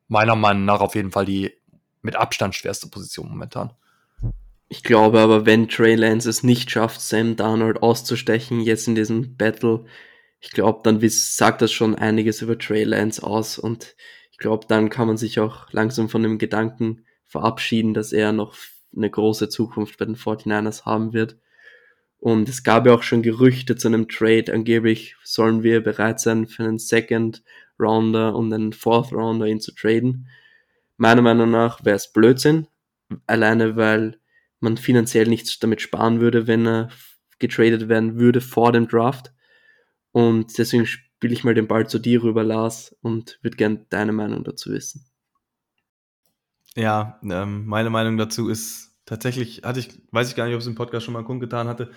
meiner 0.08 0.36
Meinung 0.36 0.66
nach 0.66 0.82
auf 0.82 0.96
jeden 0.96 1.12
Fall 1.12 1.26
die 1.26 1.54
mit 2.02 2.16
Abstand 2.16 2.56
schwerste 2.56 2.90
Position 2.90 3.30
momentan. 3.30 3.72
Ich 4.68 4.84
glaube 4.84 5.20
aber, 5.20 5.46
wenn 5.46 5.70
Trey 5.70 5.96
Lance 5.96 6.28
es 6.28 6.42
nicht 6.42 6.72
schafft, 6.72 7.00
Sam 7.00 7.36
Darnold 7.36 7.84
auszustechen, 7.84 8.60
jetzt 8.60 8.88
in 8.88 8.96
diesem 8.96 9.38
Battle, 9.38 9.86
ich 10.40 10.50
glaube, 10.50 10.82
dann 10.84 11.00
sagt 11.10 11.62
das 11.62 11.72
schon 11.72 11.96
einiges 11.96 12.42
über 12.42 12.58
Trey 12.58 12.84
Lance 12.84 13.22
aus 13.22 13.60
und 13.60 13.96
ich 14.32 14.40
glaube, 14.40 14.66
dann 14.68 14.90
kann 14.90 15.08
man 15.08 15.18
sich 15.18 15.40
auch 15.40 15.72
langsam 15.72 16.10
von 16.10 16.24
dem 16.24 16.40
Gedanken 16.40 17.06
verabschieden, 17.28 17.94
dass 17.94 18.12
er 18.12 18.32
noch 18.32 18.56
eine 18.96 19.12
große 19.12 19.48
Zukunft 19.48 20.00
bei 20.00 20.06
den 20.06 20.16
49ers 20.16 20.86
haben 20.86 21.14
wird. 21.14 21.38
Und 22.24 22.48
es 22.48 22.64
gab 22.64 22.86
ja 22.88 22.94
auch 22.94 23.04
schon 23.04 23.22
Gerüchte 23.22 23.76
zu 23.76 23.90
einem 23.90 24.08
Trade. 24.08 24.54
Angeblich 24.54 25.18
sollen 25.26 25.62
wir 25.62 25.84
bereit 25.84 26.22
sein, 26.22 26.48
für 26.48 26.64
einen 26.64 26.80
Second 26.80 27.44
Rounder 27.78 28.34
und 28.34 28.54
einen 28.54 28.72
Fourth 28.72 29.12
Rounder 29.12 29.46
ihn 29.46 29.60
zu 29.60 29.76
traden. 29.76 30.30
Meiner 30.96 31.22
Meinung 31.22 31.52
nach 31.52 31.84
wäre 31.84 31.98
es 31.98 32.14
Blödsinn. 32.14 32.68
Alleine 33.28 33.76
weil 33.76 34.22
man 34.62 34.78
finanziell 34.78 35.28
nichts 35.28 35.60
damit 35.60 35.82
sparen 35.82 36.22
würde, 36.22 36.48
wenn 36.48 36.66
er 36.66 36.88
getradet 37.40 37.90
werden 37.90 38.18
würde 38.18 38.40
vor 38.40 38.72
dem 38.72 38.88
Draft. 38.88 39.34
Und 40.14 40.58
deswegen 40.58 40.86
spiele 40.86 41.34
ich 41.34 41.44
mal 41.44 41.56
den 41.56 41.68
Ball 41.68 41.90
zu 41.90 42.00
dir 42.00 42.24
rüber, 42.24 42.46
Lars, 42.46 42.96
und 43.02 43.38
würde 43.42 43.58
gerne 43.58 43.86
deine 43.90 44.14
Meinung 44.14 44.46
dazu 44.46 44.72
wissen. 44.72 45.06
Ja, 46.78 47.20
ähm, 47.22 47.66
meine 47.66 47.90
Meinung 47.90 48.16
dazu 48.16 48.48
ist 48.48 48.93
tatsächlich, 49.06 49.62
hatte 49.64 49.80
ich, 49.80 50.02
weiß 50.12 50.30
ich 50.30 50.36
gar 50.36 50.46
nicht, 50.46 50.56
ob 50.56 50.62
es 50.62 50.68
im 50.68 50.76
Podcast 50.76 51.06
schon 51.06 51.14
mal 51.14 51.24
kundgetan 51.24 51.68
hatte. 51.68 51.92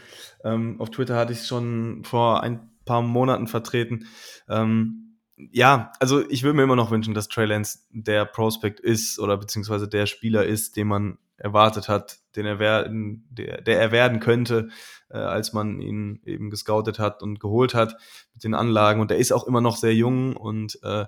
Ähm, 0.45 0.81
auf 0.81 0.91
Twitter 0.91 1.17
hatte 1.17 1.33
ich 1.33 1.41
es 1.41 1.49
schon 1.49 2.05
vor 2.05 2.43
ein 2.43 2.71
paar 2.85 3.03
Monaten 3.03 3.47
vertreten. 3.47 4.07
Ähm, 4.49 5.19
ja, 5.37 5.93
also 6.01 6.27
ich 6.31 6.43
würde 6.43 6.57
mir 6.57 6.63
immer 6.63 6.77
noch 6.77 6.91
wünschen, 6.91 7.15
dass 7.15 7.29
Trey 7.29 7.47
Lance 7.47 7.81
der 7.91 8.25
Prospect 8.25 8.81
ist 8.81 9.19
oder 9.19 9.37
beziehungsweise 9.37 9.87
der 9.87 10.07
Spieler 10.07 10.45
ist, 10.47 10.77
den 10.77 10.89
man 10.89 11.19
erwartet 11.37 11.89
hat, 11.89 12.19
den 12.35 12.47
er 12.47 12.59
werden, 12.59 13.27
der, 13.31 13.61
der 13.61 13.79
er 13.79 13.93
werden 13.93 14.21
könnte, 14.21 14.69
äh, 15.11 15.19
als 15.19 15.53
man 15.53 15.81
ihn 15.81 16.21
eben 16.25 16.49
gescoutet 16.49 16.99
hat 16.99 17.23
und 17.23 17.41
geholt 17.41 17.75
hat 17.75 17.97
mit 18.33 18.45
den 18.45 18.55
Anlagen. 18.55 19.01
Und 19.01 19.11
er 19.11 19.19
ist 19.19 19.33
auch 19.33 19.47
immer 19.47 19.61
noch 19.61 19.77
sehr 19.77 19.95
jung 19.95 20.35
und 20.35 20.79
äh, 20.83 21.05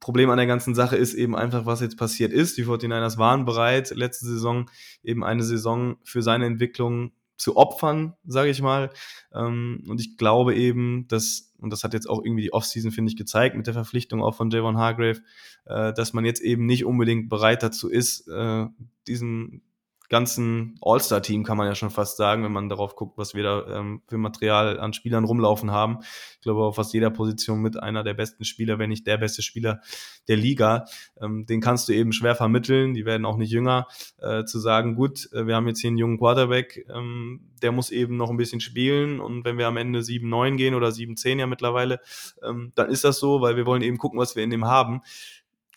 Problem 0.00 0.30
an 0.30 0.36
der 0.36 0.46
ganzen 0.46 0.74
Sache 0.74 0.96
ist 0.96 1.14
eben 1.14 1.36
einfach, 1.36 1.66
was 1.66 1.80
jetzt 1.80 1.96
passiert 1.96 2.32
ist. 2.32 2.56
Die 2.56 2.64
49ers 2.64 3.18
waren 3.18 3.44
bereit, 3.44 3.90
letzte 3.90 4.26
Saison 4.26 4.70
eben 5.02 5.24
eine 5.24 5.42
Saison 5.42 5.96
für 6.04 6.22
seine 6.22 6.46
Entwicklung 6.46 7.12
zu 7.36 7.56
opfern, 7.56 8.14
sage 8.24 8.50
ich 8.50 8.62
mal. 8.62 8.90
Ähm, 9.32 9.84
und 9.88 10.00
ich 10.00 10.16
glaube 10.16 10.54
eben, 10.54 11.08
dass, 11.08 11.52
und 11.58 11.70
das 11.70 11.84
hat 11.84 11.94
jetzt 11.94 12.08
auch 12.08 12.24
irgendwie 12.24 12.42
die 12.42 12.52
Offseason, 12.52 12.92
finde 12.92 13.10
ich, 13.10 13.16
gezeigt 13.16 13.56
mit 13.56 13.66
der 13.66 13.74
Verpflichtung 13.74 14.22
auch 14.22 14.34
von 14.34 14.50
Javon 14.50 14.78
Hargrave, 14.78 15.20
äh, 15.66 15.92
dass 15.92 16.12
man 16.12 16.24
jetzt 16.24 16.40
eben 16.40 16.66
nicht 16.66 16.84
unbedingt 16.84 17.28
bereit 17.28 17.62
dazu 17.62 17.88
ist, 17.88 18.28
äh, 18.28 18.66
diesen 19.06 19.62
ganzen 20.08 20.78
All-Star-Team, 20.82 21.44
kann 21.44 21.56
man 21.56 21.66
ja 21.66 21.74
schon 21.74 21.90
fast 21.90 22.16
sagen, 22.16 22.44
wenn 22.44 22.52
man 22.52 22.68
darauf 22.68 22.96
guckt, 22.96 23.16
was 23.16 23.34
wir 23.34 23.42
da 23.42 23.78
ähm, 23.78 24.02
für 24.06 24.18
Material 24.18 24.78
an 24.78 24.92
Spielern 24.92 25.24
rumlaufen 25.24 25.70
haben. 25.70 25.98
Ich 26.00 26.40
glaube, 26.42 26.62
auf 26.62 26.76
fast 26.76 26.92
jeder 26.92 27.10
Position 27.10 27.60
mit 27.60 27.82
einer 27.82 28.04
der 28.04 28.14
besten 28.14 28.44
Spieler, 28.44 28.78
wenn 28.78 28.90
nicht 28.90 29.06
der 29.06 29.18
beste 29.18 29.42
Spieler 29.42 29.80
der 30.28 30.36
Liga. 30.36 30.84
Ähm, 31.20 31.46
den 31.46 31.60
kannst 31.60 31.88
du 31.88 31.92
eben 31.92 32.12
schwer 32.12 32.34
vermitteln. 32.34 32.94
Die 32.94 33.04
werden 33.04 33.24
auch 33.24 33.36
nicht 33.36 33.50
jünger. 33.50 33.86
Äh, 34.18 34.44
zu 34.44 34.58
sagen, 34.58 34.94
gut, 34.94 35.28
äh, 35.32 35.46
wir 35.46 35.56
haben 35.56 35.68
jetzt 35.68 35.80
hier 35.80 35.88
einen 35.88 35.98
jungen 35.98 36.18
Quarterback, 36.18 36.86
ähm, 36.94 37.50
der 37.62 37.72
muss 37.72 37.90
eben 37.90 38.16
noch 38.16 38.30
ein 38.30 38.36
bisschen 38.36 38.60
spielen. 38.60 39.20
Und 39.20 39.44
wenn 39.44 39.58
wir 39.58 39.66
am 39.66 39.76
Ende 39.76 40.00
7-9 40.00 40.56
gehen 40.56 40.74
oder 40.74 40.88
7-10 40.88 41.38
ja 41.38 41.46
mittlerweile, 41.46 42.00
ähm, 42.42 42.72
dann 42.74 42.90
ist 42.90 43.04
das 43.04 43.18
so, 43.18 43.40
weil 43.40 43.56
wir 43.56 43.66
wollen 43.66 43.82
eben 43.82 43.98
gucken, 43.98 44.18
was 44.18 44.36
wir 44.36 44.44
in 44.44 44.50
dem 44.50 44.66
haben 44.66 45.00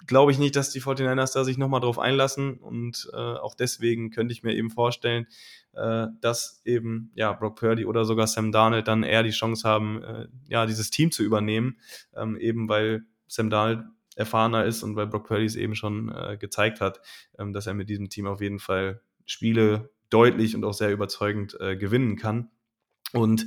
glaube 0.05 0.31
ich 0.31 0.37
nicht, 0.37 0.55
dass 0.55 0.71
die 0.71 0.81
49ers 0.81 1.33
da 1.33 1.43
sich 1.43 1.57
nochmal 1.57 1.81
drauf 1.81 1.99
einlassen. 1.99 2.57
Und 2.57 3.09
äh, 3.13 3.15
auch 3.15 3.55
deswegen 3.55 4.11
könnte 4.11 4.33
ich 4.33 4.43
mir 4.43 4.53
eben 4.53 4.69
vorstellen, 4.69 5.27
äh, 5.73 6.07
dass 6.21 6.61
eben 6.65 7.11
ja 7.15 7.33
Brock 7.33 7.59
Purdy 7.59 7.85
oder 7.85 8.05
sogar 8.05 8.27
Sam 8.27 8.51
Darnold 8.51 8.87
dann 8.87 9.03
eher 9.03 9.23
die 9.23 9.31
Chance 9.31 9.67
haben, 9.67 10.03
äh, 10.03 10.27
ja, 10.47 10.65
dieses 10.65 10.89
Team 10.89 11.11
zu 11.11 11.23
übernehmen, 11.23 11.77
ähm, 12.15 12.37
eben 12.37 12.69
weil 12.69 13.05
Sam 13.27 13.49
Darnold 13.49 13.85
erfahrener 14.15 14.65
ist 14.65 14.83
und 14.83 14.95
weil 14.95 15.07
Brock 15.07 15.27
Purdy 15.27 15.45
es 15.45 15.55
eben 15.55 15.75
schon 15.75 16.09
äh, 16.09 16.37
gezeigt 16.37 16.81
hat, 16.81 17.01
ähm, 17.37 17.53
dass 17.53 17.67
er 17.67 17.73
mit 17.73 17.89
diesem 17.89 18.09
Team 18.09 18.27
auf 18.27 18.41
jeden 18.41 18.59
Fall 18.59 19.01
Spiele 19.25 19.91
deutlich 20.09 20.55
und 20.55 20.63
auch 20.63 20.73
sehr 20.73 20.91
überzeugend 20.91 21.59
äh, 21.59 21.75
gewinnen 21.75 22.15
kann. 22.15 22.49
Und 23.13 23.45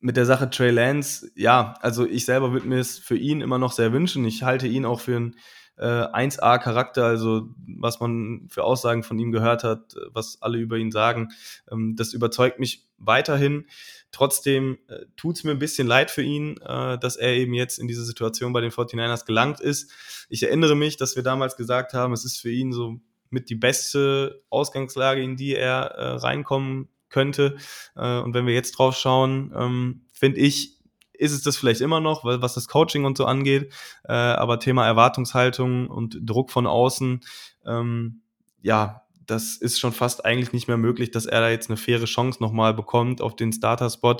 mit 0.00 0.16
der 0.16 0.26
Sache 0.26 0.48
Trey 0.50 0.70
Lance, 0.70 1.30
ja, 1.34 1.74
also 1.80 2.06
ich 2.06 2.24
selber 2.24 2.52
würde 2.52 2.68
mir 2.68 2.78
es 2.78 2.98
für 2.98 3.16
ihn 3.16 3.40
immer 3.40 3.58
noch 3.58 3.72
sehr 3.72 3.92
wünschen. 3.92 4.24
Ich 4.24 4.42
halte 4.42 4.66
ihn 4.66 4.84
auch 4.84 5.00
für 5.00 5.16
einen 5.16 5.36
äh, 5.76 5.84
1A-Charakter, 5.84 7.04
also 7.04 7.48
was 7.66 8.00
man 8.00 8.46
für 8.48 8.64
Aussagen 8.64 9.02
von 9.02 9.18
ihm 9.18 9.32
gehört 9.32 9.64
hat, 9.64 9.94
was 10.12 10.42
alle 10.42 10.58
über 10.58 10.76
ihn 10.76 10.90
sagen, 10.90 11.28
ähm, 11.70 11.96
das 11.96 12.12
überzeugt 12.12 12.58
mich 12.58 12.86
weiterhin. 12.98 13.66
Trotzdem 14.10 14.78
äh, 14.88 15.06
tut 15.16 15.36
es 15.36 15.44
mir 15.44 15.52
ein 15.52 15.58
bisschen 15.58 15.86
leid 15.86 16.10
für 16.10 16.22
ihn, 16.22 16.56
äh, 16.58 16.98
dass 16.98 17.16
er 17.16 17.34
eben 17.34 17.54
jetzt 17.54 17.78
in 17.78 17.88
diese 17.88 18.04
Situation 18.04 18.52
bei 18.52 18.60
den 18.60 18.70
49ers 18.70 19.24
gelangt 19.24 19.60
ist. 19.60 19.90
Ich 20.28 20.42
erinnere 20.42 20.74
mich, 20.74 20.96
dass 20.96 21.16
wir 21.16 21.22
damals 21.22 21.56
gesagt 21.56 21.92
haben, 21.94 22.12
es 22.12 22.24
ist 22.24 22.40
für 22.40 22.50
ihn 22.50 22.72
so 22.72 23.00
mit 23.30 23.50
die 23.50 23.56
beste 23.56 24.42
Ausgangslage, 24.48 25.22
in 25.22 25.36
die 25.36 25.54
er 25.54 25.92
äh, 25.92 26.16
reinkommen 26.16 26.88
könnte. 27.10 27.56
Äh, 27.96 28.20
und 28.20 28.34
wenn 28.34 28.46
wir 28.46 28.54
jetzt 28.54 28.72
drauf 28.72 28.96
schauen, 28.96 29.52
ähm, 29.56 30.02
finde 30.12 30.40
ich, 30.40 30.78
ist 31.12 31.32
es 31.32 31.42
das 31.42 31.56
vielleicht 31.56 31.80
immer 31.80 32.00
noch, 32.00 32.24
weil, 32.24 32.40
was 32.42 32.54
das 32.54 32.68
Coaching 32.68 33.04
und 33.04 33.18
so 33.18 33.26
angeht. 33.26 33.72
Äh, 34.04 34.12
aber 34.12 34.60
Thema 34.60 34.86
Erwartungshaltung 34.86 35.88
und 35.88 36.18
Druck 36.22 36.50
von 36.50 36.66
außen, 36.66 37.20
ähm, 37.66 38.22
ja, 38.62 39.02
das 39.26 39.56
ist 39.56 39.78
schon 39.78 39.92
fast 39.92 40.24
eigentlich 40.24 40.52
nicht 40.52 40.68
mehr 40.68 40.78
möglich, 40.78 41.10
dass 41.10 41.26
er 41.26 41.40
da 41.40 41.50
jetzt 41.50 41.68
eine 41.68 41.76
faire 41.76 42.06
Chance 42.06 42.42
nochmal 42.42 42.72
bekommt 42.72 43.20
auf 43.20 43.36
den 43.36 43.52
Starter-Spot. 43.52 44.16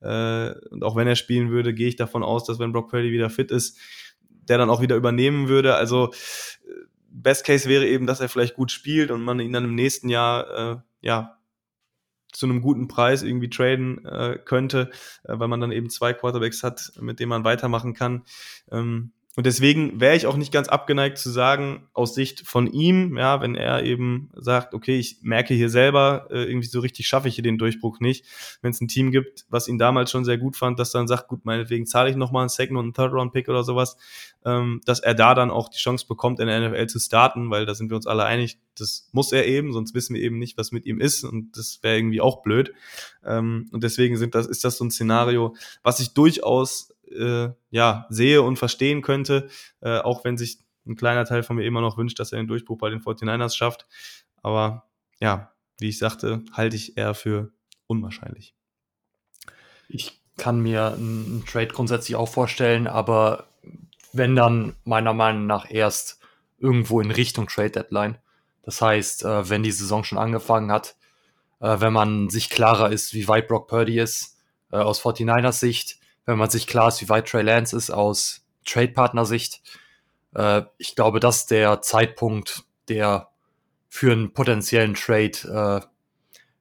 Äh, 0.00 0.52
und 0.70 0.82
auch 0.82 0.96
wenn 0.96 1.06
er 1.06 1.14
spielen 1.14 1.50
würde, 1.50 1.74
gehe 1.74 1.88
ich 1.88 1.96
davon 1.96 2.24
aus, 2.24 2.44
dass 2.44 2.58
wenn 2.58 2.72
Brock 2.72 2.90
Purdy 2.90 3.12
wieder 3.12 3.30
fit 3.30 3.52
ist, 3.52 3.78
der 4.48 4.58
dann 4.58 4.70
auch 4.70 4.80
wieder 4.80 4.96
übernehmen 4.96 5.48
würde. 5.48 5.76
Also 5.76 6.12
äh, 6.66 6.70
Best 7.10 7.44
Case 7.44 7.68
wäre 7.68 7.86
eben, 7.86 8.06
dass 8.06 8.20
er 8.20 8.28
vielleicht 8.28 8.54
gut 8.54 8.72
spielt 8.72 9.10
und 9.10 9.22
man 9.22 9.38
ihn 9.38 9.52
dann 9.52 9.64
im 9.64 9.74
nächsten 9.74 10.08
Jahr 10.08 10.72
äh, 10.72 10.76
ja 11.02 11.37
zu 12.32 12.46
einem 12.46 12.60
guten 12.60 12.88
Preis 12.88 13.22
irgendwie 13.22 13.50
traden 13.50 14.04
äh, 14.04 14.38
könnte, 14.44 14.90
äh, 15.24 15.38
weil 15.38 15.48
man 15.48 15.60
dann 15.60 15.72
eben 15.72 15.90
zwei 15.90 16.12
Quarterbacks 16.12 16.62
hat, 16.62 16.92
mit 17.00 17.20
denen 17.20 17.30
man 17.30 17.44
weitermachen 17.44 17.94
kann. 17.94 18.22
Ähm, 18.70 19.12
und 19.38 19.46
deswegen 19.46 20.00
wäre 20.00 20.16
ich 20.16 20.26
auch 20.26 20.36
nicht 20.36 20.50
ganz 20.52 20.66
abgeneigt 20.66 21.16
zu 21.16 21.30
sagen, 21.30 21.86
aus 21.92 22.12
Sicht 22.12 22.44
von 22.44 22.66
ihm, 22.66 23.16
ja, 23.16 23.40
wenn 23.40 23.54
er 23.54 23.84
eben 23.84 24.30
sagt, 24.34 24.74
okay, 24.74 24.98
ich 24.98 25.18
merke 25.22 25.54
hier 25.54 25.70
selber, 25.70 26.26
äh, 26.32 26.42
irgendwie 26.42 26.66
so 26.66 26.80
richtig 26.80 27.06
schaffe 27.06 27.28
ich 27.28 27.36
hier 27.36 27.44
den 27.44 27.56
Durchbruch 27.56 28.00
nicht. 28.00 28.24
Wenn 28.62 28.72
es 28.72 28.80
ein 28.80 28.88
Team 28.88 29.12
gibt, 29.12 29.46
was 29.48 29.68
ihn 29.68 29.78
damals 29.78 30.10
schon 30.10 30.24
sehr 30.24 30.38
gut 30.38 30.56
fand, 30.56 30.80
dass 30.80 30.90
dann 30.90 31.06
sagt, 31.06 31.28
gut, 31.28 31.44
meinetwegen 31.44 31.86
zahle 31.86 32.10
ich 32.10 32.16
nochmal 32.16 32.42
einen 32.42 32.48
Second- 32.48 32.78
und 32.78 32.86
einen 32.86 32.94
Third-Round-Pick 32.94 33.48
oder 33.48 33.62
sowas, 33.62 33.96
ähm, 34.44 34.80
dass 34.86 34.98
er 34.98 35.14
da 35.14 35.36
dann 35.36 35.52
auch 35.52 35.68
die 35.68 35.78
Chance 35.78 36.06
bekommt, 36.08 36.40
in 36.40 36.48
der 36.48 36.70
NFL 36.70 36.88
zu 36.88 36.98
starten, 36.98 37.48
weil 37.48 37.64
da 37.64 37.76
sind 37.76 37.90
wir 37.90 37.96
uns 37.96 38.08
alle 38.08 38.24
einig, 38.24 38.58
das 38.76 39.08
muss 39.12 39.30
er 39.30 39.46
eben, 39.46 39.72
sonst 39.72 39.94
wissen 39.94 40.16
wir 40.16 40.22
eben 40.22 40.40
nicht, 40.40 40.58
was 40.58 40.72
mit 40.72 40.84
ihm 40.84 41.00
ist 41.00 41.22
und 41.22 41.56
das 41.56 41.78
wäre 41.82 41.96
irgendwie 41.96 42.20
auch 42.20 42.42
blöd. 42.42 42.72
Ähm, 43.24 43.68
und 43.70 43.84
deswegen 43.84 44.16
sind 44.16 44.34
das, 44.34 44.48
ist 44.48 44.64
das 44.64 44.78
so 44.78 44.84
ein 44.84 44.90
Szenario, 44.90 45.54
was 45.84 46.00
ich 46.00 46.12
durchaus 46.12 46.92
äh, 47.12 47.50
ja, 47.70 48.06
sehe 48.10 48.42
und 48.42 48.58
verstehen 48.58 49.02
könnte, 49.02 49.48
äh, 49.80 49.98
auch 49.98 50.24
wenn 50.24 50.36
sich 50.36 50.58
ein 50.86 50.96
kleiner 50.96 51.24
Teil 51.24 51.42
von 51.42 51.56
mir 51.56 51.64
immer 51.64 51.80
noch 51.80 51.98
wünscht, 51.98 52.18
dass 52.18 52.32
er 52.32 52.38
den 52.38 52.48
Durchbruch 52.48 52.78
bei 52.78 52.90
den 52.90 53.00
49ers 53.00 53.56
schafft. 53.56 53.86
Aber 54.42 54.88
ja, 55.20 55.52
wie 55.78 55.88
ich 55.88 55.98
sagte, 55.98 56.42
halte 56.52 56.76
ich 56.76 56.96
eher 56.96 57.14
für 57.14 57.52
unwahrscheinlich. 57.86 58.54
Ich 59.88 60.20
kann 60.36 60.60
mir 60.60 60.92
einen 60.92 61.44
Trade 61.46 61.68
grundsätzlich 61.68 62.16
auch 62.16 62.28
vorstellen, 62.28 62.86
aber 62.86 63.48
wenn 64.12 64.36
dann 64.36 64.74
meiner 64.84 65.12
Meinung 65.12 65.46
nach 65.46 65.70
erst 65.70 66.18
irgendwo 66.58 67.00
in 67.00 67.10
Richtung 67.10 67.46
Trade 67.46 67.70
Deadline. 67.70 68.18
Das 68.62 68.82
heißt, 68.82 69.24
äh, 69.24 69.48
wenn 69.48 69.62
die 69.62 69.70
Saison 69.70 70.04
schon 70.04 70.18
angefangen 70.18 70.70
hat, 70.72 70.96
äh, 71.60 71.80
wenn 71.80 71.92
man 71.92 72.28
sich 72.28 72.50
klarer 72.50 72.90
ist, 72.90 73.14
wie 73.14 73.28
weit 73.28 73.48
Brock 73.48 73.68
Purdy 73.68 73.98
ist, 73.98 74.36
äh, 74.72 74.76
aus 74.76 75.00
49ers 75.00 75.60
Sicht, 75.60 75.97
wenn 76.28 76.36
man 76.36 76.50
sich 76.50 76.66
klar 76.66 76.88
ist, 76.88 77.00
wie 77.00 77.08
weit 77.08 77.26
Trey 77.26 77.40
Lance 77.40 77.74
ist 77.74 77.88
aus 77.88 78.44
Trade-Partner-Sicht. 78.66 79.62
Äh, 80.34 80.62
ich 80.76 80.94
glaube, 80.94 81.20
das 81.20 81.38
ist 81.38 81.50
der 81.50 81.80
Zeitpunkt, 81.80 82.64
der 82.90 83.30
für 83.88 84.12
einen 84.12 84.34
potenziellen 84.34 84.92
Trade 84.92 85.86
äh, 85.86 85.86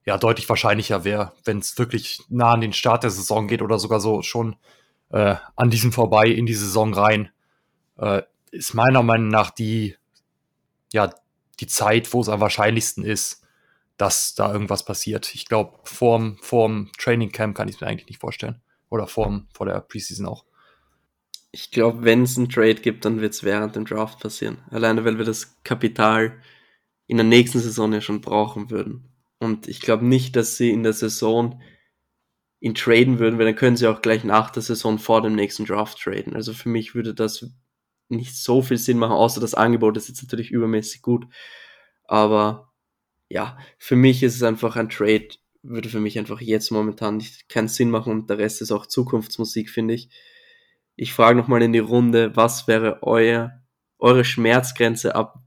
ja 0.06 0.18
deutlich 0.18 0.48
wahrscheinlicher 0.48 1.04
wäre, 1.04 1.34
wenn 1.44 1.58
es 1.58 1.78
wirklich 1.78 2.22
nah 2.30 2.54
an 2.54 2.62
den 2.62 2.72
Start 2.72 3.04
der 3.04 3.10
Saison 3.10 3.50
geht 3.50 3.62
oder 3.62 3.78
sogar 3.78 4.00
so 4.00 4.22
schon 4.22 4.56
äh, 5.10 5.36
an 5.58 5.70
diesem 5.70 5.92
vorbei 5.92 6.28
in 6.28 6.46
die 6.46 6.54
Saison 6.54 6.94
rein, 6.94 7.30
äh, 7.98 8.22
ist 8.52 8.74
meiner 8.74 9.04
Meinung 9.04 9.28
nach 9.28 9.52
die 9.52 9.98
ja 10.94 11.14
die 11.60 11.68
Zeit, 11.68 12.14
wo 12.14 12.22
es 12.22 12.30
am 12.30 12.40
wahrscheinlichsten 12.40 13.04
ist, 13.04 13.44
dass 13.98 14.34
da 14.34 14.50
irgendwas 14.50 14.86
passiert. 14.86 15.36
Ich 15.36 15.46
glaube, 15.46 15.78
vorm, 15.84 16.38
vorm 16.42 16.90
Training 16.98 17.34
Camp 17.34 17.58
kann 17.58 17.68
ich 17.68 17.76
es 17.76 17.82
mir 17.82 17.88
eigentlich 17.88 18.08
nicht 18.08 18.22
vorstellen. 18.22 18.62
Oder 18.90 19.08
vor, 19.08 19.44
vor 19.54 19.66
der 19.66 19.80
Preseason 19.82 20.26
auch. 20.26 20.46
Ich 21.52 21.72
glaube, 21.72 22.04
wenn 22.04 22.24
es 22.24 22.38
einen 22.38 22.50
Trade 22.50 22.76
gibt, 22.76 23.06
dann 23.06 23.22
wird 23.22 23.34
es 23.34 23.44
während 23.44 23.76
dem 23.76 23.86
Draft 23.86 24.20
passieren. 24.20 24.60
Alleine, 24.70 25.06
weil 25.06 25.18
wir 25.18 25.26
das 25.26 25.62
Kapital 25.64 26.42
in 27.08 27.18
der 27.18 27.26
nächsten 27.26 27.60
Saison 27.60 27.92
ja 27.94 28.02
schon 28.02 28.22
brauchen 28.22 28.70
würden. 28.70 29.10
Und 29.40 29.68
ich 29.68 29.82
glaube 29.82 30.06
nicht, 30.06 30.36
dass 30.36 30.58
sie 30.58 30.72
in 30.72 30.84
der 30.84 30.94
Saison 30.94 31.62
ihn 32.60 32.76
traden 32.76 33.20
würden, 33.20 33.38
weil 33.38 33.46
dann 33.46 33.56
können 33.56 33.78
sie 33.78 33.88
auch 33.88 34.02
gleich 34.02 34.24
nach 34.24 34.50
der 34.50 34.64
Saison 34.64 35.00
vor 35.00 35.22
dem 35.22 35.36
nächsten 35.36 35.66
Draft 35.66 36.00
traden. 36.00 36.36
Also 36.36 36.54
für 36.54 36.70
mich 36.70 36.96
würde 36.96 37.14
das 37.14 37.46
nicht 38.10 38.36
so 38.36 38.62
viel 38.62 38.78
Sinn 38.78 38.98
machen, 38.98 39.14
außer 39.14 39.40
das 39.40 39.54
Angebot 39.54 39.98
ist 39.98 40.08
jetzt 40.08 40.24
natürlich 40.24 40.52
übermäßig 40.52 41.02
gut. 41.02 41.28
Aber 42.06 42.74
ja, 43.30 43.58
für 43.78 43.96
mich 43.96 44.24
ist 44.24 44.36
es 44.36 44.44
einfach 44.44 44.76
ein 44.76 44.90
Trade, 44.90 45.30
würde 45.64 45.90
für 45.90 46.00
mich 46.00 46.18
einfach 46.18 46.42
jetzt 46.42 46.72
momentan 46.72 47.18
nicht 47.18 47.50
keinen 47.50 47.68
Sinn 47.68 47.90
machen 47.90 48.12
und 48.14 48.30
der 48.30 48.38
Rest 48.38 48.62
ist 48.62 48.72
auch 48.72 48.86
Zukunftsmusik, 48.86 49.70
finde 49.70 49.94
ich. 49.94 50.10
Ich 50.96 51.14
frage 51.14 51.38
nochmal 51.38 51.62
in 51.62 51.74
die 51.74 51.80
Runde, 51.80 52.36
was 52.36 52.68
wäre 52.68 53.04
euer, 53.04 53.62
eure 54.00 54.26
Schmerzgrenze 54.26 55.16
ab 55.16 55.44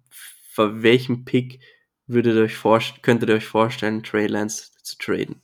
für 0.51 0.83
welchen 0.83 1.25
Pick 1.25 1.61
würdet 2.07 2.35
ihr 2.35 2.43
euch 2.43 3.03
könntet 3.03 3.29
ihr 3.29 3.37
euch 3.37 3.47
vorstellen, 3.47 4.03
Trey 4.03 4.27
Lance 4.27 4.73
zu 4.83 4.99
traden? 4.99 5.41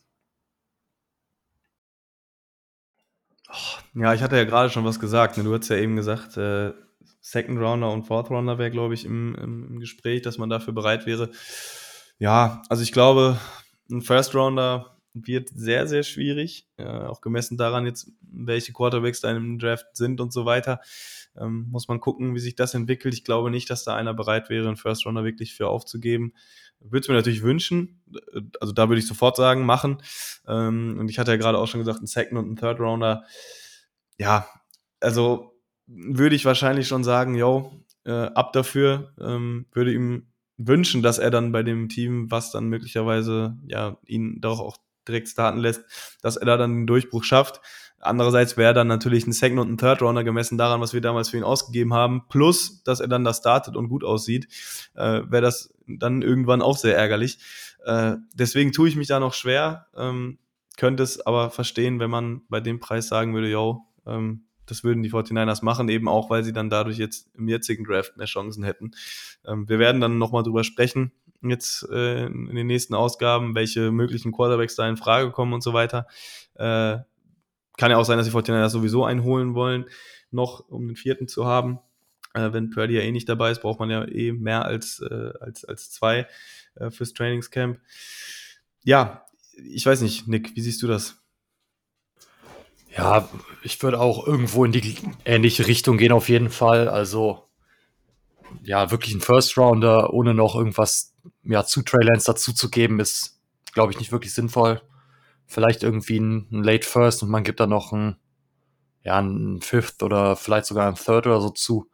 Oh, 3.48 4.00
ja, 4.00 4.12
ich 4.12 4.22
hatte 4.22 4.36
ja 4.36 4.44
gerade 4.44 4.70
schon 4.70 4.84
was 4.84 4.98
gesagt. 4.98 5.38
Ne? 5.38 5.44
Du 5.44 5.54
hast 5.54 5.68
ja 5.68 5.76
eben 5.76 5.96
gesagt, 5.96 6.36
äh, 6.36 6.72
Second 7.20 7.58
Rounder 7.58 7.90
und 7.90 8.04
Fourth 8.04 8.30
Rounder 8.30 8.58
wäre, 8.58 8.70
glaube 8.70 8.94
ich, 8.94 9.04
im, 9.04 9.34
im, 9.36 9.80
Gespräch, 9.80 10.22
dass 10.22 10.38
man 10.38 10.50
dafür 10.50 10.72
bereit 10.72 11.06
wäre. 11.06 11.30
Ja, 12.18 12.62
also 12.68 12.82
ich 12.82 12.92
glaube, 12.92 13.38
ein 13.91 14.03
First 14.03 14.34
Rounder 14.34 14.97
wird 15.14 15.49
sehr, 15.49 15.87
sehr 15.87 16.03
schwierig, 16.03 16.68
äh, 16.76 16.84
auch 16.84 17.20
gemessen 17.20 17.57
daran 17.57 17.87
jetzt, 17.87 18.11
welche 18.20 18.72
Quarterbacks 18.72 19.20
da 19.20 19.30
im 19.30 19.59
Draft 19.59 19.97
sind 19.97 20.20
und 20.20 20.32
so 20.32 20.45
weiter. 20.45 20.80
Ähm, 21.39 21.66
muss 21.70 21.89
man 21.89 22.01
gucken, 22.01 22.34
wie 22.34 22.41
sich 22.41 22.55
das 22.55 22.74
entwickelt. 22.74 23.14
Ich 23.14 23.24
glaube 23.24 23.51
nicht, 23.51 23.70
dass 23.70 23.84
da 23.84 23.95
einer 23.95 24.14
bereit 24.14 24.51
wäre, 24.51 24.66
einen 24.66 24.76
First 24.76 25.07
Rounder 25.07 25.24
wirklich 25.24 25.55
für 25.55 25.68
aufzugeben. 25.68 26.34
Würde 26.80 27.01
es 27.01 27.09
mir 27.09 27.14
natürlich 27.14 27.43
wünschen. 27.43 28.03
Also 28.61 28.72
da 28.72 28.89
würde 28.89 28.99
ich 28.99 29.07
sofort 29.07 29.37
sagen, 29.37 29.64
machen. 29.64 30.03
Ähm, 30.47 30.97
und 30.99 31.11
ich 31.11 31.18
hatte 31.18 31.30
ja 31.30 31.37
gerade 31.39 31.59
auch 31.59 31.66
schon 31.66 31.80
gesagt, 31.80 32.03
ein 32.03 32.07
Second 32.07 32.39
und 32.39 32.51
ein 32.53 32.57
Third 32.57 32.80
Rounder. 32.80 33.24
Ja, 34.18 34.47
also 35.01 35.59
würde 35.87 36.37
ich 36.37 36.45
wahrscheinlich 36.45 36.89
schon 36.89 37.05
sagen, 37.05 37.34
yo, 37.34 37.72
äh, 38.05 38.12
ab 38.12 38.53
dafür, 38.53 39.14
ähm, 39.20 39.66
würde 39.72 39.93
ihm 39.93 40.32
wünschen, 40.59 41.02
dass 41.02 41.18
er 41.18 41.30
dann 41.30 41.52
bei 41.52 41.62
dem 41.62 41.88
Team, 41.88 42.30
was 42.30 42.50
dann 42.50 42.66
möglicherweise 42.66 43.57
ja 43.66 43.98
ihn 44.07 44.40
doch 44.40 44.61
auch 44.61 44.78
direkt 45.07 45.28
starten 45.28 45.59
lässt, 45.59 45.84
dass 46.22 46.36
er 46.36 46.46
da 46.46 46.57
dann 46.57 46.74
den 46.74 46.86
Durchbruch 46.86 47.24
schafft. 47.24 47.61
Andererseits 47.98 48.57
wäre 48.57 48.74
dann 48.74 48.88
natürlich 48.88 49.26
ein 49.26 49.32
Second 49.32 49.61
und 49.61 49.72
ein 49.72 49.78
Third 49.78 50.02
Rounder 50.02 50.24
gemessen 50.24 50.59
daran, 50.59 50.80
was 50.80 50.92
wir 50.92 51.00
damals 51.00 51.30
für 51.30 51.38
ihn 51.38 51.44
ausgegeben 51.44 51.94
haben, 51.94 52.24
plus, 52.28 52.82
dass 52.84 53.00
er 53.00 53.09
dann 53.09 53.24
da 53.24 53.32
startet 53.32 53.76
und 53.76 53.88
gut 53.88 54.04
aussieht, 54.04 54.48
äh, 54.94 55.22
wäre 55.28 55.42
das 55.42 55.74
dann 55.86 56.22
irgendwann 56.22 56.62
auch 56.62 56.76
sehr 56.76 56.96
ärgerlich. 56.96 57.38
Äh, 57.84 58.16
deswegen 58.34 58.72
tue 58.72 58.88
ich 58.88 58.96
mich 58.96 59.09
da 59.09 59.20
noch 59.20 59.34
schwer, 59.34 59.86
ähm, 59.96 60.38
könnte 60.76 61.02
es 61.02 61.24
aber 61.24 61.50
verstehen, 61.50 62.00
wenn 62.00 62.11
man 62.11 62.42
bei 62.48 62.61
dem 62.61 62.80
Preis 62.80 63.09
sagen 63.09 63.34
würde, 63.34 63.48
yo, 63.48 63.86
ähm, 64.07 64.45
das 64.66 64.84
würden 64.84 65.02
die 65.02 65.10
49ers 65.10 65.64
machen, 65.64 65.88
eben 65.88 66.08
auch, 66.08 66.30
weil 66.30 66.44
sie 66.44 66.52
dann 66.52 66.70
dadurch 66.70 66.98
jetzt 66.98 67.28
im 67.34 67.48
jetzigen 67.48 67.84
Draft 67.84 68.16
mehr 68.16 68.26
Chancen 68.26 68.64
hätten. 68.64 68.92
Ähm, 69.46 69.68
wir 69.68 69.78
werden 69.78 70.00
dann 70.00 70.18
nochmal 70.18 70.42
drüber 70.42 70.64
sprechen, 70.64 71.12
jetzt 71.42 71.88
äh, 71.90 72.26
in 72.26 72.54
den 72.54 72.66
nächsten 72.66 72.94
Ausgaben, 72.94 73.54
welche 73.54 73.90
möglichen 73.90 74.32
Quarterbacks 74.32 74.76
da 74.76 74.88
in 74.88 74.96
Frage 74.96 75.30
kommen 75.30 75.52
und 75.52 75.62
so 75.62 75.72
weiter. 75.72 76.06
Äh, 76.54 76.98
kann 77.76 77.90
ja 77.90 77.98
auch 77.98 78.04
sein, 78.04 78.18
dass 78.18 78.26
die 78.26 78.32
49ers 78.32 78.70
sowieso 78.70 79.04
einholen 79.04 79.54
wollen, 79.54 79.86
noch 80.30 80.68
um 80.68 80.86
den 80.86 80.96
vierten 80.96 81.28
zu 81.28 81.46
haben. 81.46 81.78
Äh, 82.34 82.52
wenn 82.52 82.70
Purdy 82.70 82.94
ja 82.94 83.02
eh 83.02 83.12
nicht 83.12 83.28
dabei 83.28 83.50
ist, 83.50 83.60
braucht 83.60 83.80
man 83.80 83.90
ja 83.90 84.06
eh 84.06 84.32
mehr 84.32 84.64
als, 84.64 85.00
äh, 85.00 85.32
als, 85.40 85.64
als 85.64 85.90
zwei 85.90 86.26
äh, 86.76 86.90
fürs 86.90 87.12
Trainingscamp. 87.12 87.80
Ja, 88.84 89.26
ich 89.56 89.84
weiß 89.84 90.02
nicht, 90.02 90.28
Nick, 90.28 90.54
wie 90.54 90.60
siehst 90.60 90.82
du 90.82 90.86
das? 90.86 91.22
Ja, 92.97 93.28
ich 93.62 93.82
würde 93.82 94.01
auch 94.01 94.26
irgendwo 94.26 94.64
in 94.64 94.72
die 94.72 94.97
ähnliche 95.24 95.66
Richtung 95.66 95.99
gehen, 95.99 96.12
auf 96.12 96.28
jeden 96.30 96.49
Fall. 96.49 96.88
Also, 96.88 97.47
ja, 98.62 98.90
wirklich 98.90 99.14
ein 99.14 99.20
First 99.20 99.59
Rounder, 99.59 100.14
ohne 100.14 100.32
noch 100.32 100.55
irgendwas 100.55 101.14
ja, 101.44 101.64
zu 101.64 101.82
Trey 101.82 102.05
Lance 102.05 102.26
dazuzugeben, 102.26 102.99
ist, 102.99 103.38
glaube 103.74 103.92
ich, 103.92 103.99
nicht 103.99 104.12
wirklich 104.12 104.32
sinnvoll. 104.32 104.80
Vielleicht 105.47 105.82
irgendwie 105.82 106.18
ein, 106.18 106.49
ein, 106.51 106.64
Late 106.64 106.86
First 106.86 107.22
und 107.22 107.28
man 107.28 107.44
gibt 107.44 107.61
da 107.61 107.66
noch 107.66 107.92
ein, 107.92 108.16
ja, 109.05 109.18
ein 109.20 109.61
Fifth 109.61 110.03
oder 110.03 110.34
vielleicht 110.34 110.66
sogar 110.66 110.88
ein 110.88 110.94
Third 110.97 111.26
oder 111.26 111.40
so 111.40 111.51
zu. 111.51 111.90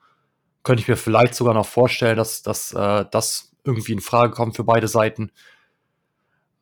Könnte 0.63 0.83
ich 0.83 0.89
mir 0.89 0.97
vielleicht 0.97 1.35
sogar 1.35 1.55
noch 1.55 1.67
vorstellen, 1.67 2.17
dass, 2.17 2.43
dass 2.43 2.73
äh, 2.73 3.05
das 3.11 3.53
irgendwie 3.65 3.93
in 3.93 4.01
Frage 4.01 4.33
kommt 4.33 4.57
für 4.57 4.65
beide 4.65 4.89
Seiten. 4.89 5.33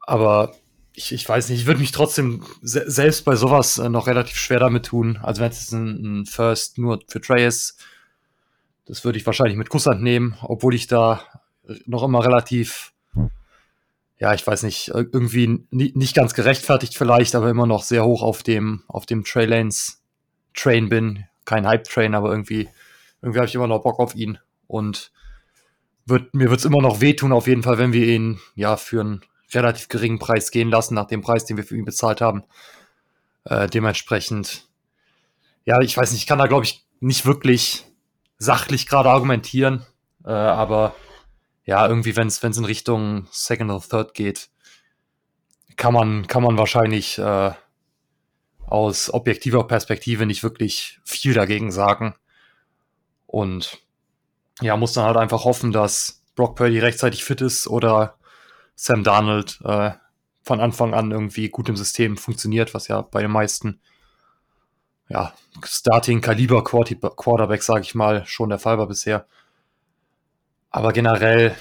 Aber 0.00 0.54
ich, 1.00 1.12
ich 1.12 1.28
weiß 1.28 1.48
nicht, 1.48 1.60
ich 1.60 1.66
würde 1.66 1.80
mich 1.80 1.92
trotzdem 1.92 2.44
se 2.60 2.84
selbst 2.90 3.24
bei 3.24 3.34
sowas 3.34 3.78
äh, 3.78 3.88
noch 3.88 4.06
relativ 4.06 4.36
schwer 4.36 4.60
damit 4.60 4.86
tun. 4.86 5.18
Also 5.22 5.40
wenn 5.40 5.50
es 5.50 5.72
ein, 5.72 6.20
ein 6.20 6.26
First 6.26 6.78
nur 6.78 7.00
für 7.08 7.20
Trey 7.20 7.46
ist, 7.46 7.82
das 8.84 9.04
würde 9.04 9.18
ich 9.18 9.26
wahrscheinlich 9.26 9.56
mit 9.56 9.70
Kusshand 9.70 10.02
nehmen, 10.02 10.36
obwohl 10.42 10.74
ich 10.74 10.86
da 10.86 11.22
noch 11.86 12.02
immer 12.02 12.24
relativ, 12.24 12.92
ja, 14.18 14.34
ich 14.34 14.46
weiß 14.46 14.64
nicht, 14.64 14.88
irgendwie 14.88 15.64
nicht 15.70 16.14
ganz 16.14 16.34
gerechtfertigt 16.34 16.96
vielleicht, 16.96 17.34
aber 17.34 17.48
immer 17.48 17.66
noch 17.66 17.82
sehr 17.82 18.04
hoch 18.04 18.22
auf 18.22 18.42
dem, 18.42 18.82
auf 18.88 19.06
dem 19.06 19.24
Trey 19.24 19.46
Lanes 19.46 20.02
Train 20.54 20.88
bin. 20.88 21.24
Kein 21.44 21.66
Hype-Train, 21.66 22.14
aber 22.14 22.30
irgendwie, 22.30 22.68
irgendwie 23.22 23.38
habe 23.38 23.48
ich 23.48 23.54
immer 23.54 23.68
noch 23.68 23.82
Bock 23.82 23.98
auf 24.00 24.14
ihn. 24.14 24.38
Und 24.66 25.12
wird, 26.04 26.34
mir 26.34 26.50
wird 26.50 26.60
es 26.60 26.66
immer 26.66 26.82
noch 26.82 27.00
wehtun, 27.00 27.32
auf 27.32 27.46
jeden 27.46 27.62
Fall, 27.62 27.78
wenn 27.78 27.92
wir 27.92 28.06
ihn 28.06 28.40
ja 28.54 28.76
für 28.76 29.00
einen 29.00 29.20
relativ 29.54 29.88
geringen 29.88 30.18
Preis 30.18 30.50
gehen 30.50 30.70
lassen, 30.70 30.94
nach 30.94 31.06
dem 31.06 31.22
Preis, 31.22 31.44
den 31.44 31.56
wir 31.56 31.64
für 31.64 31.76
ihn 31.76 31.84
bezahlt 31.84 32.20
haben. 32.20 32.44
Äh, 33.44 33.68
dementsprechend, 33.68 34.68
ja, 35.64 35.80
ich 35.80 35.96
weiß 35.96 36.12
nicht, 36.12 36.22
ich 36.22 36.26
kann 36.26 36.38
da, 36.38 36.46
glaube 36.46 36.64
ich, 36.64 36.86
nicht 37.00 37.26
wirklich 37.26 37.86
sachlich 38.38 38.86
gerade 38.86 39.10
argumentieren, 39.10 39.86
äh, 40.24 40.30
aber 40.30 40.94
ja, 41.64 41.86
irgendwie, 41.86 42.16
wenn 42.16 42.28
es 42.28 42.42
in 42.42 42.64
Richtung 42.64 43.26
Second 43.30 43.70
oder 43.70 43.80
Third 43.80 44.14
geht, 44.14 44.50
kann 45.76 45.94
man, 45.94 46.26
kann 46.26 46.42
man 46.42 46.58
wahrscheinlich 46.58 47.18
äh, 47.18 47.52
aus 48.66 49.12
objektiver 49.12 49.66
Perspektive 49.66 50.26
nicht 50.26 50.42
wirklich 50.42 51.00
viel 51.04 51.34
dagegen 51.34 51.72
sagen. 51.72 52.14
Und 53.26 53.78
ja, 54.60 54.76
muss 54.76 54.92
dann 54.92 55.04
halt 55.04 55.16
einfach 55.16 55.44
hoffen, 55.44 55.72
dass 55.72 56.22
Brock 56.34 56.56
Purdy 56.56 56.78
rechtzeitig 56.78 57.24
fit 57.24 57.40
ist 57.40 57.66
oder 57.66 58.18
Sam 58.82 59.04
Darnold 59.04 59.60
äh, 59.62 59.90
von 60.40 60.58
Anfang 60.58 60.94
an 60.94 61.10
irgendwie 61.10 61.50
gut 61.50 61.68
im 61.68 61.76
System 61.76 62.16
funktioniert, 62.16 62.72
was 62.72 62.88
ja 62.88 63.02
bei 63.02 63.20
den 63.20 63.30
meisten 63.30 63.78
ja, 65.10 65.34
Starting-Kaliber 65.62 66.64
Quarterback, 66.64 67.62
sage 67.62 67.82
ich 67.82 67.94
mal, 67.94 68.24
schon 68.24 68.48
der 68.48 68.58
Fall 68.58 68.78
war 68.78 68.86
bisher. 68.86 69.26
Aber 70.70 70.94
generell, 70.94 71.54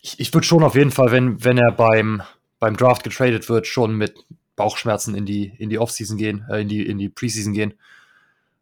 ich, 0.00 0.18
ich 0.18 0.32
würde 0.32 0.46
schon 0.46 0.62
auf 0.62 0.74
jeden 0.74 0.92
Fall, 0.92 1.10
wenn, 1.10 1.44
wenn 1.44 1.58
er 1.58 1.72
beim, 1.72 2.22
beim 2.58 2.78
Draft 2.78 3.04
getradet 3.04 3.50
wird, 3.50 3.66
schon 3.66 3.94
mit 3.94 4.24
Bauchschmerzen 4.56 5.14
in 5.14 5.26
die, 5.26 5.52
in 5.58 5.68
die 5.68 5.78
Offseason 5.78 6.16
gehen, 6.16 6.46
äh, 6.48 6.62
in 6.62 6.68
die, 6.68 6.86
in 6.86 6.96
die 6.96 7.10
Preseason 7.10 7.52
gehen 7.52 7.74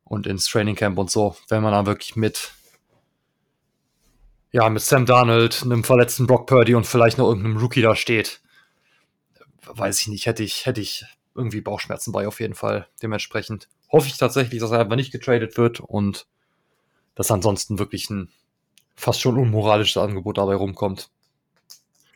und 0.02 0.26
ins 0.26 0.46
Training 0.46 0.74
Camp 0.74 0.98
und 0.98 1.12
so, 1.12 1.36
wenn 1.48 1.62
man 1.62 1.70
dann 1.70 1.86
wirklich 1.86 2.16
mit 2.16 2.54
ja, 4.52 4.68
mit 4.68 4.82
Sam 4.82 5.06
Darnold, 5.06 5.62
einem 5.62 5.84
verletzten 5.84 6.26
Brock 6.26 6.46
Purdy 6.46 6.74
und 6.74 6.86
vielleicht 6.86 7.18
noch 7.18 7.28
irgendeinem 7.28 7.58
Rookie 7.58 7.82
da 7.82 7.94
steht, 7.94 8.40
weiß 9.66 10.00
ich 10.00 10.08
nicht, 10.08 10.26
hätte 10.26 10.42
ich, 10.42 10.66
hätte 10.66 10.80
ich 10.80 11.04
irgendwie 11.34 11.60
Bauchschmerzen 11.60 12.12
bei 12.12 12.26
auf 12.26 12.40
jeden 12.40 12.54
Fall. 12.54 12.88
Dementsprechend 13.02 13.68
hoffe 13.90 14.08
ich 14.08 14.18
tatsächlich, 14.18 14.60
dass 14.60 14.72
er 14.72 14.80
einfach 14.80 14.96
nicht 14.96 15.12
getradet 15.12 15.56
wird 15.56 15.80
und 15.80 16.26
dass 17.14 17.30
ansonsten 17.30 17.78
wirklich 17.78 18.10
ein 18.10 18.30
fast 18.96 19.20
schon 19.20 19.38
unmoralisches 19.38 20.02
Angebot 20.02 20.38
dabei 20.38 20.54
rumkommt. 20.54 21.10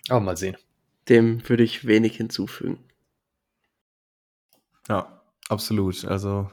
Aber 0.09 0.21
mal 0.21 0.37
sehen. 0.37 0.57
Dem 1.09 1.49
würde 1.49 1.63
ich 1.63 1.87
wenig 1.87 2.17
hinzufügen. 2.17 2.79
Ja, 4.89 5.23
absolut. 5.49 6.05
Also 6.05 6.51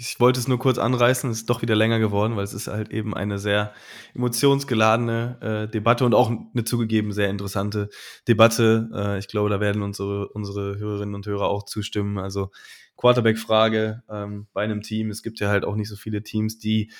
ich 0.00 0.18
wollte 0.18 0.40
es 0.40 0.48
nur 0.48 0.58
kurz 0.58 0.78
anreißen, 0.78 1.30
es 1.30 1.40
ist 1.40 1.50
doch 1.50 1.60
wieder 1.60 1.76
länger 1.76 1.98
geworden, 1.98 2.34
weil 2.34 2.44
es 2.44 2.54
ist 2.54 2.68
halt 2.68 2.90
eben 2.90 3.12
eine 3.14 3.38
sehr 3.38 3.74
emotionsgeladene 4.14 5.36
äh, 5.42 5.70
Debatte 5.70 6.06
und 6.06 6.14
auch 6.14 6.30
eine 6.30 6.64
zugegeben 6.64 7.12
sehr 7.12 7.28
interessante 7.28 7.90
Debatte. 8.26 8.88
Äh, 8.94 9.18
ich 9.18 9.28
glaube, 9.28 9.50
da 9.50 9.60
werden 9.60 9.82
unsere, 9.82 10.28
unsere 10.28 10.78
Hörerinnen 10.78 11.14
und 11.14 11.26
Hörer 11.26 11.48
auch 11.48 11.64
zustimmen. 11.64 12.16
Also 12.16 12.50
Quarterback-Frage 12.96 14.02
ähm, 14.08 14.46
bei 14.54 14.62
einem 14.62 14.80
Team. 14.80 15.10
Es 15.10 15.22
gibt 15.22 15.38
ja 15.38 15.50
halt 15.50 15.66
auch 15.66 15.76
nicht 15.76 15.90
so 15.90 15.96
viele 15.96 16.22
Teams, 16.22 16.58
die 16.58 16.90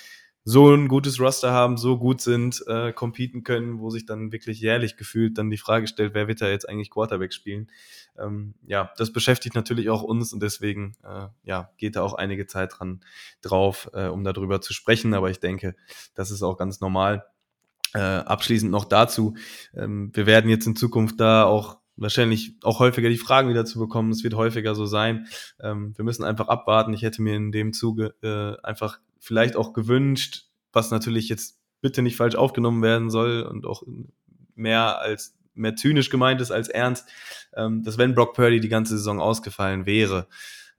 so 0.50 0.74
ein 0.74 0.88
gutes 0.88 1.20
Roster 1.20 1.52
haben, 1.52 1.76
so 1.76 1.96
gut 1.96 2.20
sind, 2.20 2.64
äh, 2.66 2.92
competen 2.92 3.44
können, 3.44 3.78
wo 3.78 3.90
sich 3.90 4.04
dann 4.04 4.32
wirklich 4.32 4.60
jährlich 4.60 4.96
gefühlt 4.96 5.38
dann 5.38 5.48
die 5.48 5.58
Frage 5.58 5.86
stellt, 5.86 6.12
wer 6.12 6.26
wird 6.26 6.40
da 6.40 6.48
jetzt 6.48 6.68
eigentlich 6.68 6.90
Quarterback 6.90 7.32
spielen? 7.32 7.70
Ähm, 8.18 8.54
ja, 8.66 8.90
das 8.96 9.12
beschäftigt 9.12 9.54
natürlich 9.54 9.90
auch 9.90 10.02
uns 10.02 10.32
und 10.32 10.42
deswegen 10.42 10.96
äh, 11.04 11.28
ja, 11.44 11.70
geht 11.78 11.94
da 11.94 12.02
auch 12.02 12.14
einige 12.14 12.46
Zeit 12.46 12.72
dran 12.76 13.00
drauf, 13.42 13.90
äh, 13.94 14.08
um 14.08 14.24
darüber 14.24 14.60
zu 14.60 14.72
sprechen. 14.72 15.14
Aber 15.14 15.30
ich 15.30 15.38
denke, 15.38 15.76
das 16.14 16.32
ist 16.32 16.42
auch 16.42 16.56
ganz 16.56 16.80
normal. 16.80 17.24
Äh, 17.94 17.98
abschließend 17.98 18.70
noch 18.70 18.84
dazu, 18.84 19.34
ähm, 19.74 20.10
wir 20.14 20.26
werden 20.26 20.48
jetzt 20.48 20.66
in 20.66 20.76
Zukunft 20.76 21.18
da 21.18 21.44
auch 21.44 21.78
wahrscheinlich 21.96 22.54
auch 22.62 22.78
häufiger 22.78 23.08
die 23.08 23.18
Fragen 23.18 23.48
wieder 23.48 23.64
zu 23.64 23.78
bekommen. 23.78 24.10
Es 24.10 24.24
wird 24.24 24.34
häufiger 24.34 24.74
so 24.74 24.86
sein. 24.86 25.26
Ähm, 25.60 25.92
wir 25.96 26.04
müssen 26.04 26.24
einfach 26.24 26.48
abwarten. 26.48 26.92
Ich 26.94 27.02
hätte 27.02 27.22
mir 27.22 27.36
in 27.36 27.52
dem 27.52 27.72
Zuge 27.72 28.14
äh, 28.22 28.60
einfach 28.66 29.00
vielleicht 29.20 29.54
auch 29.54 29.72
gewünscht, 29.72 30.46
was 30.72 30.90
natürlich 30.90 31.28
jetzt 31.28 31.58
bitte 31.80 32.02
nicht 32.02 32.16
falsch 32.16 32.34
aufgenommen 32.34 32.82
werden 32.82 33.10
soll 33.10 33.42
und 33.42 33.66
auch 33.66 33.82
mehr 34.54 35.00
als 35.00 35.36
mehr 35.54 35.76
zynisch 35.76 36.10
gemeint 36.10 36.40
ist 36.40 36.50
als 36.50 36.68
ernst, 36.68 37.08
ähm, 37.54 37.82
dass 37.82 37.98
wenn 37.98 38.14
Brock 38.14 38.34
Purdy 38.34 38.60
die 38.60 38.68
ganze 38.68 38.96
Saison 38.96 39.20
ausgefallen 39.20 39.86
wäre, 39.86 40.26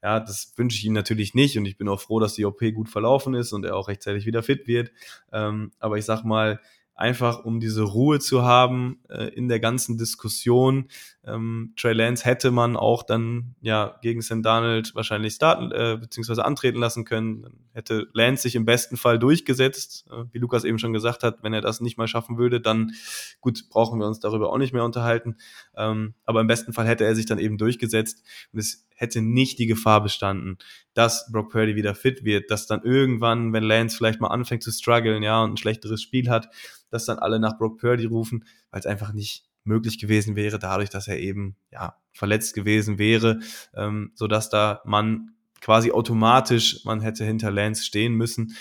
ja, 0.04 0.20
das 0.20 0.54
wünsche 0.56 0.78
ich 0.78 0.86
ihm 0.86 0.94
natürlich 0.94 1.36
nicht 1.36 1.58
und 1.58 1.66
ich 1.66 1.78
bin 1.78 1.88
auch 1.88 2.00
froh, 2.00 2.20
dass 2.20 2.34
die 2.34 2.46
OP 2.46 2.60
gut 2.74 2.90
verlaufen 2.90 3.36
ist 3.36 3.54
und 3.54 3.66
er 3.66 3.76
auch 3.76 3.88
rechtzeitig 3.88 4.26
wieder 4.26 4.42
fit 4.42 4.68
wird. 4.68 4.92
Ähm, 5.32 5.72
aber 5.80 5.98
ich 5.98 6.06
sag 6.06 6.24
mal, 6.24 6.60
einfach 6.96 7.44
um 7.46 7.60
diese 7.60 7.84
Ruhe 7.84 8.20
zu 8.20 8.44
haben 8.44 9.00
äh, 9.10 9.28
in 9.30 9.48
der 9.48 9.60
ganzen 9.60 9.98
Diskussion. 9.98 10.90
Ähm, 11.24 11.74
Trey 11.78 11.94
Lance 11.94 12.26
hätte 12.26 12.50
man 12.50 12.76
auch 12.76 13.04
dann 13.04 13.56
ja 13.62 14.00
gegen 14.02 14.22
Sam 14.22 14.42
Darnold 14.42 14.96
wahrscheinlich 14.96 15.36
starten 15.36 15.72
äh, 15.72 15.98
beziehungsweise 16.00 16.44
antreten 16.44 16.80
lassen 16.80 17.06
können. 17.06 17.44
Dann 17.44 17.54
hätte 17.74 18.08
Lance 18.14 18.42
sich 18.44 18.56
im 18.56 18.66
besten 18.66 18.98
Fall 18.98 19.20
durchgesetzt, 19.20 20.08
äh, 20.12 20.24
wie 20.32 20.40
Lukas 20.40 20.64
eben 20.64 20.80
schon 20.80 20.94
gesagt 20.94 21.22
hat. 21.22 21.44
Wenn 21.44 21.54
er 21.54 21.62
das 21.62 21.80
nicht 21.80 21.98
mal 21.98 22.08
schaffen 22.08 22.40
würde, 22.40 22.60
dann 22.60 22.94
gut 23.40 23.70
brauchen 23.70 24.00
wir 24.00 24.08
uns 24.08 24.20
darüber 24.20 24.52
auch 24.52 24.58
nicht 24.58 24.74
mehr 24.74 24.84
unterhalten. 24.84 25.38
Ähm, 25.76 26.16
aber 26.26 26.42
im 26.42 26.48
besten 26.48 26.74
Fall 26.74 26.88
hätte 26.88 27.06
er 27.06 27.16
sich 27.16 27.28
dann 27.28 27.38
eben 27.38 27.60
durchgesetzt 27.60 28.24
und 28.52 28.60
es 28.60 28.88
hätte 28.96 29.22
nicht 29.22 29.60
die 29.60 29.68
Gefahr 29.68 30.02
bestanden, 30.02 30.58
dass 30.94 31.32
Brock 31.32 31.52
Purdy 31.52 31.76
wieder 31.76 31.94
fit 31.94 32.24
wird, 32.24 32.50
dass 32.50 32.66
dann 32.66 32.82
irgendwann, 32.84 33.54
wenn 33.54 33.64
Lance 33.64 33.96
vielleicht 33.96 34.22
mal 34.22 34.28
anfängt 34.30 34.64
zu 34.64 34.72
strugglen, 34.72 35.22
ja, 35.24 35.44
und 35.44 35.54
ein 35.54 35.58
schlechteres 35.58 36.02
Spiel 36.02 36.30
hat, 36.30 36.50
dass 36.90 37.06
dann 37.06 37.20
alle 37.20 37.40
nach 37.40 37.58
Brock 37.58 37.80
Purdy 37.80 38.06
rufen, 38.06 38.46
weil 38.72 38.80
es 38.80 38.86
einfach 38.86 39.14
nicht 39.14 39.51
möglich 39.64 40.00
gewesen 40.00 40.36
wäre, 40.36 40.60
dadurch, 40.60 40.90
dass 40.90 41.08
er 41.08 41.20
eben 41.20 41.56
ja 41.72 41.96
verletzt 42.14 42.54
gewesen 42.56 42.98
wäre, 42.98 43.40
ähm, 43.76 44.12
so 44.16 44.28
dass 44.28 44.50
da 44.50 44.82
man 44.86 45.32
quasi 45.62 45.92
automatisch 45.92 46.84
man 46.86 47.02
hätte 47.02 47.24
hinter 47.24 47.52
Lance 47.52 47.84
stehen 47.86 48.14
müssen. 48.14 48.56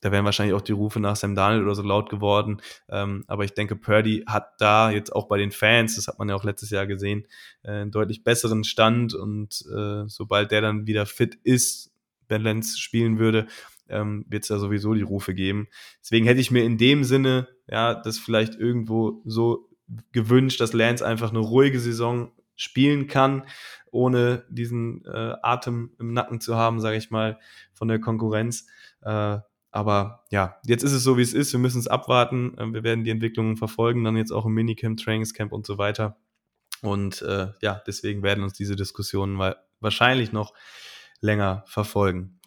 da 0.00 0.12
wären 0.12 0.24
wahrscheinlich 0.24 0.54
auch 0.54 0.62
die 0.62 0.72
Rufe 0.72 1.00
nach 1.00 1.16
Sam 1.16 1.34
Darnold 1.34 1.64
oder 1.64 1.74
so 1.74 1.82
laut 1.82 2.08
geworden. 2.08 2.62
Ähm, 2.88 3.24
aber 3.26 3.44
ich 3.44 3.54
denke, 3.54 3.74
Purdy 3.74 4.22
hat 4.28 4.52
da 4.58 4.90
jetzt 4.90 5.12
auch 5.12 5.26
bei 5.26 5.38
den 5.38 5.50
Fans, 5.50 5.96
das 5.96 6.06
hat 6.06 6.20
man 6.20 6.28
ja 6.28 6.36
auch 6.36 6.44
letztes 6.44 6.70
Jahr 6.70 6.86
gesehen, 6.86 7.26
äh, 7.64 7.70
einen 7.72 7.90
deutlich 7.90 8.22
besseren 8.22 8.62
Stand. 8.62 9.14
Und 9.14 9.64
äh, 9.76 10.04
sobald 10.06 10.52
der 10.52 10.60
dann 10.60 10.86
wieder 10.86 11.04
fit 11.04 11.34
ist, 11.42 11.90
wenn 12.28 12.42
Lenz 12.42 12.78
spielen 12.78 13.18
würde, 13.18 13.48
ähm, 13.88 14.24
wird 14.28 14.44
es 14.44 14.48
da 14.48 14.58
sowieso 14.58 14.94
die 14.94 15.02
Rufe 15.02 15.34
geben. 15.34 15.66
Deswegen 16.00 16.26
hätte 16.26 16.40
ich 16.40 16.50
mir 16.50 16.62
in 16.62 16.78
dem 16.78 17.02
Sinne, 17.02 17.48
ja, 17.66 17.94
das 17.94 18.18
vielleicht 18.18 18.54
irgendwo 18.54 19.22
so 19.24 19.67
gewünscht, 20.12 20.60
dass 20.60 20.72
Lance 20.72 21.06
einfach 21.06 21.30
eine 21.30 21.38
ruhige 21.38 21.80
Saison 21.80 22.32
spielen 22.56 23.06
kann, 23.06 23.44
ohne 23.90 24.44
diesen 24.50 25.04
äh, 25.04 25.34
Atem 25.42 25.92
im 25.98 26.12
Nacken 26.12 26.40
zu 26.40 26.56
haben, 26.56 26.80
sage 26.80 26.96
ich 26.96 27.10
mal, 27.10 27.38
von 27.72 27.88
der 27.88 28.00
Konkurrenz. 28.00 28.66
Äh, 29.02 29.38
aber 29.70 30.24
ja, 30.30 30.56
jetzt 30.66 30.82
ist 30.82 30.92
es 30.92 31.02
so, 31.02 31.16
wie 31.16 31.22
es 31.22 31.34
ist. 31.34 31.52
Wir 31.52 31.60
müssen 31.60 31.78
es 31.78 31.86
abwarten. 31.86 32.56
Äh, 32.58 32.72
wir 32.72 32.82
werden 32.82 33.04
die 33.04 33.10
Entwicklungen 33.10 33.56
verfolgen, 33.56 34.04
dann 34.04 34.16
jetzt 34.16 34.32
auch 34.32 34.46
im 34.46 34.52
Minicamp, 34.52 34.98
Trainingscamp 34.98 35.52
und 35.52 35.66
so 35.66 35.78
weiter. 35.78 36.16
Und 36.82 37.22
äh, 37.22 37.48
ja, 37.60 37.82
deswegen 37.86 38.22
werden 38.22 38.44
uns 38.44 38.52
diese 38.54 38.76
Diskussionen 38.76 39.38
wahrscheinlich 39.80 40.32
noch 40.32 40.54
länger 41.20 41.64
verfolgen. 41.66 42.40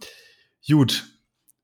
Gut, 0.68 1.06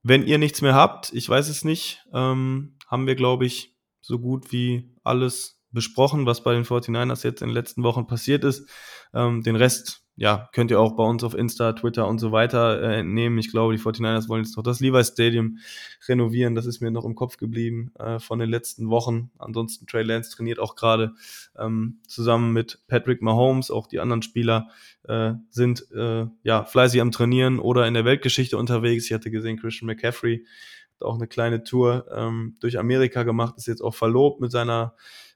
wenn 0.03 0.25
ihr 0.25 0.37
nichts 0.37 0.61
mehr 0.61 0.73
habt, 0.73 1.13
ich 1.13 1.27
weiß 1.27 1.49
es 1.49 1.63
nicht, 1.63 2.05
ähm, 2.13 2.77
haben 2.87 3.07
wir, 3.07 3.15
glaube 3.15 3.45
ich, 3.45 3.75
so 4.01 4.19
gut 4.19 4.51
wie 4.51 4.95
alles 5.03 5.56
besprochen, 5.71 6.25
was 6.25 6.43
bei 6.43 6.53
den 6.53 6.63
49ers 6.63 7.23
jetzt 7.23 7.41
in 7.41 7.49
den 7.49 7.53
letzten 7.53 7.83
Wochen 7.83 8.07
passiert 8.07 8.43
ist. 8.43 8.69
Ähm, 9.13 9.43
den 9.43 9.55
Rest 9.55 10.07
ja, 10.19 10.49
könnt 10.51 10.71
ihr 10.71 10.79
auch 10.79 10.95
bei 10.95 11.03
uns 11.03 11.23
auf 11.23 11.35
Insta, 11.35 11.73
Twitter 11.73 12.07
und 12.07 12.17
so 12.17 12.31
weiter 12.31 12.81
äh, 12.81 12.99
entnehmen. 12.99 13.37
Ich 13.37 13.51
glaube, 13.51 13.75
die 13.75 13.81
49ers 13.81 14.27
wollen 14.27 14.43
jetzt 14.43 14.57
noch 14.57 14.63
das 14.63 14.79
Levi 14.79 15.03
Stadium 15.03 15.59
renovieren. 16.07 16.55
Das 16.55 16.65
ist 16.65 16.81
mir 16.81 16.89
noch 16.89 17.05
im 17.05 17.13
Kopf 17.13 17.37
geblieben 17.37 17.91
äh, 17.99 18.17
von 18.17 18.39
den 18.39 18.49
letzten 18.49 18.89
Wochen. 18.89 19.29
Ansonsten 19.37 19.85
Trey 19.85 20.01
Lance 20.01 20.35
trainiert 20.35 20.57
auch 20.57 20.75
gerade 20.75 21.13
ähm, 21.55 21.99
zusammen 22.07 22.51
mit 22.51 22.79
Patrick 22.87 23.21
Mahomes. 23.21 23.69
Auch 23.69 23.85
die 23.85 23.99
anderen 23.99 24.23
Spieler 24.23 24.69
äh, 25.03 25.33
sind 25.51 25.85
äh, 25.91 26.25
ja 26.41 26.65
fleißig 26.65 26.99
am 26.99 27.11
Trainieren 27.11 27.59
oder 27.59 27.87
in 27.87 27.93
der 27.93 28.03
Weltgeschichte 28.03 28.57
unterwegs. 28.57 29.05
Ich 29.05 29.13
hatte 29.13 29.29
gesehen, 29.29 29.59
Christian 29.59 29.85
McCaffrey 29.85 30.47
hat 30.95 31.07
auch 31.07 31.15
eine 31.15 31.27
kleine 31.27 31.63
Tour 31.63 32.07
ähm, 32.11 32.55
durch 32.59 32.79
Amerika 32.79 33.21
gemacht, 33.21 33.53
ist 33.57 33.67
jetzt 33.67 33.81
auch 33.81 33.93
verlobt 33.93 34.41
mit 34.41 34.51
seiner 34.51 34.95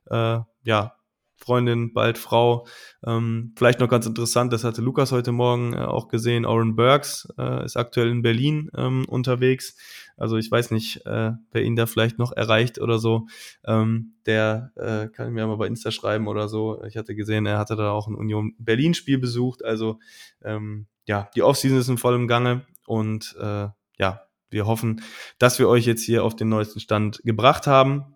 äh, 0.10 0.39
ja, 0.64 0.95
Freundin, 1.41 1.91
bald 1.93 2.18
Frau. 2.20 2.68
Ähm, 3.06 3.54
vielleicht 3.58 3.80
noch 3.80 3.89
ganz 3.89 4.06
interessant, 4.06 4.54
das 4.54 4.64
hatte 4.64 4.82
Lukas 4.82 5.12
heute 5.12 5.32
Morgen 5.32 5.74
äh, 5.74 5.78
auch 5.78 6.08
gesehen. 6.08 6.45
Oren 6.45 6.76
Burks 6.76 7.28
äh, 7.38 7.66
ist 7.66 7.78
aktuell 7.78 8.10
in 8.10 8.22
Berlin 8.22 8.70
ähm, 8.78 9.06
unterwegs. 9.08 9.76
Also 10.18 10.38
ich 10.38 10.52
weiß 10.52 10.70
nicht, 10.70 11.06
äh, 11.08 11.32
wer 11.52 11.64
ihn 11.64 11.76
da 11.76 11.88
vielleicht 11.88 12.20
noch 12.20 12.32
erreicht 12.32 12.80
oder 12.80 12.99
so. 12.99 13.26
Ähm, 13.66 14.14
der 14.28 14.72
äh, 14.76 15.08
kann 15.08 15.34
mir 15.34 15.47
mal 15.47 15.58
bei 15.58 15.66
Insta 15.66 15.89
schreiben 15.89 16.28
oder 16.28 16.47
so. 16.47 16.84
Ich 16.84 16.95
hatte 16.95 17.16
gesehen, 17.16 17.47
er 17.47 17.58
hatte 17.58 17.76
da 17.76 17.91
auch 17.91 18.08
ein 18.08 18.16
Union 18.16 18.54
Berlin-Spiel 18.60 19.18
besucht. 19.18 19.66
Also 19.66 19.97
ähm, 20.43 20.86
ja, 21.08 21.30
die 21.36 21.41
Offseason 21.41 21.80
ist 21.80 21.89
in 21.89 21.97
vollem 21.97 22.28
Gange 22.28 22.68
und 22.86 23.36
äh, 23.39 23.68
ja, 23.97 24.22
wir 24.52 24.68
hoffen, 24.68 25.02
dass 25.39 25.58
wir 25.58 25.68
euch 25.68 25.86
jetzt 25.86 26.04
hier 26.04 26.24
auf 26.24 26.36
den 26.36 26.49
neuesten 26.49 26.80
Stand 26.80 27.22
gebracht 27.24 27.66
haben. 27.66 28.16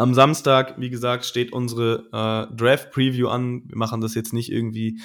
Am 0.00 0.14
Samstag, 0.14 0.76
wie 0.78 0.88
gesagt, 0.88 1.26
steht 1.26 1.52
unsere 1.52 2.06
äh, 2.10 2.56
Draft-Preview 2.56 3.28
an. 3.28 3.64
Wir 3.66 3.76
machen 3.76 4.00
das 4.00 4.14
jetzt 4.14 4.32
nicht 4.32 4.50
irgendwie 4.50 4.98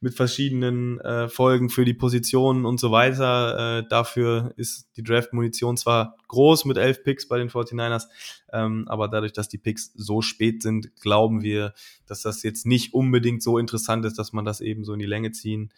mit 0.00 0.14
verschiedenen 0.14 0.98
äh, 1.00 1.28
Folgen 1.28 1.70
für 1.70 1.84
die 1.84 1.94
Positionen 1.94 2.66
und 2.66 2.80
so 2.80 2.90
weiter. 2.90 3.78
Äh, 3.78 3.88
dafür 3.88 4.52
ist 4.56 4.88
die 4.96 5.04
Draft-Munition 5.04 5.76
zwar 5.76 6.16
groß 6.30 6.64
mit 6.64 6.78
elf 6.78 7.02
Picks 7.02 7.28
bei 7.28 7.38
den 7.38 7.50
49ers, 7.50 8.04
ähm, 8.52 8.86
aber 8.88 9.08
dadurch, 9.08 9.32
dass 9.32 9.48
die 9.48 9.58
Picks 9.58 9.92
so 9.94 10.22
spät 10.22 10.62
sind, 10.62 10.96
glauben 11.00 11.42
wir, 11.42 11.74
dass 12.06 12.22
das 12.22 12.42
jetzt 12.42 12.66
nicht 12.66 12.94
unbedingt 12.94 13.42
so 13.42 13.58
interessant 13.58 14.04
ist, 14.04 14.18
dass 14.18 14.32
man 14.32 14.44
das 14.44 14.60
eben 14.60 14.84
so 14.84 14.92
in 14.92 15.00
die 15.00 15.06
Länge 15.06 15.32
ziehen 15.32 15.72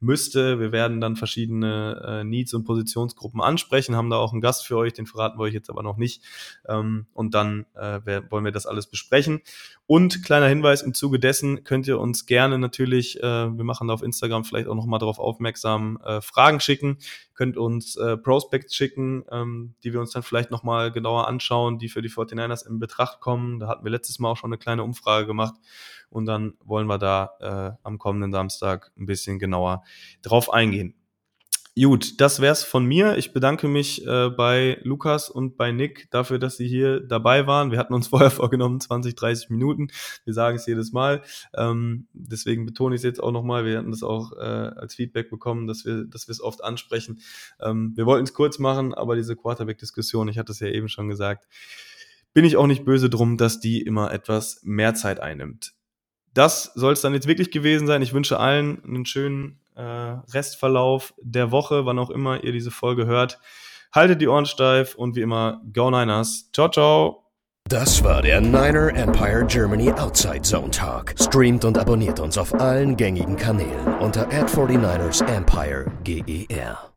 müsste. 0.00 0.60
Wir 0.60 0.72
werden 0.72 1.00
dann 1.00 1.16
verschiedene 1.16 2.00
äh, 2.06 2.24
Needs 2.24 2.54
und 2.54 2.64
Positionsgruppen 2.64 3.40
ansprechen, 3.40 3.96
haben 3.96 4.10
da 4.10 4.16
auch 4.16 4.32
einen 4.32 4.40
Gast 4.40 4.66
für 4.66 4.76
euch, 4.76 4.92
den 4.92 5.06
verraten 5.06 5.38
wir 5.38 5.44
euch 5.44 5.54
jetzt 5.54 5.70
aber 5.70 5.82
noch 5.82 5.96
nicht. 5.96 6.22
Ähm, 6.68 7.06
und 7.14 7.34
dann 7.34 7.66
äh, 7.74 8.00
wollen 8.30 8.44
wir 8.44 8.52
das 8.52 8.66
alles 8.66 8.86
besprechen. 8.86 9.40
Und 9.86 10.22
kleiner 10.22 10.46
Hinweis, 10.46 10.82
im 10.82 10.94
Zuge 10.94 11.18
dessen 11.18 11.64
könnt 11.64 11.88
ihr 11.88 11.98
uns 11.98 12.26
gerne 12.26 12.58
natürlich, 12.58 13.18
äh, 13.20 13.22
wir 13.22 13.64
machen 13.64 13.88
da 13.88 13.94
auf 13.94 14.02
Instagram 14.02 14.44
vielleicht 14.44 14.68
auch 14.68 14.74
nochmal 14.74 15.00
darauf 15.00 15.18
aufmerksam, 15.18 15.98
äh, 16.04 16.20
Fragen 16.20 16.60
schicken, 16.60 16.98
könnt 17.38 17.56
uns 17.56 17.94
äh, 17.94 18.16
Prospects 18.16 18.74
schicken, 18.74 19.22
ähm, 19.30 19.76
die 19.84 19.92
wir 19.92 20.00
uns 20.00 20.10
dann 20.10 20.24
vielleicht 20.24 20.50
nochmal 20.50 20.90
genauer 20.90 21.28
anschauen, 21.28 21.78
die 21.78 21.88
für 21.88 22.02
die 22.02 22.10
49ers 22.10 22.66
in 22.66 22.80
Betracht 22.80 23.20
kommen. 23.20 23.60
Da 23.60 23.68
hatten 23.68 23.84
wir 23.84 23.92
letztes 23.92 24.18
Mal 24.18 24.32
auch 24.32 24.36
schon 24.36 24.50
eine 24.50 24.58
kleine 24.58 24.82
Umfrage 24.82 25.24
gemacht 25.24 25.54
und 26.10 26.26
dann 26.26 26.54
wollen 26.64 26.88
wir 26.88 26.98
da 26.98 27.30
äh, 27.38 27.78
am 27.84 27.98
kommenden 27.98 28.32
Samstag 28.32 28.90
ein 28.98 29.06
bisschen 29.06 29.38
genauer 29.38 29.84
drauf 30.20 30.52
eingehen. 30.52 30.97
Gut, 31.80 32.20
das 32.20 32.40
wär's 32.40 32.64
von 32.64 32.84
mir. 32.86 33.18
Ich 33.18 33.32
bedanke 33.32 33.68
mich 33.68 34.04
äh, 34.04 34.30
bei 34.30 34.80
Lukas 34.82 35.30
und 35.30 35.56
bei 35.56 35.70
Nick 35.70 36.10
dafür, 36.10 36.40
dass 36.40 36.56
sie 36.56 36.66
hier 36.66 36.98
dabei 37.00 37.46
waren. 37.46 37.70
Wir 37.70 37.78
hatten 37.78 37.94
uns 37.94 38.08
vorher 38.08 38.30
vorgenommen 38.32 38.80
20, 38.80 39.14
30 39.14 39.50
Minuten. 39.50 39.88
Wir 40.24 40.34
sagen 40.34 40.56
es 40.56 40.66
jedes 40.66 40.92
Mal. 40.92 41.22
Ähm, 41.54 42.08
deswegen 42.12 42.66
betone 42.66 42.96
ich 42.96 43.00
es 43.00 43.04
jetzt 43.04 43.22
auch 43.22 43.30
nochmal. 43.30 43.64
Wir 43.64 43.78
hatten 43.78 43.92
das 43.92 44.02
auch 44.02 44.32
äh, 44.32 44.40
als 44.40 44.96
Feedback 44.96 45.30
bekommen, 45.30 45.68
dass 45.68 45.84
wir, 45.84 46.04
dass 46.04 46.26
wir 46.26 46.32
es 46.32 46.40
oft 46.40 46.64
ansprechen. 46.64 47.20
Ähm, 47.60 47.92
wir 47.94 48.06
wollten 48.06 48.24
es 48.24 48.34
kurz 48.34 48.58
machen, 48.58 48.92
aber 48.92 49.14
diese 49.14 49.36
Quarterback-Diskussion, 49.36 50.28
ich 50.28 50.38
hatte 50.38 50.52
es 50.52 50.60
ja 50.60 50.68
eben 50.68 50.88
schon 50.88 51.08
gesagt, 51.08 51.46
bin 52.32 52.44
ich 52.44 52.56
auch 52.56 52.66
nicht 52.66 52.84
böse 52.84 53.08
drum, 53.08 53.36
dass 53.36 53.60
die 53.60 53.82
immer 53.82 54.12
etwas 54.12 54.60
mehr 54.64 54.94
Zeit 54.94 55.20
einnimmt 55.20 55.74
das 56.34 56.70
soll 56.76 56.92
es 56.92 57.00
dann 57.00 57.14
jetzt 57.14 57.26
wirklich 57.26 57.50
gewesen 57.50 57.88
sein. 57.88 58.00
Ich 58.00 58.12
wünsche 58.12 58.38
allen 58.38 58.84
einen 58.84 59.06
schönen 59.06 59.58
Restverlauf 59.78 61.14
der 61.20 61.50
Woche, 61.50 61.86
wann 61.86 61.98
auch 61.98 62.10
immer 62.10 62.42
ihr 62.42 62.52
diese 62.52 62.70
Folge 62.70 63.06
hört. 63.06 63.38
Haltet 63.92 64.20
die 64.20 64.28
Ohren 64.28 64.46
steif 64.46 64.94
und 64.94 65.16
wie 65.16 65.22
immer, 65.22 65.62
Go 65.72 65.90
Niners. 65.90 66.50
Ciao, 66.52 66.68
ciao. 66.68 67.24
Das 67.68 68.02
war 68.02 68.22
der 68.22 68.40
Niner 68.40 68.94
Empire 68.94 69.44
Germany 69.46 69.92
Outside 69.92 70.42
Zone 70.42 70.70
Talk. 70.70 71.14
Streamt 71.20 71.66
und 71.66 71.76
abonniert 71.76 72.18
uns 72.18 72.38
auf 72.38 72.54
allen 72.54 72.96
gängigen 72.96 73.36
Kanälen 73.36 73.98
unter 74.00 74.26
ad 74.28 74.50
49 74.54 75.28
ersempire 75.28 75.92
GER. 76.02 76.87